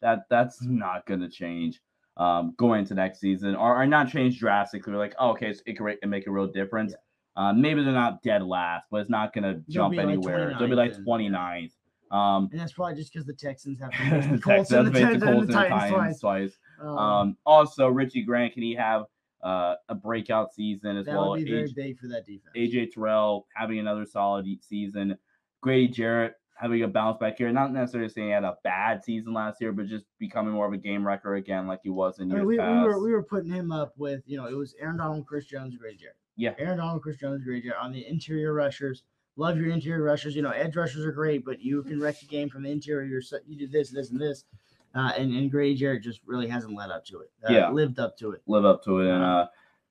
that 0.00 0.24
that's 0.30 0.62
not 0.62 1.06
gonna 1.06 1.28
change 1.28 1.80
um, 2.16 2.54
going 2.56 2.80
into 2.80 2.94
next 2.94 3.20
season, 3.20 3.54
or, 3.54 3.82
or 3.82 3.86
not 3.86 4.08
change 4.10 4.38
drastically. 4.38 4.92
We're 4.92 4.98
like, 4.98 5.14
oh, 5.18 5.30
okay, 5.30 5.52
so 5.52 5.62
it 5.66 5.76
can 5.76 6.10
make 6.10 6.26
a 6.26 6.30
real 6.30 6.46
difference. 6.46 6.92
Yeah. 6.92 6.96
Um, 7.36 7.60
maybe 7.60 7.82
they're 7.82 7.92
not 7.92 8.22
dead 8.22 8.42
last, 8.42 8.86
but 8.90 9.00
it's 9.00 9.10
not 9.10 9.32
gonna 9.32 9.60
jump 9.68 9.98
anywhere. 9.98 10.54
They'll 10.58 10.68
be 10.68 10.74
like 10.74 10.96
29th. 10.96 11.72
Um, 12.10 12.48
and 12.50 12.60
that's 12.60 12.72
probably 12.72 12.96
just 12.96 13.12
because 13.12 13.24
the 13.24 13.34
Texans 13.34 13.78
have 13.80 13.90
to 14.22 14.36
the 14.36 14.38
Colts 14.38 14.72
and 14.72 14.92
the, 14.92 15.06
and 15.06 15.22
the 15.22 15.52
Titans, 15.52 15.90
twice. 15.92 16.20
twice. 16.20 16.58
Um, 16.80 16.98
um, 16.98 17.36
also, 17.44 17.88
Richie 17.88 18.22
Grant, 18.22 18.54
can 18.54 18.62
he 18.62 18.74
have 18.74 19.04
uh, 19.42 19.74
a 19.88 19.94
breakout 19.94 20.54
season 20.54 20.96
as 20.96 21.06
that 21.06 21.14
well? 21.14 21.24
That 21.24 21.30
would 21.30 21.44
be 21.44 21.50
very 21.50 21.72
big 21.74 21.98
for 21.98 22.08
that 22.08 22.26
defense. 22.26 22.52
AJ 22.56 22.92
Terrell 22.92 23.46
having 23.54 23.78
another 23.78 24.06
solid 24.06 24.46
season. 24.62 25.16
Grady 25.60 25.88
Jarrett 25.88 26.34
having 26.60 26.82
a 26.82 26.88
bounce 26.88 27.18
back 27.18 27.38
here. 27.38 27.50
Not 27.52 27.72
necessarily 27.72 28.10
saying 28.10 28.28
he 28.28 28.32
had 28.32 28.44
a 28.44 28.56
bad 28.64 29.02
season 29.02 29.32
last 29.32 29.60
year, 29.60 29.72
but 29.72 29.86
just 29.86 30.04
becoming 30.18 30.52
more 30.52 30.66
of 30.66 30.72
a 30.72 30.78
game 30.78 31.06
wrecker 31.06 31.34
again, 31.36 31.66
like 31.66 31.80
he 31.82 31.90
was 31.90 32.18
in 32.18 32.28
years 32.28 32.36
I 32.36 32.40
mean, 32.40 32.46
we, 32.46 32.56
past. 32.58 32.86
We 32.86 32.94
were, 32.94 33.02
we 33.02 33.12
were 33.12 33.22
putting 33.22 33.50
him 33.50 33.72
up 33.72 33.94
with, 33.96 34.22
you 34.26 34.36
know, 34.36 34.46
it 34.46 34.56
was 34.56 34.74
Aaron 34.80 34.98
Donald, 34.98 35.26
Chris 35.26 35.46
Jones, 35.46 35.76
Grady 35.76 35.96
Jarrett. 35.96 36.16
Yeah. 36.36 36.54
Aaron 36.58 36.78
Donald, 36.78 37.02
Chris 37.02 37.16
Jones, 37.16 37.44
Grady 37.44 37.62
Jarrett 37.62 37.82
on 37.82 37.92
the 37.92 38.06
interior 38.06 38.52
rushers. 38.52 39.02
Love 39.36 39.56
your 39.56 39.70
interior 39.70 40.02
rushers. 40.02 40.36
You 40.36 40.42
know, 40.42 40.50
edge 40.50 40.76
rushers 40.76 41.04
are 41.04 41.12
great, 41.12 41.44
but 41.44 41.60
you 41.60 41.82
can 41.82 42.00
wreck 42.00 42.20
the 42.20 42.26
game 42.26 42.48
from 42.48 42.62
the 42.62 42.70
interior. 42.70 43.20
You 43.46 43.56
do 43.56 43.66
this, 43.66 43.90
this, 43.90 44.10
and 44.10 44.20
this. 44.20 44.44
Uh, 44.94 45.12
and, 45.16 45.32
and 45.32 45.50
Grady 45.50 45.74
Jarrett 45.74 46.02
just 46.02 46.20
really 46.26 46.48
hasn't 46.48 46.74
led 46.74 46.90
up 46.90 47.04
to 47.06 47.20
it. 47.20 47.30
Uh, 47.48 47.52
yeah. 47.52 47.70
Lived 47.70 47.98
up 47.98 48.16
to 48.18 48.32
it. 48.32 48.42
Live 48.46 48.64
up 48.64 48.82
to 48.84 49.00
it. 49.00 49.08
And 49.08 49.22
uh, 49.22 49.46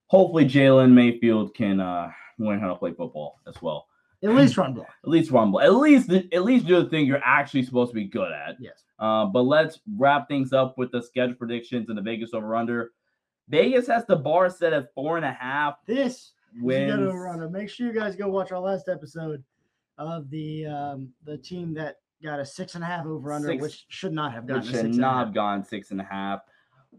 hopefully 0.08 0.46
Jalen 0.46 0.92
Mayfield 0.92 1.54
can 1.54 1.80
uh, 1.80 2.12
learn 2.38 2.60
how 2.60 2.68
to 2.68 2.76
play 2.76 2.92
football 2.92 3.40
as 3.48 3.62
well. 3.62 3.88
At 4.22 4.36
least 4.36 4.58
run 4.58 4.74
block. 4.74 4.90
At 5.04 5.10
least 5.10 5.32
run 5.32 5.52
block. 5.52 5.64
At 5.64 5.76
least 5.76 6.12
at 6.12 6.44
least 6.44 6.68
do 6.68 6.84
the 6.84 6.90
thing 6.90 7.06
you're 7.06 7.24
actually 7.24 7.64
supposed 7.64 7.92
to 7.92 7.96
be 7.96 8.04
good 8.04 8.34
at. 8.34 8.58
Yes. 8.60 8.84
Uh, 9.00 9.26
but 9.26 9.44
let's 9.44 9.80
wrap 9.98 10.28
things 10.28 10.52
up 10.52 10.78
with 10.78 10.92
the 10.92 11.02
schedule 11.02 11.36
predictions 11.36 11.88
and 11.88 11.98
the 11.98 12.02
Vegas 12.02 12.34
over 12.34 12.54
under. 12.56 12.92
Vegas 13.48 13.88
has 13.88 14.06
the 14.06 14.18
bar 14.18 14.50
set 14.50 14.74
at 14.74 14.94
four 14.94 15.16
and 15.16 15.26
a 15.26 15.32
half. 15.32 15.76
This 15.86 16.34
wins. 16.60 16.92
over 16.92 17.30
under. 17.30 17.50
Make 17.50 17.70
sure 17.70 17.88
you 17.88 17.94
guys 17.94 18.18
go 18.18 18.28
watch 18.28 18.52
our 18.52 18.60
last 18.60 18.90
episode 18.90 19.42
of 19.98 20.30
the 20.30 20.66
um, 20.66 21.10
the 21.24 21.38
team 21.38 21.74
that 21.76 22.00
got 22.24 22.40
a 22.40 22.46
six 22.46 22.76
and 22.76 22.84
a 22.84 22.88
half 22.88 23.06
over 23.06 23.32
under, 23.32 23.48
six, 23.48 23.62
which 23.62 23.86
should 23.90 24.14
not 24.14 24.34
have 24.34 24.48
gone. 24.48 24.64
Should 24.64 24.96
not 24.96 25.26
have 25.26 25.34
gone 25.34 25.64
six 25.64 25.92
and 25.92 26.02
a 26.02 26.04
half. 26.04 26.42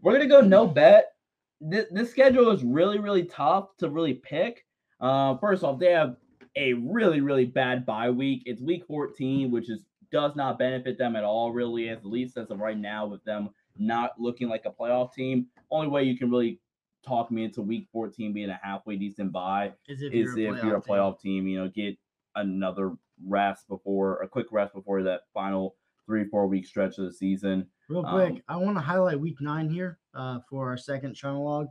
We're 0.01 0.13
gonna 0.13 0.27
go 0.27 0.41
no 0.41 0.67
bet. 0.67 1.13
This, 1.59 1.85
this 1.91 2.09
schedule 2.09 2.49
is 2.51 2.63
really 2.63 2.99
really 2.99 3.23
tough 3.23 3.77
to 3.77 3.89
really 3.89 4.15
pick. 4.15 4.65
Uh, 4.99 5.37
first 5.37 5.63
off, 5.63 5.79
they 5.79 5.91
have 5.91 6.15
a 6.55 6.73
really, 6.73 7.21
really 7.21 7.45
bad 7.45 7.85
bye 7.85 8.09
week. 8.09 8.43
It's 8.45 8.61
week 8.61 8.85
14, 8.87 9.51
which 9.51 9.69
is 9.69 9.83
does 10.11 10.35
not 10.35 10.59
benefit 10.59 10.97
them 10.97 11.15
at 11.15 11.23
all, 11.23 11.51
really, 11.51 11.89
at 11.89 12.05
least 12.05 12.37
as 12.37 12.51
of 12.51 12.59
right 12.59 12.77
now, 12.77 13.05
with 13.05 13.23
them 13.23 13.49
not 13.77 14.11
looking 14.19 14.49
like 14.49 14.65
a 14.65 14.69
playoff 14.69 15.13
team. 15.13 15.47
Only 15.71 15.87
way 15.87 16.03
you 16.03 16.17
can 16.17 16.29
really 16.29 16.59
talk 17.05 17.31
me 17.31 17.45
into 17.45 17.61
week 17.61 17.87
14 17.91 18.33
being 18.33 18.49
a 18.49 18.59
halfway 18.61 18.95
decent 18.95 19.31
bye 19.31 19.71
is 19.87 20.01
if, 20.01 20.13
is 20.13 20.35
you're, 20.35 20.55
if 20.55 20.63
you're 20.63 20.75
a 20.75 20.81
playoff 20.81 21.19
team. 21.19 21.43
team. 21.43 21.47
You 21.47 21.59
know, 21.61 21.69
get 21.69 21.97
another 22.35 22.93
rest 23.25 23.67
before 23.67 24.21
a 24.21 24.27
quick 24.27 24.47
rest 24.51 24.73
before 24.73 25.03
that 25.03 25.21
final 25.33 25.75
three, 26.05 26.25
four 26.25 26.47
week 26.47 26.65
stretch 26.65 26.97
of 26.97 27.05
the 27.05 27.13
season. 27.13 27.67
Real 27.89 28.03
quick, 28.03 28.31
um, 28.31 28.41
I 28.47 28.57
want 28.57 28.77
to 28.77 28.81
highlight 28.81 29.19
week 29.19 29.41
nine 29.41 29.69
here 29.69 29.99
uh, 30.13 30.39
for 30.49 30.69
our 30.69 30.77
second 30.77 31.13
channel 31.13 31.43
log. 31.43 31.67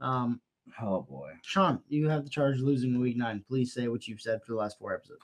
Um, 0.00 0.40
Oh 0.80 1.02
boy, 1.02 1.32
Sean, 1.42 1.80
you 1.88 2.08
have 2.08 2.24
the 2.24 2.30
Chargers 2.30 2.62
losing 2.62 2.94
in 2.94 3.00
Week 3.00 3.16
Nine. 3.16 3.44
Please 3.46 3.72
say 3.72 3.88
what 3.88 4.06
you've 4.08 4.20
said 4.20 4.40
for 4.42 4.52
the 4.52 4.58
last 4.58 4.78
four 4.78 4.94
episodes. 4.94 5.20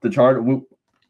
The 0.00 0.10
charge. 0.10 0.44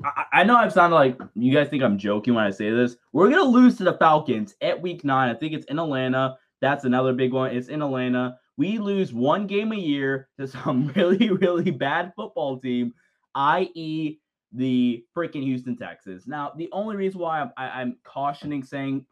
I, 0.04 0.24
I 0.32 0.44
know 0.44 0.56
I've 0.56 0.72
sounded 0.72 0.96
like 0.96 1.18
you 1.34 1.52
guys 1.52 1.68
think 1.68 1.82
I'm 1.82 1.98
joking 1.98 2.34
when 2.34 2.44
I 2.44 2.50
say 2.50 2.70
this. 2.70 2.96
We're 3.12 3.30
gonna 3.30 3.42
lose 3.42 3.76
to 3.78 3.84
the 3.84 3.94
Falcons 3.94 4.54
at 4.60 4.80
Week 4.80 5.04
Nine. 5.04 5.34
I 5.34 5.38
think 5.38 5.54
it's 5.54 5.66
in 5.66 5.78
Atlanta. 5.78 6.36
That's 6.60 6.84
another 6.84 7.12
big 7.12 7.32
one. 7.32 7.56
It's 7.56 7.68
in 7.68 7.82
Atlanta. 7.82 8.38
We 8.56 8.78
lose 8.78 9.14
one 9.14 9.46
game 9.46 9.72
a 9.72 9.76
year 9.76 10.28
to 10.38 10.46
some 10.46 10.88
really, 10.96 11.30
really 11.30 11.70
bad 11.70 12.12
football 12.14 12.58
team, 12.58 12.92
i.e., 13.34 14.18
the 14.52 15.04
freaking 15.16 15.44
Houston 15.44 15.76
Texans. 15.76 16.26
Now, 16.26 16.52
the 16.56 16.68
only 16.72 16.96
reason 16.96 17.20
why 17.20 17.40
I'm, 17.40 17.52
I, 17.56 17.82
am 17.82 17.96
cautioning 18.02 18.64
saying 18.64 19.06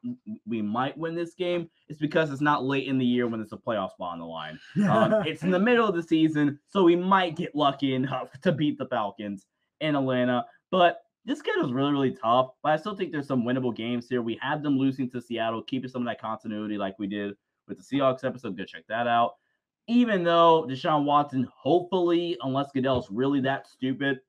we 0.46 0.62
might 0.62 0.98
win 0.98 1.14
this 1.14 1.34
game 1.34 1.70
is 1.88 1.96
because 1.96 2.32
it's 2.32 2.40
not 2.40 2.64
late 2.64 2.88
in 2.88 2.98
the 2.98 3.06
year 3.06 3.28
when 3.28 3.38
there's 3.38 3.52
a 3.52 3.56
playoff 3.56 3.92
spot 3.92 4.14
on 4.14 4.18
the 4.18 4.24
line. 4.24 4.58
Um, 4.88 5.12
it's 5.26 5.44
in 5.44 5.50
the 5.50 5.58
middle 5.58 5.86
of 5.86 5.94
the 5.94 6.02
season, 6.02 6.58
so 6.66 6.82
we 6.82 6.96
might 6.96 7.36
get 7.36 7.54
lucky 7.54 7.94
enough 7.94 8.28
to 8.42 8.50
beat 8.50 8.78
the 8.78 8.86
Falcons 8.86 9.46
in 9.80 9.94
Atlanta. 9.94 10.44
But 10.72 11.02
this 11.24 11.38
schedule 11.38 11.66
is 11.66 11.72
really, 11.72 11.92
really 11.92 12.12
tough. 12.12 12.48
But 12.62 12.72
I 12.72 12.76
still 12.76 12.96
think 12.96 13.12
there's 13.12 13.28
some 13.28 13.44
winnable 13.44 13.74
games 13.74 14.08
here. 14.08 14.22
We 14.22 14.38
had 14.42 14.62
them 14.62 14.76
losing 14.76 15.08
to 15.10 15.20
Seattle, 15.20 15.62
keeping 15.62 15.90
some 15.90 16.02
of 16.02 16.06
that 16.06 16.20
continuity 16.20 16.78
like 16.78 16.98
we 16.98 17.06
did 17.06 17.34
with 17.68 17.78
the 17.78 17.84
Seahawks 17.84 18.24
episode. 18.24 18.56
Go 18.56 18.64
check 18.64 18.84
that 18.88 19.06
out. 19.06 19.34
Even 19.88 20.22
though 20.22 20.66
Deshaun 20.68 21.04
Watson, 21.04 21.48
hopefully, 21.54 22.36
unless 22.42 22.70
Goodell's 22.72 23.10
really 23.10 23.40
that 23.40 23.66
stupid, 23.66 24.20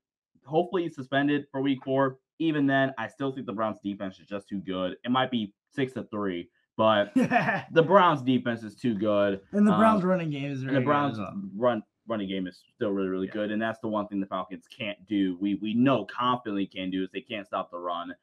hopefully 0.46 0.84
he's 0.84 0.96
suspended 0.96 1.46
for 1.52 1.62
week 1.62 1.80
four. 1.84 2.18
Even 2.40 2.66
then, 2.66 2.94
I 2.98 3.08
still 3.08 3.32
think 3.32 3.46
the 3.46 3.54
Browns 3.54 3.80
defense 3.84 4.20
is 4.20 4.26
just 4.26 4.48
too 4.48 4.60
good. 4.60 4.96
It 5.04 5.12
might 5.12 5.30
be 5.30 5.54
six 5.74 5.94
to 5.94 6.04
three, 6.04 6.50
but 6.78 7.14
the 7.16 7.84
Browns 7.86 8.22
defense 8.22 8.64
is 8.64 8.76
too 8.76 8.96
good. 8.96 9.42
And 9.52 9.68
the 9.68 9.74
Browns 9.74 10.04
um, 10.04 10.10
running 10.10 10.30
game 10.30 10.52
is 10.52 10.64
and 10.64 10.76
the 10.76 10.82
Browns 10.82 11.20
run 11.56 11.84
running 12.08 12.28
game 12.28 12.48
is 12.48 12.62
still 12.76 12.92
really, 12.92 13.10
really 13.10 13.28
yeah. 13.28 13.34
good. 13.34 13.52
And 13.52 13.62
that's 13.62 13.80
the 13.80 13.88
one 13.88 14.08
thing 14.08 14.20
the 14.20 14.26
Falcons 14.26 14.66
can't 14.76 14.98
do. 15.06 15.38
We 15.40 15.56
we 15.56 15.74
know 15.74 16.06
confidently 16.06 16.66
can 16.66 16.90
do 16.90 17.04
is 17.04 17.10
they 17.14 17.22
can't 17.22 17.46
stop 17.46 17.70
the 17.72 17.78
run. 17.78 18.14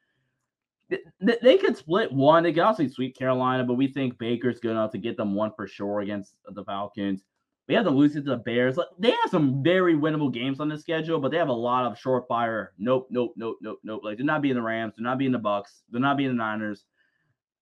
They, 0.89 1.37
they 1.41 1.57
could 1.57 1.75
split 1.75 2.11
one. 2.11 2.43
They 2.43 2.53
could 2.53 2.63
also 2.63 2.87
sweep 2.87 3.17
Carolina, 3.17 3.63
but 3.63 3.73
we 3.73 3.87
think 3.87 4.17
Baker's 4.17 4.59
good 4.59 4.71
enough 4.71 4.91
to 4.91 4.97
get 4.97 5.17
them 5.17 5.35
one 5.35 5.51
for 5.55 5.67
sure 5.67 6.01
against 6.01 6.35
the 6.49 6.63
Falcons. 6.63 7.23
We 7.67 7.75
have 7.75 7.83
them 7.83 7.95
losing 7.95 8.23
to 8.23 8.29
the 8.29 8.37
Bears. 8.37 8.77
They 8.97 9.11
have 9.11 9.29
some 9.29 9.61
very 9.61 9.93
winnable 9.95 10.33
games 10.33 10.59
on 10.61 10.69
the 10.69 10.77
schedule, 10.77 11.19
but 11.19 11.31
they 11.31 11.37
have 11.37 11.49
a 11.49 11.53
lot 11.53 11.85
of 11.85 11.99
short 11.99 12.25
fire. 12.27 12.71
Nope, 12.77 13.07
nope, 13.11 13.33
nope, 13.35 13.57
nope, 13.61 13.79
nope. 13.83 14.01
Like 14.05 14.17
they're 14.17 14.25
not 14.25 14.41
being 14.41 14.55
the 14.55 14.61
Rams. 14.61 14.93
They're 14.97 15.03
not 15.03 15.17
being 15.17 15.33
the 15.33 15.37
Bucks. 15.39 15.83
They're 15.89 15.99
not 15.99 16.15
being 16.17 16.29
the 16.29 16.35
Niners. 16.35 16.85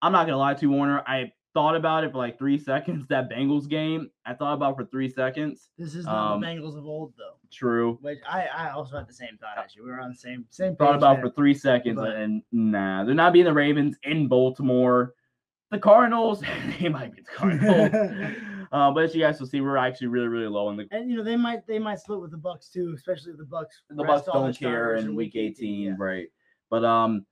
I'm 0.04 0.12
not 0.12 0.26
gonna 0.28 0.38
lie 0.38 0.54
to 0.54 0.62
you, 0.62 0.70
Warner. 0.70 1.02
I 1.08 1.32
thought 1.56 1.76
about 1.76 2.04
it 2.04 2.12
for 2.12 2.20
like 2.20 2.38
three 2.38 2.60
seconds. 2.72 3.08
That 3.10 3.32
Bengals 3.32 3.68
game, 3.68 4.12
I 4.28 4.36
thought 4.36 4.54
about 4.54 4.74
it 4.74 4.84
for 4.84 4.86
three 4.86 5.10
seconds. 5.10 5.70
This 5.78 5.96
is 5.96 6.06
not 6.06 6.34
Um, 6.36 6.42
the 6.42 6.46
Bengals 6.48 6.78
of 6.78 6.86
old, 6.86 7.14
though. 7.18 7.38
True. 7.52 7.98
Which 8.02 8.20
I, 8.30 8.46
I 8.46 8.70
also 8.72 8.98
had 8.98 9.08
the 9.08 9.14
same 9.14 9.38
thought 9.40 9.58
as 9.66 9.76
you. 9.76 9.84
We 9.84 9.90
were 9.90 10.02
on 10.02 10.10
the 10.12 10.16
same 10.18 10.46
same. 10.52 10.76
Thought 10.76 10.96
about 10.98 11.16
there. 11.16 11.30
for 11.30 11.36
three 11.36 11.56
seconds, 11.56 11.96
But- 11.96 12.16
and 12.16 12.44
nah, 12.52 13.06
they're 13.06 13.16
not 13.16 13.34
being 13.34 13.46
the 13.46 13.54
Ravens 13.54 13.98
in 14.04 14.28
Baltimore. 14.28 15.16
The 15.72 15.80
Cardinals, 15.80 16.44
they 16.80 16.90
might 16.90 17.12
be 17.16 17.24
the 17.24 17.28
Cardinals. 17.32 18.36
uh, 18.72 18.92
but 18.92 19.04
as 19.04 19.16
you 19.16 19.22
guys 19.22 19.40
will 19.40 19.48
see, 19.48 19.62
we're 19.62 19.78
actually 19.78 20.08
really, 20.08 20.28
really 20.28 20.48
low 20.48 20.70
in 20.70 20.78
the 20.78 20.88
and 20.92 21.10
you 21.10 21.18
know 21.18 21.24
they 21.24 21.36
might 21.36 21.66
they 21.68 21.80
might 21.80 22.00
split 22.00 22.22
with 22.22 22.32
the 22.32 22.38
Bucks 22.38 22.70
too, 22.70 22.94
especially 22.96 23.32
if 23.32 23.38
the 23.38 23.46
Bucks. 23.46 23.82
the 23.90 24.04
Bucks 24.04 24.28
don't 24.32 24.58
care 24.58 24.96
in 24.96 25.16
week 25.16 25.36
18, 25.36 25.82
yeah. 25.82 25.92
right? 25.98 26.28
But 26.70 26.84
um, 26.84 27.26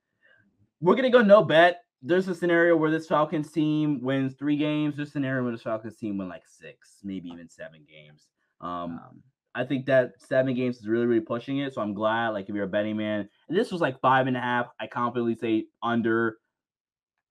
we're 0.81 0.95
gonna 0.95 1.09
go 1.09 1.21
no 1.21 1.43
bet. 1.43 1.81
There's 2.01 2.27
a 2.27 2.35
scenario 2.35 2.75
where 2.75 2.91
this 2.91 3.07
Falcons 3.07 3.51
team 3.51 4.01
wins 4.01 4.35
three 4.35 4.57
games. 4.57 4.97
There's 4.97 5.09
a 5.09 5.11
scenario 5.11 5.43
where 5.43 5.53
this 5.53 5.61
Falcons 5.61 5.95
team 5.97 6.17
win 6.17 6.27
like 6.27 6.43
six, 6.45 6.99
maybe 7.03 7.29
even 7.29 7.49
seven 7.49 7.85
games. 7.89 8.27
Um, 8.59 8.99
Um, 8.99 9.23
I 9.55 9.63
think 9.63 9.85
that 9.85 10.13
seven 10.17 10.55
games 10.55 10.77
is 10.77 10.87
really, 10.87 11.05
really 11.05 11.21
pushing 11.21 11.59
it. 11.59 11.73
So 11.73 11.81
I'm 11.81 11.93
glad, 11.93 12.29
like, 12.29 12.49
if 12.49 12.55
you're 12.55 12.65
a 12.65 12.67
betting 12.67 12.97
man, 12.97 13.29
and 13.47 13.57
this 13.57 13.71
was 13.71 13.81
like 13.81 13.99
five 14.01 14.27
and 14.27 14.35
a 14.35 14.39
half, 14.39 14.67
I 14.79 14.87
confidently 14.87 15.35
say 15.35 15.67
under. 15.81 16.37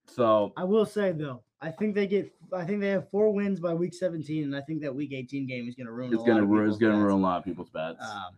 So 0.07 0.53
I 0.57 0.64
will 0.64 0.86
say 0.86 1.12
though, 1.12 1.42
I 1.62 1.70
think 1.70 1.94
they 1.94 2.06
get. 2.06 2.30
I 2.52 2.64
think 2.64 2.80
they 2.80 2.88
have 2.88 3.08
four 3.10 3.32
wins 3.32 3.60
by 3.60 3.72
week 3.72 3.94
17, 3.94 4.44
and 4.44 4.54
I 4.54 4.60
think 4.60 4.82
that 4.82 4.94
week 4.94 5.12
18 5.12 5.46
game 5.46 5.68
is 5.68 5.74
going 5.74 5.86
to 5.86 5.92
ruin. 5.92 6.12
it's 6.12 6.22
gonna 6.24 6.44
ruin, 6.44 6.68
it's 6.68 6.78
gonna 6.78 6.98
ruin 6.98 7.12
a 7.12 7.16
lot 7.16 7.38
of 7.38 7.44
people's 7.44 7.70
bets. 7.70 8.02
Um, 8.02 8.34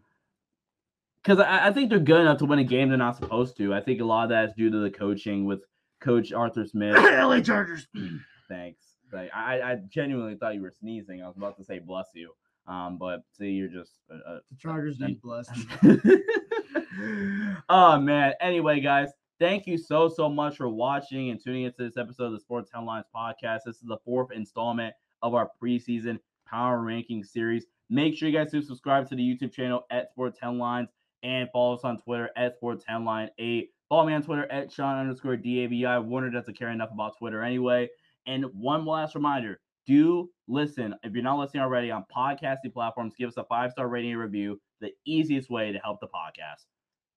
because 1.22 1.40
I, 1.40 1.68
I 1.68 1.72
think 1.72 1.88
they're 1.88 1.98
good 1.98 2.20
enough 2.20 2.38
to 2.38 2.44
win 2.44 2.58
a 2.58 2.64
game 2.64 2.90
they're 2.90 2.98
not 2.98 3.16
supposed 3.16 3.56
to. 3.56 3.72
I 3.72 3.80
think 3.80 4.00
a 4.02 4.04
lot 4.04 4.24
of 4.24 4.28
that 4.28 4.50
is 4.50 4.52
due 4.56 4.70
to 4.70 4.78
the 4.78 4.90
coaching 4.90 5.46
with 5.46 5.60
Coach 6.00 6.34
Arthur 6.34 6.66
Smith. 6.66 6.96
LA 6.96 7.40
Chargers. 7.40 7.88
Thanks. 8.48 8.84
Like, 9.10 9.30
I, 9.34 9.62
I 9.62 9.76
genuinely 9.88 10.34
thought 10.36 10.54
you 10.54 10.60
were 10.60 10.72
sneezing. 10.78 11.22
I 11.22 11.26
was 11.26 11.36
about 11.38 11.56
to 11.56 11.64
say 11.64 11.78
bless 11.78 12.08
you. 12.14 12.30
Um, 12.66 12.98
but 12.98 13.22
see, 13.32 13.50
you're 13.50 13.68
just. 13.68 13.92
Uh, 14.12 14.40
The 14.50 14.56
Chargers 14.58 15.00
need 15.00 15.22
bless. 15.22 15.48
oh 17.70 17.98
man. 18.00 18.34
Anyway, 18.40 18.80
guys, 18.80 19.08
thank 19.38 19.66
you 19.66 19.78
so 19.78 20.08
so 20.08 20.28
much 20.28 20.56
for 20.56 20.68
watching 20.68 21.30
and 21.30 21.42
tuning 21.42 21.64
into 21.64 21.76
this 21.78 21.96
episode 21.96 22.26
of 22.26 22.32
the 22.32 22.40
Sports 22.40 22.70
Headlines 22.72 23.06
Podcast. 23.14 23.60
This 23.66 23.76
is 23.76 23.88
the 23.88 23.98
fourth 24.04 24.32
installment 24.32 24.94
of 25.22 25.34
our 25.34 25.50
preseason 25.62 26.18
power 26.46 26.80
ranking 26.80 27.24
series. 27.24 27.66
Make 27.90 28.16
sure 28.16 28.28
you 28.28 28.36
guys 28.36 28.50
do 28.50 28.62
subscribe 28.62 29.08
to 29.08 29.14
the 29.14 29.22
YouTube 29.22 29.52
channel 29.52 29.86
at 29.90 30.10
Sports 30.10 30.38
Headlines 30.40 30.90
and 31.22 31.48
follow 31.52 31.74
us 31.74 31.84
on 31.84 31.98
Twitter 31.98 32.30
at 32.36 32.54
Sports 32.54 32.84
Headline 32.86 33.30
8. 33.38 33.70
Follow 33.88 34.06
me 34.06 34.14
on 34.14 34.22
Twitter 34.22 34.50
at 34.50 34.72
Sean 34.72 34.98
underscore 34.98 35.36
DAVI. 35.36 36.04
Warner 36.04 36.30
doesn't 36.30 36.58
care 36.58 36.70
enough 36.70 36.90
about 36.92 37.18
Twitter 37.18 37.42
anyway. 37.42 37.88
And 38.26 38.46
one 38.54 38.86
last 38.86 39.14
reminder 39.14 39.60
do 39.86 40.30
listen. 40.48 40.94
If 41.02 41.12
you're 41.12 41.22
not 41.22 41.38
listening 41.38 41.62
already 41.62 41.90
on 41.90 42.04
podcasting 42.14 42.72
platforms, 42.72 43.14
give 43.18 43.28
us 43.28 43.36
a 43.36 43.44
five 43.44 43.72
star 43.72 43.88
rating 43.88 44.12
and 44.12 44.20
review. 44.20 44.60
The 44.80 44.92
easiest 45.06 45.50
way 45.50 45.72
to 45.72 45.78
help 45.78 46.00
the 46.00 46.08
podcast. 46.08 46.64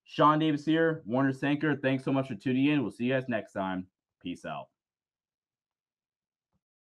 Sean 0.07 0.39
Davis 0.39 0.65
here, 0.65 1.03
Warner 1.05 1.33
Sanker. 1.33 1.75
Thanks 1.75 2.05
so 2.05 2.13
much 2.13 2.29
for 2.29 2.35
tuning 2.35 2.65
in. 2.65 2.81
We'll 2.81 2.91
see 2.91 3.03
you 3.05 3.13
guys 3.13 3.27
next 3.27 3.51
time. 3.51 3.85
Peace 4.23 4.45
out. 4.45 4.69